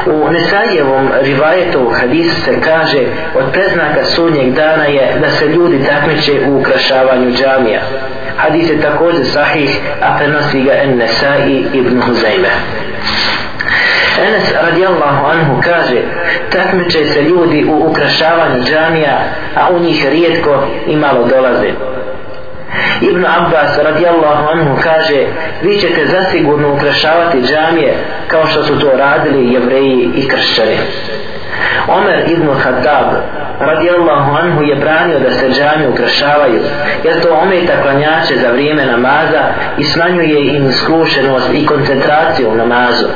U 0.07 0.31
Nesajevom 0.31 1.09
rivajetu 1.21 1.91
hadisu 2.01 2.43
se 2.43 2.61
kaže 2.61 3.07
od 3.35 3.53
preznaka 3.53 4.05
sudnjeg 4.05 4.53
dana 4.53 4.85
je 4.85 5.19
da 5.21 5.31
se 5.31 5.47
ljudi 5.49 5.85
takmiče 5.85 6.33
u 6.49 6.59
ukrašavanju 6.59 7.31
džamija. 7.31 7.81
Hadis 8.37 8.71
je 8.71 8.81
također 8.81 9.27
sahih, 9.27 9.81
a 10.03 10.19
prenosi 10.19 10.63
ga 10.63 10.73
en 10.73 10.97
Nesai 10.99 11.65
ibn 11.73 12.03
Huzayme. 12.03 12.49
Enes 14.29 14.53
radijallahu 14.63 15.27
anhu 15.27 15.61
kaže 15.65 16.03
takmiče 16.51 17.05
se 17.05 17.23
ljudi 17.23 17.65
u 17.71 17.91
ukrašavanju 17.91 18.63
džamija, 18.65 19.19
a 19.57 19.69
u 19.71 19.79
njih 19.79 20.07
rijetko 20.11 20.67
i 20.87 20.97
malo 20.97 21.25
dolaze. 21.25 21.71
Ibn 23.01 23.25
Abbas 23.27 23.79
radijallahu 23.79 24.49
anhu 24.53 24.77
kaže 24.83 25.27
vi 25.63 25.79
ćete 25.79 26.07
zasigurno 26.07 26.73
ukrašavati 26.73 27.43
džamije 27.43 27.95
kao 28.29 28.47
što 28.47 28.65
su 28.65 28.79
to 28.79 28.91
radili 28.97 29.53
jevreji 29.53 30.11
i 30.15 30.29
kršćani. 30.29 30.79
Omer 31.89 32.25
ibn 32.27 32.49
Khattab 32.63 33.09
radijallahu 33.61 34.37
anhu 34.37 34.63
je 34.63 34.77
branio 34.77 35.19
da 35.19 35.31
se 35.31 35.49
džamije 35.49 35.89
ukrašavaju 35.89 36.61
jer 37.05 37.21
to 37.21 37.39
ometa 37.43 37.83
klanjače 37.83 38.37
za 38.37 38.51
vrijeme 38.53 38.87
namaza 38.87 39.43
i 39.79 39.85
smanjuje 39.85 40.57
im 40.57 40.73
skrušenost 40.73 41.51
i 41.55 41.67
koncentraciju 41.67 42.51
u 42.51 42.55
namazu. 42.55 43.07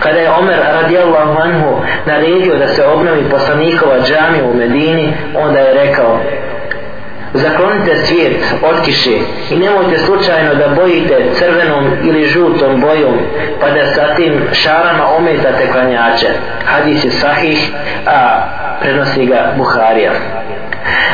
Kada 0.00 0.18
je 0.18 0.30
Omer 0.30 0.58
radijallahu 0.82 1.40
anhu 1.40 1.80
naredio 2.06 2.56
da 2.56 2.68
se 2.68 2.86
obnovi 2.86 3.24
poslanikova 3.30 3.96
džamija 4.00 4.44
u 4.44 4.54
Medini, 4.54 5.14
onda 5.36 5.58
je 5.58 5.74
rekao 5.74 6.20
zaklonite 7.34 7.96
svijet 7.96 8.36
od 8.62 8.84
kiše 8.84 9.18
i 9.50 9.56
nemojte 9.56 9.98
slučajno 9.98 10.54
da 10.54 10.74
bojite 10.74 11.30
crvenom 11.32 11.84
ili 12.02 12.24
žutom 12.24 12.80
bojom 12.80 13.18
pa 13.60 13.70
da 13.70 13.86
sa 13.86 14.14
tim 14.14 14.40
šarama 14.52 15.04
ometate 15.16 15.66
klanjače. 15.72 16.28
Hadis 16.64 17.04
je 17.04 17.10
sahih 17.10 17.70
a 18.06 18.40
prenosi 18.80 19.26
ga 19.26 19.52
Buharija. 19.56 20.12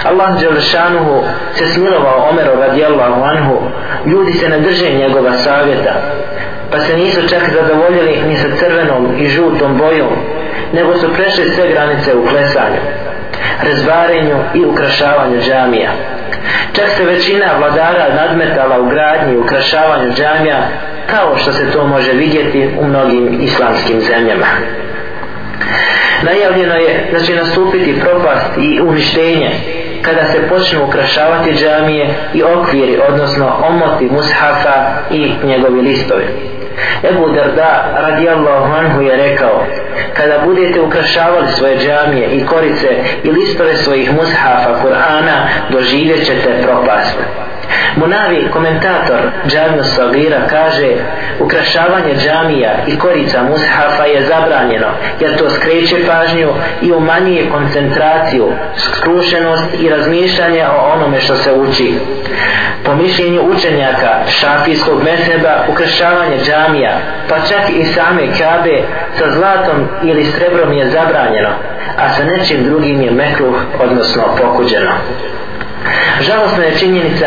Allah 0.05 0.41
Đelešanuhu 0.41 1.25
se 1.55 1.67
smilovao 1.67 2.29
Omeru 2.31 2.61
radijallahu 2.61 3.23
anhu. 3.23 3.59
Ljudi 4.07 4.33
se 4.33 4.49
ne 4.49 4.61
drže 4.61 4.91
njegova 4.91 5.33
savjeta 5.33 5.93
pa 6.71 6.79
se 6.79 6.97
nisu 6.97 7.29
čak 7.29 7.43
zadovoljili 7.55 8.23
ni 8.29 8.37
sa 8.37 8.49
crvenom 8.57 9.15
i 9.19 9.27
žutom 9.27 9.79
bojom 9.79 10.11
nego 10.73 10.95
su 10.95 11.15
prešli 11.15 11.51
sve 11.51 11.69
granice 11.69 12.15
u 12.15 12.27
klesanju 12.27 12.81
rezbarenju 13.63 14.37
i 14.55 14.65
ukrašavanju 14.65 15.41
džamija. 15.41 15.91
Čak 16.73 16.91
se 16.91 17.05
većina 17.05 17.47
vladara 17.59 18.15
nadmetala 18.15 18.81
u 18.81 18.87
gradnji 18.87 19.33
i 19.35 19.39
ukrašavanju 19.39 20.13
džamija 20.13 20.69
kao 21.07 21.37
što 21.37 21.53
se 21.53 21.71
to 21.71 21.87
može 21.87 22.13
vidjeti 22.13 22.69
u 22.81 22.85
mnogim 22.85 23.39
islamskim 23.41 24.01
zemljama. 24.01 24.47
Najavljeno 26.23 26.75
je 26.75 27.09
da 27.13 27.21
će 27.21 27.35
nastupiti 27.35 28.01
propast 28.01 28.57
i 28.59 28.81
uništenje 28.81 29.51
kada 30.03 30.25
se 30.25 30.49
počnu 30.49 30.85
ukrašavati 30.85 31.55
džamije 31.55 32.15
i 32.35 32.43
okviri, 32.43 32.99
odnosno 33.09 33.57
omoti 33.69 34.05
mushafa 34.05 34.85
i 35.11 35.33
njegovi 35.45 35.81
listovi. 35.81 36.27
Ebu 37.11 37.29
Darda 37.29 37.95
radijallahu 37.97 38.73
anhu 38.73 39.03
je 39.03 39.17
rekao 39.17 39.67
kada 40.15 40.39
budete 40.45 40.81
ukrašavali 40.81 41.47
svoje 41.49 41.79
džamije 41.79 42.29
i 42.29 42.47
korice 42.47 42.89
i 43.23 43.31
listove 43.31 43.77
svojih 43.77 44.13
mushafa 44.13 44.75
Kur'ana 44.83 45.37
doživjet 45.71 46.27
ćete 46.27 46.63
propast. 46.63 47.19
Munavi 47.97 48.49
komentator 48.53 49.21
Džamiju 49.49 49.85
Sagira 49.85 50.47
kaže 50.51 50.97
ukrašavanje 51.41 52.15
džamija 52.15 52.73
i 52.87 52.99
korica 52.99 53.43
mushafa 53.43 54.05
je 54.05 54.27
zabranjeno 54.27 54.87
jer 55.21 55.37
to 55.39 55.51
skreće 55.51 55.97
pažnju 56.07 56.49
i 56.83 56.93
umanjuje 56.93 57.51
koncentraciju, 57.51 58.53
skrušenost 58.77 59.65
i 59.81 59.89
razmišljanje 59.89 60.67
o 60.67 60.93
onome 60.95 61.21
što 61.21 61.37
se 61.37 61.53
uči. 61.53 61.95
Po 62.85 62.95
mišljenju 62.95 63.43
učenjaka 63.43 64.11
šafijskog 64.29 65.03
meseba 65.03 65.65
ukrašavanje 65.69 66.39
džamija 66.45 66.70
pa 67.29 67.37
čak 67.37 67.71
i 67.71 67.85
same 67.85 68.23
kabe 68.39 68.83
sa 69.19 69.31
zlatom 69.31 69.89
ili 70.03 70.25
srebrom 70.25 70.73
je 70.73 70.91
zabranjeno 70.91 71.51
a 71.97 72.09
sa 72.09 72.25
nečim 72.25 72.65
drugim 72.65 73.03
je 73.03 73.11
mekruh 73.11 73.57
odnosno 73.81 74.23
pokuđeno. 74.43 74.91
Žalostna 76.21 76.65
je 76.65 76.79
činjenica 76.79 77.27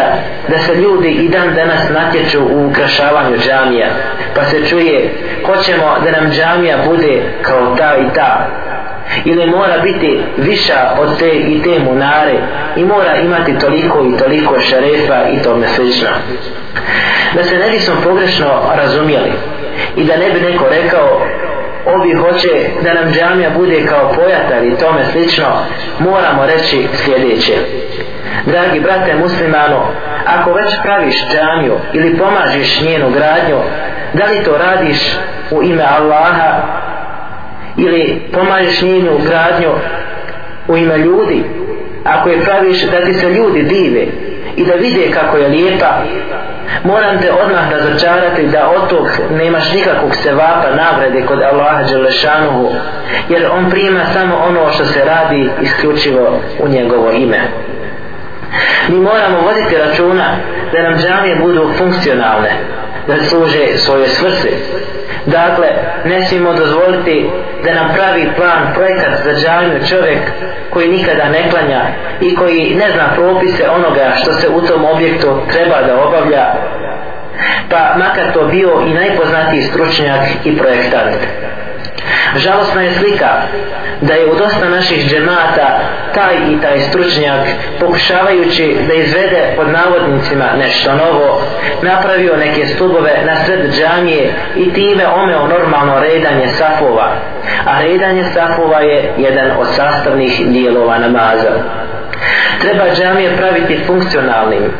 da 0.49 0.59
se 0.59 0.75
ljudi 0.75 1.09
i 1.09 1.29
dan 1.29 1.55
danas 1.55 1.89
natječu 1.89 2.39
u 2.41 2.67
ukrašavanju 2.67 3.37
džamija, 3.37 3.87
pa 4.35 4.45
se 4.45 4.65
čuje 4.65 5.13
hoćemo 5.45 5.95
da 6.03 6.11
nam 6.11 6.31
džamija 6.31 6.77
bude 6.85 7.21
kao 7.41 7.75
ta 7.75 7.95
i 7.97 8.13
ta, 8.15 8.47
ili 9.25 9.45
mora 9.45 9.77
biti 9.83 10.23
viša 10.37 10.95
od 10.99 11.19
te 11.19 11.29
i 11.29 11.61
te 11.61 11.79
munare 11.79 12.39
i 12.75 12.83
mora 12.83 13.15
imati 13.15 13.57
toliko 13.57 14.03
i 14.03 14.17
toliko 14.17 14.59
šarefa 14.59 15.29
i 15.29 15.43
tome 15.43 15.67
slično. 15.67 16.09
Da 17.35 17.43
se 17.43 17.57
ne 17.57 17.69
bismo 17.69 17.95
pogrešno 18.03 18.47
razumijeli 18.75 19.31
i 19.95 20.03
da 20.03 20.17
ne 20.17 20.29
bi 20.29 20.39
neko 20.39 20.65
rekao 20.69 21.21
ovi 21.85 22.13
hoće 22.13 22.49
da 22.83 22.93
nam 22.93 23.13
džamija 23.13 23.49
bude 23.49 23.85
kao 23.85 24.13
pojatar 24.15 24.63
i 24.63 24.77
tome 24.77 25.05
slično, 25.11 25.45
moramo 25.99 26.45
reći 26.45 26.87
sljedeće. 26.93 27.53
Dragi 28.45 28.79
brate 28.79 29.15
muslimano, 29.15 29.87
ako 30.25 30.53
već 30.53 30.69
praviš 30.83 31.15
džamiju 31.31 31.73
ili 31.93 32.17
pomažiš 32.17 32.81
njenu 32.81 33.09
gradnju, 33.09 33.57
da 34.13 34.25
li 34.25 34.43
to 34.43 34.57
radiš 34.57 35.17
u 35.51 35.63
ime 35.63 35.83
Allaha 35.83 36.61
ili 37.77 38.21
pomažeš 38.33 38.81
njenu 38.81 39.19
gradnju 39.25 39.69
u 40.67 40.77
ime 40.77 40.97
ljudi, 40.97 41.43
ako 42.03 42.29
je 42.29 42.41
praviš 42.41 42.83
da 42.83 43.05
ti 43.05 43.13
se 43.13 43.29
ljudi 43.29 43.63
dive 43.63 44.07
i 44.55 44.65
da 44.65 44.73
vide 44.73 45.11
kako 45.11 45.37
je 45.37 45.47
lijepa, 45.47 46.03
moram 46.83 47.21
te 47.21 47.31
odmah 47.31 47.71
razočarati 47.71 48.47
da 48.47 48.69
od 48.69 48.89
tog 48.89 49.07
nemaš 49.31 49.73
nikakvog 49.73 50.15
sevapa 50.15 50.67
nagrade 50.75 51.25
kod 51.25 51.41
Allaha 51.41 51.83
Đelešanuhu, 51.83 52.69
jer 53.29 53.47
on 53.51 53.69
prima 53.69 54.05
samo 54.13 54.35
ono 54.47 54.71
što 54.71 54.85
se 54.85 55.05
radi 55.05 55.49
isključivo 55.61 56.39
u 56.59 56.67
njegovo 56.67 57.11
ime. 57.11 57.39
Mi 58.87 58.99
moramo 58.99 59.41
voditi 59.41 59.77
računa 59.77 60.35
da 60.73 60.81
nam 60.81 60.99
džamije 60.99 61.35
budu 61.35 61.69
funkcionalne, 61.77 62.49
da 63.07 63.23
služe 63.23 63.77
svoje 63.77 64.07
svrsi. 64.07 64.49
Dakle, 65.25 65.67
ne 66.05 66.25
smijemo 66.25 66.53
dozvoliti 66.53 67.29
da 67.63 67.73
nam 67.73 67.93
pravi 67.95 68.29
plan, 68.35 68.73
projekat 68.73 69.13
za 69.23 69.33
džamiju 69.33 69.87
čovjek 69.89 70.19
koji 70.69 70.87
nikada 70.87 71.29
ne 71.29 71.49
klanja 71.49 71.81
i 72.21 72.35
koji 72.35 72.75
ne 72.75 72.91
zna 72.91 73.07
propise 73.15 73.69
onoga 73.69 74.11
što 74.21 74.33
se 74.33 74.47
u 74.49 74.61
tom 74.61 74.85
objektu 74.85 75.39
treba 75.51 75.81
da 75.81 76.03
obavlja, 76.07 76.45
pa 77.69 77.95
makar 77.97 78.33
to 78.33 78.45
bio 78.45 78.81
i 78.87 78.93
najpoznatiji 78.93 79.61
stručnjak 79.61 80.21
i 80.45 80.57
projektant. 80.57 81.15
Žalostna 82.35 82.81
je 82.81 82.93
slika 82.93 83.41
da 84.01 84.13
je 84.13 84.31
u 84.31 84.35
dosta 84.35 84.69
naših 84.69 85.09
džemata 85.09 85.79
taj 86.13 86.35
i 86.51 86.61
taj 86.61 86.79
stručnjak 86.79 87.39
pokušavajući 87.79 88.77
da 88.87 88.93
izvede 88.93 89.53
pod 89.55 89.67
navodnicima 89.69 90.45
nešto 90.57 90.91
novo 90.95 91.41
napravio 91.81 92.37
neke 92.37 92.65
stubove 92.65 93.23
na 93.25 93.35
sred 93.45 93.71
džamije 93.71 94.33
i 94.55 94.73
time 94.73 95.07
omeo 95.07 95.47
normalno 95.47 95.99
redanje 95.99 96.47
safova. 96.47 97.15
A 97.65 97.81
redanje 97.81 98.23
safova 98.33 98.79
je 98.79 99.13
jedan 99.17 99.51
od 99.59 99.67
sastavnih 99.67 100.41
dijelova 100.47 100.97
namaza. 100.97 101.51
Treba 102.61 102.83
džamije 102.95 103.37
praviti 103.37 103.83
funkcionalnim 103.87 104.71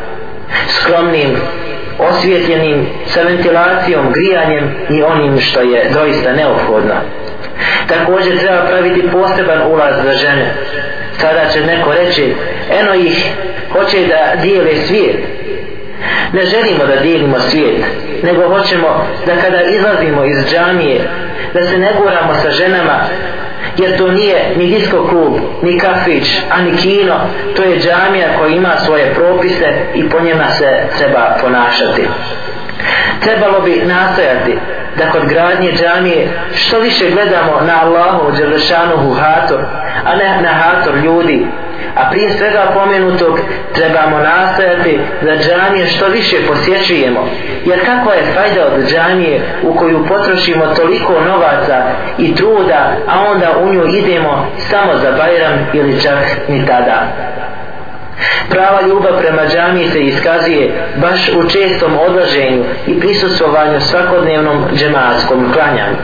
skromnim 0.68 1.36
osvjetljenim 2.10 2.86
sa 3.06 3.20
ventilacijom, 3.22 4.12
grijanjem 4.12 4.74
i 4.90 5.02
onim 5.02 5.40
što 5.40 5.60
je 5.60 5.90
doista 5.94 6.32
neophodno. 6.32 6.94
Također 7.88 8.38
treba 8.38 8.66
praviti 8.66 9.08
poseban 9.12 9.62
ulaz 9.72 9.94
za 10.04 10.12
žene. 10.12 10.54
Sada 11.18 11.48
će 11.52 11.60
neko 11.60 11.92
reći, 11.92 12.34
eno 12.70 12.94
ih, 12.94 13.32
hoće 13.72 14.06
da 14.06 14.40
dijele 14.42 14.76
svijet. 14.76 15.16
Ne 16.32 16.44
želimo 16.44 16.86
da 16.86 16.96
dijelimo 17.02 17.40
svijet, 17.40 17.84
nego 18.22 18.48
hoćemo 18.48 19.06
da 19.26 19.36
kada 19.36 19.62
izlazimo 19.62 20.24
iz 20.24 20.36
džamije, 20.50 21.00
da 21.54 21.66
se 21.66 21.78
ne 21.78 21.92
guramo 21.98 22.34
sa 22.34 22.50
ženama, 22.50 23.04
jer 23.76 23.98
to 23.98 24.08
nije 24.08 24.54
ni 24.56 24.66
disko 24.66 25.08
klub, 25.08 25.38
ni 25.62 25.78
kafić, 25.78 26.42
ani 26.50 26.76
kino, 26.76 27.14
to 27.56 27.62
je 27.62 27.80
džamija 27.80 28.28
koja 28.38 28.54
ima 28.54 28.76
svoje 28.78 29.14
propise 29.14 29.68
i 29.94 30.08
po 30.08 30.20
njima 30.20 30.48
se 30.48 30.68
treba 30.98 31.36
ponašati. 31.40 32.08
Trebalo 33.20 33.60
bi 33.60 33.82
nastojati 33.84 34.58
da 34.98 35.10
kod 35.10 35.28
gradnje 35.28 35.72
džamije 35.72 36.28
što 36.54 36.78
više 36.78 37.10
gledamo 37.10 37.60
na 37.60 37.80
Allahu 37.82 38.32
Đelešanuhu 38.36 39.12
hator, 39.12 39.60
a 40.04 40.16
ne 40.16 40.40
na 40.42 40.48
hator 40.48 40.96
ljudi. 40.96 41.46
A 41.96 42.10
prije 42.10 42.30
svega 42.30 42.70
pomenutog 42.74 43.40
trebamo 43.74 44.18
nastojati 44.18 45.00
da 45.22 45.36
džamije 45.36 45.86
što 45.86 46.06
više 46.06 46.36
posjećujemo. 46.48 47.28
Jer 47.64 47.84
kakva 47.86 48.14
je 48.14 48.32
fajda 48.34 48.66
od 48.66 48.90
džamije 48.90 49.40
u 49.62 49.74
koju 49.74 50.06
potrošimo 50.06 50.66
toliko 50.66 51.20
novaca 51.20 51.82
i 52.18 52.34
truda, 52.34 52.96
a 53.08 53.30
onda 53.30 53.58
u 53.58 53.72
nju 53.72 53.86
idemo 53.86 54.46
samo 54.58 54.92
za 54.96 55.10
Bajram 55.10 55.66
ili 55.72 56.00
čak 56.00 56.18
ni 56.48 56.66
tada. 56.66 57.06
Prava 58.50 58.80
ljubav 58.88 59.18
prema 59.18 59.42
džamiji 59.52 59.88
se 59.88 60.00
iskazuje 60.00 60.72
baš 60.96 61.28
u 61.28 61.48
čestom 61.48 61.98
odlaženju 61.98 62.64
i 62.86 63.00
prisustvovanju 63.00 63.80
svakodnevnom 63.80 64.64
džematskom 64.74 65.52
klanjanju. 65.52 65.96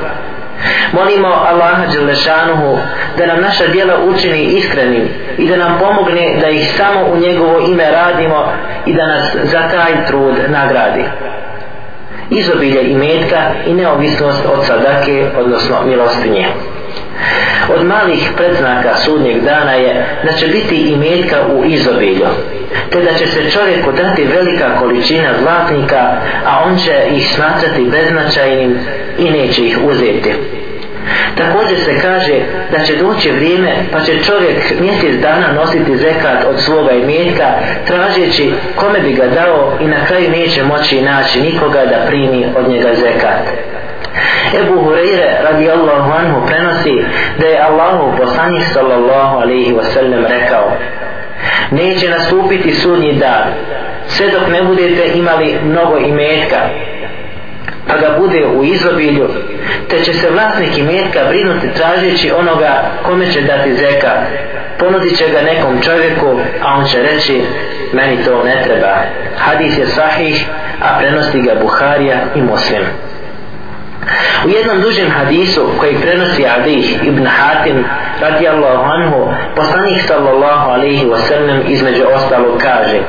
Molimo 0.92 1.28
Allaha 1.28 1.86
Đelešanuhu 1.86 2.78
da 3.18 3.26
nam 3.26 3.40
naša 3.40 3.66
djela 3.66 3.94
učini 4.04 4.42
iskrenim 4.42 5.08
i 5.38 5.48
da 5.48 5.56
nam 5.56 5.78
pomogne 5.78 6.36
da 6.40 6.48
ih 6.48 6.72
samo 6.76 7.00
u 7.12 7.16
njegovo 7.16 7.60
ime 7.60 7.90
radimo 7.90 8.52
i 8.86 8.94
da 8.94 9.06
nas 9.06 9.36
za 9.42 9.68
taj 9.68 10.06
trud 10.06 10.34
nagradi. 10.48 11.04
Izobilje 12.30 12.82
i 12.82 12.94
metka 12.94 13.38
i 13.66 13.74
neovisnost 13.74 14.44
od 14.52 14.66
sadake, 14.66 15.26
odnosno 15.38 15.76
milostinje. 15.86 16.46
Od 17.74 17.86
malih 17.86 18.30
predznaka 18.36 18.96
sudnjeg 18.96 19.42
dana 19.42 19.72
je 19.72 20.06
da 20.24 20.32
će 20.32 20.46
biti 20.46 20.76
i 20.76 20.96
metka 20.96 21.36
u 21.46 21.64
izobilju, 21.64 22.26
te 22.90 23.00
da 23.00 23.14
će 23.14 23.26
se 23.26 23.50
čovjeku 23.50 23.92
dati 23.92 24.24
velika 24.24 24.78
količina 24.78 25.28
zlatnika, 25.40 26.16
a 26.46 26.64
on 26.66 26.76
će 26.78 27.16
ih 27.16 27.34
smatrati 27.34 27.90
beznačajnim 27.90 28.78
i 29.18 29.30
neće 29.30 29.66
ih 29.66 29.78
uzeti. 29.84 30.32
Također 31.36 31.78
se 31.78 31.98
kaže 32.02 32.40
da 32.72 32.84
će 32.84 32.96
doći 32.96 33.30
vrijeme 33.30 33.72
pa 33.92 34.00
će 34.00 34.24
čovjek 34.24 34.80
mjesec 34.80 35.20
dana 35.20 35.52
nositi 35.52 35.96
zekat 35.96 36.44
od 36.48 36.60
svoga 36.60 36.92
imetka 36.92 37.46
tražeći 37.86 38.52
kome 38.76 39.00
bi 39.00 39.12
ga 39.12 39.26
dao 39.26 39.78
i 39.80 39.84
na 39.84 40.04
kraju 40.06 40.30
neće 40.30 40.62
moći 40.62 41.02
naći 41.02 41.40
nikoga 41.40 41.86
da 41.86 42.06
primi 42.06 42.46
od 42.56 42.68
njega 42.68 42.94
zekat. 42.94 43.70
Ebu 44.60 44.74
Hureyre 44.84 45.42
radijallahu 45.50 46.12
anhu 46.12 46.46
prenosi 46.46 47.04
da 47.38 47.46
je 47.46 47.62
Allahu 47.62 48.16
poslanik 48.16 48.62
sallallahu 48.72 49.36
alaihi 49.38 49.72
wasallam 49.72 50.26
rekao 50.28 50.72
neće 51.70 52.08
nastupiti 52.08 52.74
sudnji 52.74 53.12
dan 53.12 53.44
sve 54.06 54.30
dok 54.30 54.48
ne 54.48 54.62
budete 54.62 55.08
imali 55.14 55.58
mnogo 55.64 55.98
imetka 55.98 56.58
pa 57.88 57.96
ga 57.96 58.16
bude 58.18 58.46
u 58.46 58.64
izobilju 58.64 59.28
te 59.88 60.00
će 60.00 60.12
se 60.12 60.30
vlasnik 60.30 60.78
imetka 60.78 61.20
brinuti 61.28 61.68
tražeći 61.74 62.32
onoga 62.32 62.82
kome 63.02 63.32
će 63.32 63.40
dati 63.40 63.74
zeka 63.74 64.12
ponudit 64.78 65.18
će 65.18 65.24
ga 65.28 65.42
nekom 65.42 65.80
čovjeku 65.82 66.40
a 66.62 66.74
on 66.78 66.84
će 66.84 67.02
reći 67.02 67.42
meni 67.92 68.24
to 68.24 68.42
ne 68.44 68.62
treba. 68.64 68.96
Hadis 69.36 69.78
je 69.78 69.86
sahih 69.86 70.46
a 70.82 70.98
prenosi 70.98 71.40
ga 71.40 71.54
Buharija 71.60 72.16
i 72.34 72.42
Muslim. 72.42 72.82
U 74.44 74.48
jednom 74.48 74.80
dužem 74.80 75.10
hadisu 75.10 75.68
koji 75.78 75.94
prenosi 75.94 76.46
Adih 76.46 77.06
ibn 77.06 77.26
Hatim 77.26 77.84
radijallahu 78.20 78.84
anhu, 78.84 79.32
poslanik 79.56 80.00
sallallahu 80.06 80.70
alaihi 80.70 81.06
wa 81.06 81.18
sallam 81.18 81.60
između 81.68 82.02
ostalog 82.14 82.58
kaže 82.58 83.00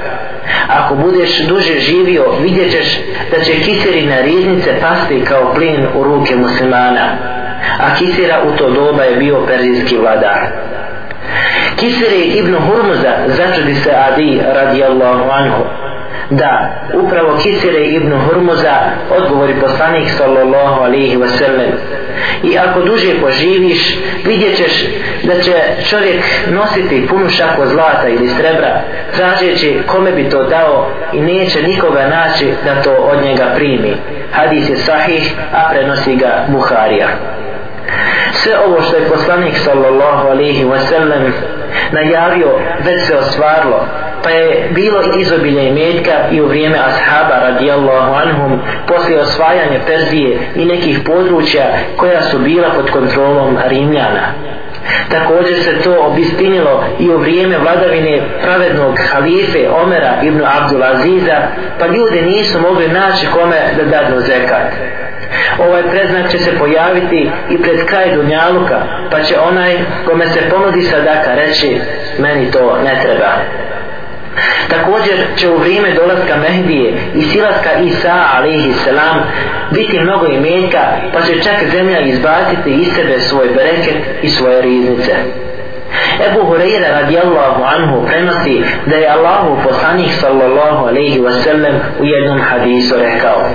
Ako 0.67 0.95
budeš 0.95 1.39
duže 1.39 1.79
živio, 1.79 2.25
vidjet 2.41 2.71
ćeš 2.71 2.99
da 3.31 3.43
će 3.43 3.51
kiserina 3.51 4.21
riznice 4.21 4.79
pasti 4.81 5.25
kao 5.25 5.53
plin 5.53 5.87
u 5.95 6.03
ruke 6.03 6.35
muslimana. 6.35 7.17
A 7.79 7.95
kisera 7.95 8.41
u 8.47 8.57
to 8.57 8.69
doba 8.69 9.03
je 9.03 9.15
bio 9.15 9.45
perzijski 9.47 9.97
vladar. 9.97 10.47
Kisere 11.75 12.17
ibn 12.17 12.55
Hurmuza 12.55 13.13
začudi 13.27 13.75
se 13.75 13.91
Adi 13.91 14.41
radijallahu 14.53 15.29
anhu 15.31 15.63
da 16.31 16.69
upravo 16.93 17.37
Kisire 17.43 17.85
ibn 17.85 18.13
Hurmuza 18.13 18.75
odgovori 19.17 19.53
poslanik 19.61 20.09
sallallahu 20.17 20.81
alaihi 20.81 21.17
wa 21.17 21.27
sallam. 21.27 21.71
I 22.43 22.57
ako 22.57 22.81
duže 22.81 23.21
poživiš 23.21 23.97
vidjet 24.25 24.57
ćeš 24.57 24.85
da 25.23 25.41
će 25.41 25.53
čovjek 25.89 26.23
nositi 26.51 27.07
punu 27.09 27.29
šaku 27.29 27.65
zlata 27.65 28.07
ili 28.07 28.29
srebra 28.29 28.81
tražeći 29.15 29.79
kome 29.87 30.11
bi 30.11 30.29
to 30.29 30.43
dao 30.43 30.87
i 31.13 31.21
neće 31.21 31.63
nikoga 31.63 32.07
naći 32.07 32.53
da 32.65 32.81
to 32.81 32.91
od 32.93 33.23
njega 33.23 33.51
primi. 33.55 33.95
Hadis 34.31 34.69
je 34.69 34.75
sahih 34.75 35.33
a 35.53 35.69
prenosi 35.69 36.15
ga 36.15 36.45
Buharija. 36.47 37.07
Sve 38.31 38.53
ovo 38.67 38.81
što 38.81 38.95
je 38.95 39.09
poslanik 39.09 39.57
sallallahu 39.57 40.27
alaihi 40.27 40.65
wa 40.65 40.79
sallam 40.79 41.33
najavio 41.91 42.51
već 42.83 43.07
se 43.07 43.15
osvarlo 43.17 43.85
pa 44.23 44.29
je 44.29 44.69
bilo 44.71 45.01
izobilje 45.19 45.67
imetka 45.67 46.11
i 46.31 46.41
u 46.41 46.47
vrijeme 46.47 46.77
ashaba 46.77 47.39
radijallahu 47.41 48.13
anhum 48.13 48.59
poslije 48.87 49.21
osvajanja 49.21 49.79
Perzije 49.87 50.39
i 50.55 50.65
nekih 50.65 50.99
područja 51.05 51.63
koja 51.97 52.21
su 52.21 52.39
bila 52.39 52.69
pod 52.75 52.89
kontrolom 52.89 53.57
Rimljana. 53.67 54.33
Također 55.09 55.63
se 55.63 55.81
to 55.81 55.97
obistinilo 55.99 56.83
i 56.99 57.09
u 57.09 57.17
vrijeme 57.17 57.57
vladavine 57.57 58.21
pravednog 58.43 58.99
halife 59.11 59.69
Omera 59.83 60.21
ibn 60.23 60.41
Abdul 60.45 60.83
Aziza, 60.83 61.37
pa 61.79 61.87
ljudi 61.87 62.21
nisu 62.21 62.61
mogli 62.61 62.87
naći 62.87 63.27
kome 63.27 63.57
da 63.77 63.83
dadnu 63.83 64.19
zekat. 64.19 64.73
ovaj 65.59 65.83
preznak 65.83 66.31
će 66.31 66.37
se 66.37 66.57
pojaviti 66.57 67.31
i 67.49 67.57
pred 67.61 67.85
kraj 67.85 68.15
Dunjaluka 68.15 68.81
pa 69.11 69.21
će 69.21 69.39
onaj 69.39 69.77
kome 70.05 70.27
se 70.27 70.49
ponudi 70.49 70.81
sadaka 70.81 71.35
reći 71.35 71.81
meni 72.19 72.51
to 72.51 72.77
ne 72.83 73.01
treba 73.01 73.31
Također 74.69 75.25
će 75.35 75.49
u 75.49 75.57
vrijeme 75.57 75.93
dolaska 75.93 76.37
Mehdije 76.37 76.93
i 77.15 77.21
silaska 77.21 77.69
Isa 77.79 78.25
alaihi 78.35 78.73
selam 78.73 79.17
biti 79.71 79.99
mnogo 79.99 80.25
imetka 80.25 80.79
pa 81.13 81.21
će 81.21 81.43
čak 81.43 81.69
zemlja 81.71 81.99
izbaciti 81.99 82.71
iz 82.71 82.87
sebe 82.95 83.19
svoj 83.19 83.47
bereket 83.55 83.97
i 84.21 84.29
svoje 84.29 84.61
riznice. 84.61 85.15
Ebu 86.29 86.39
Hureyre 86.49 86.91
radijallahu 86.91 87.63
anhu 87.63 88.05
prenosi 88.07 88.63
da 88.85 88.95
je 88.95 89.09
Allahu 89.09 89.57
poslanih 89.63 90.15
sallallahu 90.15 90.85
alaihi 90.87 91.19
wasallam 91.19 91.75
u 91.99 92.05
jednom 92.05 92.41
hadisu 92.41 92.95
rekao 92.97 93.49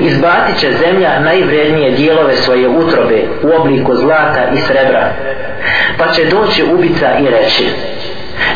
Izbacit 0.00 0.58
će 0.60 0.72
zemlja 0.72 1.20
najvrednije 1.20 1.90
dijelove 1.90 2.36
svoje 2.36 2.68
utrobe 2.68 3.22
u 3.42 3.60
obliku 3.60 3.94
zlata 3.96 4.44
i 4.54 4.56
srebra 4.56 5.12
pa 5.98 6.08
će 6.08 6.24
doći 6.24 6.64
ubica 6.74 7.06
i 7.20 7.26
reći 7.30 7.68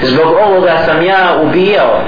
zbog 0.02 0.26
ovoga 0.46 0.76
sam 0.84 1.02
ja 1.02 1.40
ubijao. 1.42 2.00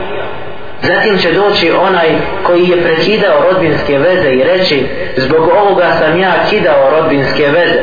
Zatim 0.83 1.19
će 1.19 1.33
doći 1.33 1.71
onaj 1.71 2.09
koji 2.43 2.69
je 2.69 2.83
prekidao 2.83 3.43
rodbinske 3.43 3.99
veze 3.99 4.31
i 4.31 4.45
reći 4.45 4.87
zbog 5.17 5.49
ovoga 5.49 5.87
sam 5.99 6.21
ja 6.21 6.33
kidao 6.51 6.91
rodbinske 6.91 7.47
veze. 7.47 7.83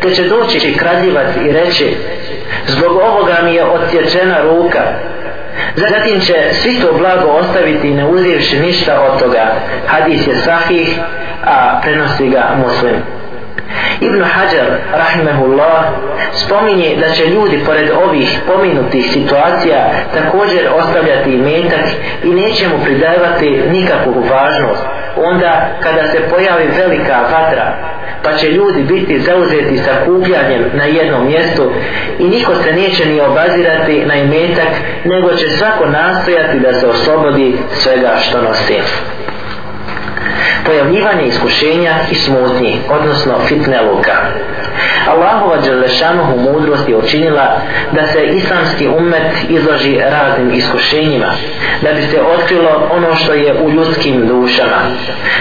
Te 0.00 0.10
će 0.10 0.28
doći 0.28 0.74
kradljivac 0.74 1.36
i 1.44 1.52
reći 1.52 1.96
zbog 2.66 2.96
ovoga 2.96 3.36
mi 3.44 3.54
je 3.54 3.64
odsječena 3.64 4.42
ruka. 4.42 4.82
Zatim 5.76 6.20
će 6.20 6.34
svi 6.52 6.80
to 6.80 6.92
blago 6.92 7.28
ostaviti 7.28 7.90
ne 7.90 8.06
uzivši 8.06 8.58
ništa 8.58 9.00
od 9.00 9.18
toga. 9.20 9.52
Hadis 9.86 10.26
je 10.26 10.34
sahih 10.34 10.98
a 11.44 11.80
prenosi 11.82 12.28
ga 12.28 12.56
muslim. 12.56 12.94
Ibn 14.00 14.22
Hajar, 14.22 14.78
rahimehullah, 14.92 15.84
spominje 16.32 16.96
da 17.00 17.10
će 17.10 17.26
ljudi 17.26 17.62
pored 17.66 17.90
ovih 18.04 18.40
pominutih 18.46 19.12
situacija 19.12 19.90
također 20.14 20.68
ostavljati 20.74 21.36
metak 21.36 21.84
i 22.24 22.28
neće 22.28 22.68
mu 22.68 22.84
pridavati 22.84 23.62
nikakvu 23.70 24.24
važnost. 24.30 24.82
Onda 25.16 25.68
kada 25.82 26.06
se 26.12 26.28
pojavi 26.30 26.68
velika 26.78 27.20
vatra, 27.32 27.74
pa 28.22 28.32
će 28.36 28.48
ljudi 28.48 28.82
biti 28.82 29.20
zauzeti 29.20 29.78
sa 29.78 29.90
kupljanjem 30.04 30.70
na 30.72 30.84
jednom 30.84 31.26
mjestu 31.26 31.72
i 32.18 32.24
niko 32.24 32.54
se 32.54 32.72
neće 32.72 33.06
ni 33.06 33.20
obazirati 33.20 34.04
na 34.06 34.14
imetak, 34.14 34.72
nego 35.04 35.34
će 35.34 35.48
svako 35.48 35.86
nastojati 35.86 36.58
da 36.58 36.72
se 36.72 36.86
oslobodi 36.86 37.56
svega 37.72 38.16
što 38.20 38.42
nosi 38.42 38.80
pojavljivanje 40.64 41.24
iskušenja 41.26 41.94
i 42.10 42.14
smutnji, 42.14 42.80
odnosno 42.90 43.38
fitne 43.48 43.82
luka. 43.82 44.12
Allahova 45.08 45.56
Đelešanuhu 45.56 46.38
mudrost 46.40 46.88
je 46.88 46.96
učinila 46.96 47.60
da 47.92 48.06
se 48.06 48.24
islamski 48.24 48.88
umet 48.88 49.32
izloži 49.48 49.98
raznim 49.98 50.50
iskušenjima, 50.54 51.32
da 51.82 51.92
bi 51.92 52.02
se 52.02 52.20
otkrilo 52.20 52.88
ono 52.92 53.14
što 53.14 53.32
je 53.32 53.54
u 53.62 53.70
ljudskim 53.70 54.26
dušama. 54.26 54.80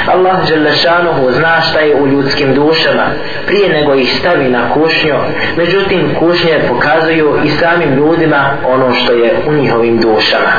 Allah 0.08 0.48
Đelešanuhu 0.50 1.32
zna 1.32 1.62
šta 1.62 1.80
je 1.80 1.96
u 1.96 2.08
ljudskim 2.08 2.54
dušama, 2.54 3.06
prije 3.46 3.70
nego 3.70 3.94
ih 3.94 4.20
stavi 4.20 4.50
na 4.50 4.74
kušnju, 4.74 5.16
međutim 5.58 6.16
kušnje 6.20 6.60
pokazuju 6.70 7.40
i 7.44 7.50
samim 7.50 7.96
ljudima 7.96 8.58
ono 8.68 8.94
što 8.94 9.14
je 9.14 9.36
u 9.48 9.54
njihovim 9.54 9.98
dušama. 9.98 10.52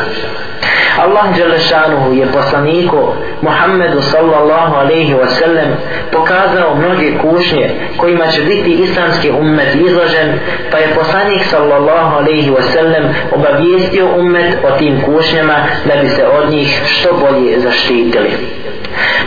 Allah 0.99 1.37
Đelešanuhu 1.37 2.13
je 2.13 2.27
poslaniku 2.27 3.15
Muhammedu 3.43 4.03
sallallahu 4.03 4.75
alaihi 4.77 5.15
wa 5.15 5.29
sallam 5.29 5.69
pokazao 6.13 6.75
mnoge 6.75 7.19
kušnje 7.19 7.71
kojima 7.97 8.27
će 8.27 8.43
biti 8.43 8.71
islamski 8.71 9.31
ummet 9.31 9.75
izložen 9.75 10.39
pa 10.71 10.79
je 10.79 10.95
poslanik 10.95 11.45
sallallahu 11.45 12.17
alaihi 12.17 12.51
wa 12.51 12.63
sallam 12.73 13.05
obavijestio 13.33 14.09
ummet 14.19 14.55
o 14.65 14.79
tim 14.79 15.01
kušnjama 15.03 15.55
da 15.85 16.01
bi 16.03 16.09
se 16.09 16.27
od 16.27 16.51
njih 16.51 16.83
što 16.87 17.09
bolje 17.13 17.61
zaštitili. 17.61 18.31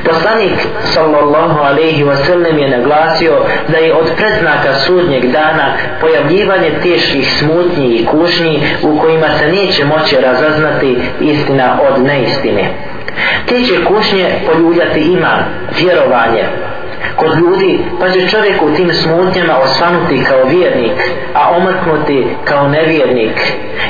Poslanik 0.08 0.68
sallallahu 0.84 1.60
alaihi 1.60 2.04
wa 2.04 2.16
sallam 2.16 2.58
je 2.58 2.70
naglasio 2.70 3.34
da 3.68 3.78
je 3.78 3.94
od 3.94 4.08
predznaka 4.18 4.74
sudnjeg 4.74 5.32
dana 5.32 5.74
pojavljivanje 6.02 6.72
teških 6.84 7.34
smutnji 7.40 7.88
i 7.88 8.06
kušnji 8.06 8.64
u 8.84 9.00
kojima 9.00 9.28
se 9.40 9.48
neće 9.48 9.86
moći 9.86 10.16
razaznati 10.22 10.98
istina 11.22 11.80
od 11.90 12.04
neistine. 12.04 12.70
Te 13.46 13.62
će 13.64 13.86
kušnje 13.86 14.26
poljuljati 14.46 15.00
iman, 15.00 15.40
vjerovanje, 15.80 16.44
kod 17.16 17.32
ljudi, 17.38 17.80
pa 18.00 18.10
će 18.10 18.28
čovjek 18.28 18.62
u 18.62 18.72
tim 18.76 18.94
smutnjama 18.94 19.58
osvanuti 19.58 20.24
kao 20.30 20.44
vjernik, 20.44 21.12
a 21.34 21.50
omrknuti 21.58 22.28
kao 22.46 22.68
nevjernik, 22.68 23.40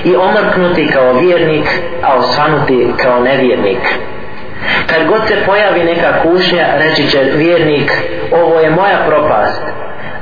i 0.03 0.15
omrknuti 0.15 0.88
kao 0.93 1.13
vjernik, 1.13 1.65
a 2.03 2.15
osvanuti 2.15 2.88
kao 3.03 3.20
nevjernik. 3.20 3.80
Kad 4.88 5.08
god 5.08 5.28
se 5.28 5.36
pojavi 5.45 5.84
neka 5.84 6.22
kušnja, 6.24 6.66
reći 6.78 7.08
će 7.08 7.20
vjernik, 7.36 7.91
ovo 8.32 8.60
je 8.60 8.70
moja 8.70 8.97
propast. 9.08 9.62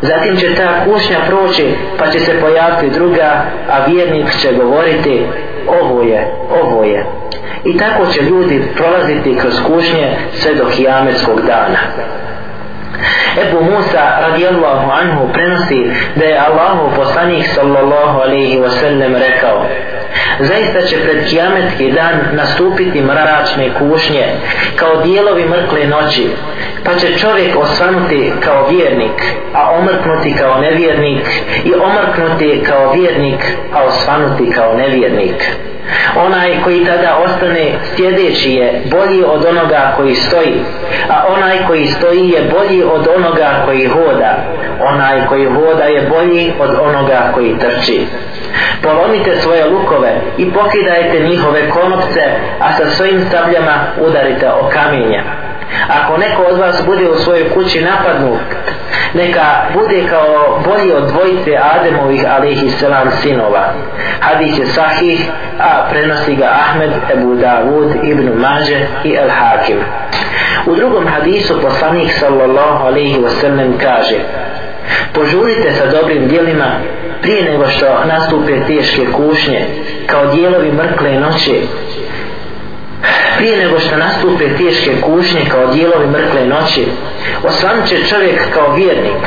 Zatim 0.02 0.38
će 0.38 0.56
ta 0.56 0.86
kušnja 0.86 1.20
proći, 1.28 1.74
pa 1.98 2.08
će 2.08 2.20
se 2.20 2.40
pojaviti 2.40 2.90
druga, 2.90 3.44
a 3.70 3.86
vjernik 3.86 4.38
će 4.42 4.54
govoriti, 4.54 5.26
ovo 5.68 6.02
je, 6.02 6.32
ovo 6.64 6.84
je. 6.84 7.06
I 7.64 7.78
tako 7.78 8.06
će 8.06 8.22
ljudi 8.22 8.64
prolaziti 8.76 9.38
kroz 9.38 9.54
kušnje 9.68 10.18
sve 10.34 10.56
do 10.56 10.66
kijametskog 10.66 11.42
dana. 11.42 11.78
Ebu 13.44 13.64
Musa 13.64 14.20
radijallahu 14.22 14.92
anhu 14.92 15.34
prenosi 15.34 15.92
da 16.16 16.26
je 16.26 16.40
Allahu 16.48 16.96
poslanik 16.96 17.46
sallallahu 17.56 18.20
alaihi 18.20 18.60
wasallam 18.60 19.18
rekao 19.28 19.66
zaista 20.40 20.82
će 20.82 20.98
pred 21.04 21.30
kijametki 21.30 21.92
dan 21.92 22.20
nastupiti 22.32 23.02
mračne 23.02 23.70
kušnje 23.80 24.26
kao 24.76 25.02
dijelovi 25.04 25.46
mrkle 25.50 25.88
noći 25.88 26.30
pa 26.86 26.96
će 26.96 27.18
čovjek 27.18 27.56
osvanuti 27.56 28.34
kao 28.40 28.68
vjernik 28.68 29.24
a 29.54 29.72
omrknuti 29.72 30.36
kao 30.40 30.60
nevjernik 30.60 31.28
i 31.66 31.74
omrknuti 31.74 32.64
kao 32.64 32.94
vjernik 32.94 33.42
a 33.74 33.84
osvanuti 33.84 34.52
kao 34.52 34.74
nevjernik. 34.78 35.52
Onaj 36.16 36.64
koji 36.64 36.86
tada 36.86 37.18
ostane 37.26 37.72
sjedeći 37.96 38.52
je 38.52 38.82
bolji 38.92 39.24
od 39.24 39.46
onoga 39.46 39.94
koji 39.98 40.16
stoji 40.16 40.64
a 41.10 41.26
onaj 41.28 41.58
koji 41.68 41.88
stoji 41.88 42.30
je 42.30 42.50
bolji 42.52 42.84
od 42.94 43.08
onoga 43.16 43.50
koji 43.66 43.86
hoda. 43.86 44.38
Onaj 44.82 45.28
koji 45.28 45.46
hoda 45.46 45.84
je 45.84 46.10
bolji 46.10 46.54
od 46.60 46.70
onoga 46.82 47.32
koji 47.34 47.60
trči. 47.60 48.08
Polomite 48.84 49.36
svoje 49.36 49.66
lukove 49.66 50.22
i 50.38 50.52
pokidajte 50.52 51.20
njihove 51.20 51.70
konopce 51.70 52.22
a 52.60 52.74
sa 52.74 52.86
svojim 52.86 53.22
sabljama 53.32 53.74
udarite 54.08 54.50
o 54.50 54.70
kamenja. 54.70 55.24
Ako 55.88 56.18
neko 56.18 56.44
od 56.44 56.58
vas 56.60 56.86
bude 56.86 57.10
u 57.10 57.16
svojoj 57.16 57.50
kući 57.50 57.82
napadnut 57.82 58.42
neka 59.16 59.46
bude 59.74 60.04
kao 60.10 60.60
bolji 60.66 60.94
od 60.94 61.08
dvojice 61.08 61.58
Ademovih 61.76 62.24
alihi 62.36 62.70
selam 62.70 63.12
sinova. 63.12 63.74
Hadis 64.20 64.60
je 64.60 64.66
sahih 64.66 65.30
a 65.60 65.88
prenosi 65.90 66.36
ga 66.36 66.46
Ahmed 66.46 66.92
Ebu 67.14 67.36
Davud 67.36 67.92
Ibn 68.04 68.40
Mađe 68.40 68.88
i 69.04 69.16
El 69.16 69.30
Hakim 69.30 69.78
u 70.66 70.76
drugom 70.76 71.08
hadisu 71.08 71.62
poslanik 71.62 72.12
sallallahu 72.12 72.86
alaihi 72.86 73.18
wasallam 73.20 73.78
kaže 73.82 74.20
požurite 75.14 75.72
sa 75.72 75.86
dobrim 75.86 76.28
dijelima 76.28 76.80
prije 77.22 77.52
nego 77.52 77.68
što 77.68 77.86
nastupe 78.06 78.66
teške 78.68 79.06
kušnje 79.12 79.66
kao 80.08 80.26
dijelovi 80.26 80.72
mrkle 80.72 81.12
noći 81.12 81.62
prije 83.38 83.58
nego 83.58 83.80
što 83.80 83.98
nastupe 83.98 84.58
teške 84.58 85.02
kušnje 85.02 85.42
kao 85.52 85.68
dijelovi 85.68 86.08
mrkle 86.08 86.46
noći 86.46 86.86
osvanut 87.44 87.88
će 87.88 88.06
čovjek 88.06 88.54
kao 88.54 88.76
vjernik 88.76 89.26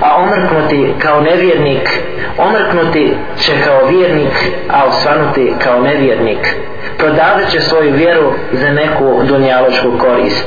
a 0.00 0.16
omrknuti 0.16 0.94
kao 0.98 1.20
nevjernik 1.20 1.88
omrknuti 2.38 3.14
će 3.38 3.52
kao 3.64 3.88
vjernik 3.88 4.50
a 4.70 4.84
osvanuti 4.84 5.52
kao 5.64 5.80
nevjernik. 5.80 6.56
Prodavat 6.98 7.50
će 7.50 7.60
svoju 7.60 7.92
vjeru 7.94 8.32
za 8.52 8.70
neku 8.70 9.22
dunjaločku 9.28 9.98
korist. 9.98 10.46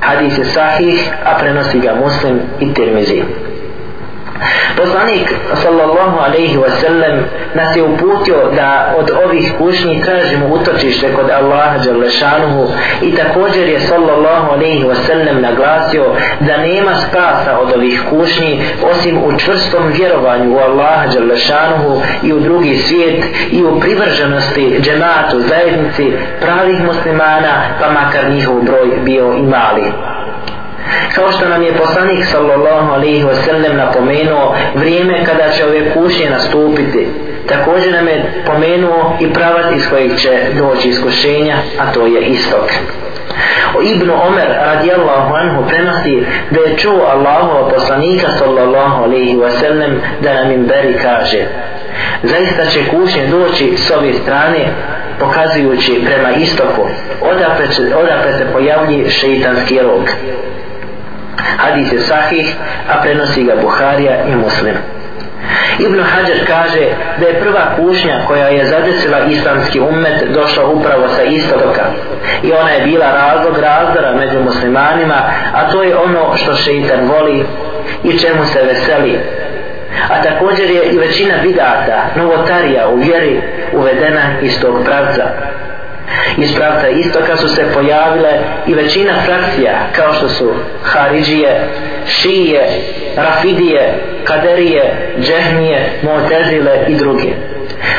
Hadis 0.00 0.38
je 0.38 0.44
sahih 0.44 1.10
a 1.24 1.38
prenosi 1.38 1.80
ga 1.80 1.94
muslim 1.94 2.40
i 2.60 2.74
tirmizi. 2.74 3.22
Poslanik 4.76 5.34
sallallahu 5.54 6.18
alaihi 6.18 6.56
wa 6.58 6.70
sallam 6.80 7.24
nas 7.54 7.76
je 7.76 7.82
uputio 7.82 8.50
da 8.56 8.94
od 8.98 9.10
ovih 9.24 9.52
kušnji 9.58 10.02
tražimo 10.04 10.46
utočište 10.46 11.12
kod 11.14 11.30
Allaha 11.30 11.78
Đalešanuhu 11.78 12.68
i 13.02 13.14
također 13.14 13.68
je 13.68 13.80
sallallahu 13.80 14.52
alaihi 14.52 14.84
wa 14.84 14.94
sallam 14.94 15.40
naglasio 15.40 16.04
da 16.40 16.56
nema 16.56 16.94
spasa 16.94 17.58
od 17.60 17.72
ovih 17.76 18.02
kušnji 18.10 18.62
osim 18.90 19.18
u 19.24 19.38
čvrstom 19.38 19.86
vjerovanju 19.92 20.54
u 20.54 20.58
Allaha 20.58 21.06
Đalešanuhu 21.06 22.02
i 22.22 22.32
u 22.32 22.40
drugi 22.40 22.76
svijet 22.76 23.24
i 23.50 23.64
u 23.64 23.80
privrženosti 23.80 24.80
džematu 24.80 25.40
zajednici 25.40 26.12
pravih 26.40 26.82
muslimana 26.82 27.62
pa 27.80 27.90
makar 27.90 28.30
njihov 28.30 28.62
broj 28.62 29.00
bio 29.04 29.32
i 29.32 29.42
mali 29.42 29.92
kao 31.14 31.32
što 31.32 31.48
nam 31.48 31.62
je 31.62 31.72
poslanik 31.72 32.24
sallallahu 32.26 32.92
alaihi 32.92 33.24
wa 33.24 33.34
sallam 33.44 33.76
napomenuo 33.76 34.54
vrijeme 34.74 35.24
kada 35.24 35.50
će 35.50 35.64
ove 35.64 35.90
kušnje 35.94 36.30
nastupiti 36.30 37.08
također 37.46 37.92
nam 37.92 38.08
je 38.08 38.42
pomenuo 38.46 39.16
i 39.20 39.32
pravac 39.32 39.66
iz 39.76 39.90
kojeg 39.90 40.16
će 40.16 40.30
doći 40.58 40.88
iskušenja 40.88 41.56
a 41.78 41.92
to 41.92 42.06
je 42.06 42.20
istok. 42.20 42.70
O 43.78 43.82
Ibnu 43.82 44.14
Omer 44.26 44.48
radijallahu 44.48 45.34
anhu 45.34 45.68
prenosi 45.68 46.26
da 46.50 46.60
je 46.60 46.76
čuo 46.76 47.06
Allahu 47.12 47.70
poslanika 47.70 48.28
sallallahu 48.38 49.04
alaihi 49.04 49.36
wa 49.36 49.50
sallam 49.50 50.00
da 50.20 50.34
nam 50.34 50.50
im 50.50 50.66
beri 50.66 50.98
kaže 51.02 51.38
zaista 52.22 52.64
će 52.64 52.80
kušnje 52.90 53.26
doći 53.26 53.76
s 53.76 53.90
ove 53.90 54.12
strane 54.12 54.66
pokazujući 55.18 56.02
prema 56.04 56.30
istoku 56.30 56.88
odakle, 57.20 57.66
odakle 58.02 58.32
se 58.32 58.46
pojavlji 58.52 59.10
šeitanski 59.10 59.78
rog 59.78 60.02
hadis 61.56 61.92
je 61.92 62.00
sahih 62.00 62.54
a 62.88 63.00
prenosi 63.02 63.44
ga 63.44 63.54
Buharija 63.62 64.24
i 64.24 64.36
Muslim. 64.36 64.74
Ibn 65.78 66.00
Hajar 66.00 66.46
kaže 66.46 66.84
da 67.20 67.26
je 67.26 67.40
prva 67.40 67.64
kušnja 67.76 68.20
koja 68.26 68.48
je 68.48 68.66
zadesila 68.66 69.18
islamski 69.18 69.80
ummet 69.80 70.24
došla 70.34 70.64
upravo 70.66 71.08
sa 71.08 71.22
istoka. 71.22 71.84
I 72.42 72.52
ona 72.52 72.70
je 72.70 72.84
bila 72.84 73.06
razlog 73.12 73.58
razdora 73.58 74.14
među 74.14 74.40
muslimanima 74.40 75.22
a 75.54 75.70
to 75.70 75.82
je 75.82 75.96
ono 75.96 76.36
što 76.36 76.54
šeitan 76.54 77.00
voli 77.08 77.46
i 78.04 78.18
čemu 78.18 78.44
se 78.44 78.62
veseli. 78.62 79.20
A 80.08 80.22
također 80.22 80.70
je 80.70 80.82
i 80.82 80.98
većina 80.98 81.34
bidata 81.42 82.06
novotarija 82.16 82.88
u 82.88 82.96
vjeri 82.96 83.42
uvedena 83.72 84.22
iz 84.42 84.60
tog 84.60 84.84
pravca 84.84 85.24
iz 86.36 86.54
pravca 86.54 86.88
istoka 86.88 87.36
su 87.36 87.48
se 87.48 87.64
pojavile 87.74 88.30
i 88.66 88.74
većina 88.74 89.12
frakcija 89.24 89.72
kao 89.96 90.12
što 90.12 90.28
su 90.28 90.52
Haridžije, 90.82 91.68
Šije, 92.06 92.82
Rafidije, 93.16 93.94
Kaderije, 94.24 95.14
Džehnije, 95.20 95.90
Motezile 96.02 96.84
i 96.88 96.94
druge. 96.94 97.28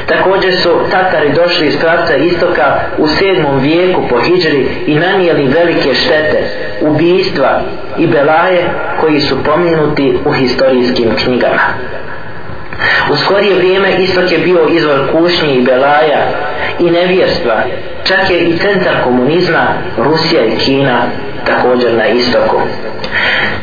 Također 0.05 0.55
su 0.55 0.69
Tatari 0.91 1.33
došli 1.33 1.67
iz 1.67 1.79
pravca 1.79 2.15
istoka 2.15 2.79
u 2.97 3.07
7. 3.07 3.61
vijeku 3.61 4.01
po 4.09 4.19
Hidžri 4.19 4.67
i 4.87 4.95
nanijeli 4.95 5.47
velike 5.47 5.93
štete, 5.93 6.43
ubijstva 6.81 7.61
i 7.97 8.07
belaje 8.07 8.69
koji 8.99 9.19
su 9.19 9.43
pominuti 9.43 10.17
u 10.25 10.31
historijskim 10.31 11.15
knjigama. 11.23 11.61
U 13.11 13.15
skorije 13.15 13.55
vrijeme 13.55 13.95
istok 13.97 14.31
je 14.31 14.37
bio 14.37 14.67
izvor 14.69 15.11
kušnji 15.11 15.53
i 15.53 15.61
belaja 15.61 16.27
i 16.79 16.91
nevjerstva. 16.91 17.63
Čak 18.03 18.29
je 18.29 18.39
i 18.39 18.57
centar 18.57 19.03
komunizma 19.03 19.67
Rusija 19.97 20.45
i 20.45 20.57
Kina 20.57 21.01
također 21.45 21.93
na 21.93 22.07
istoku. 22.07 22.61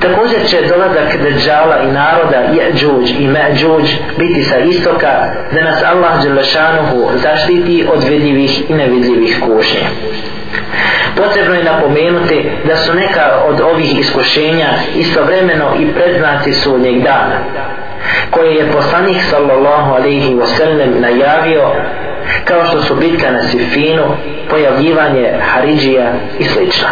Također 0.01 0.47
će 0.47 0.67
dolazak 0.69 1.17
Dejjala 1.23 1.79
i 1.83 1.93
naroda 1.93 2.37
Jeđuđ 2.37 3.11
i 3.19 3.27
Međuđ 3.29 3.91
biti 4.19 4.43
sa 4.43 4.59
istoka 4.59 5.13
da 5.53 5.63
nas 5.63 5.83
Allah 5.83 6.23
Đelešanuhu 6.23 7.11
zaštiti 7.15 7.87
od 7.93 8.05
vidljivih 8.05 8.71
i 8.71 8.75
nevidljivih 8.75 9.41
kušnje. 9.41 9.89
Potrebno 11.17 11.55
je 11.55 11.65
napomenuti 11.65 12.51
da 12.65 12.77
su 12.77 12.95
neka 12.95 13.43
od 13.47 13.61
ovih 13.61 13.99
iskušenja 13.99 14.69
istovremeno 14.95 15.75
i 15.79 15.95
predznaci 15.95 16.53
sudnjeg 16.53 17.03
dana 17.03 17.39
koje 18.31 18.55
je 18.55 18.73
poslanik 18.73 19.23
sallallahu 19.31 19.95
alaihi 19.95 20.35
wasallam 20.35 21.01
najavio 21.01 21.71
kao 22.45 22.65
što 22.65 22.83
su 22.83 22.95
bitka 22.95 23.31
na 23.31 23.43
Sifinu, 23.43 24.05
pojavljivanje 24.51 25.33
Haridžija 25.53 26.13
i 26.39 26.45
slično. 26.45 26.89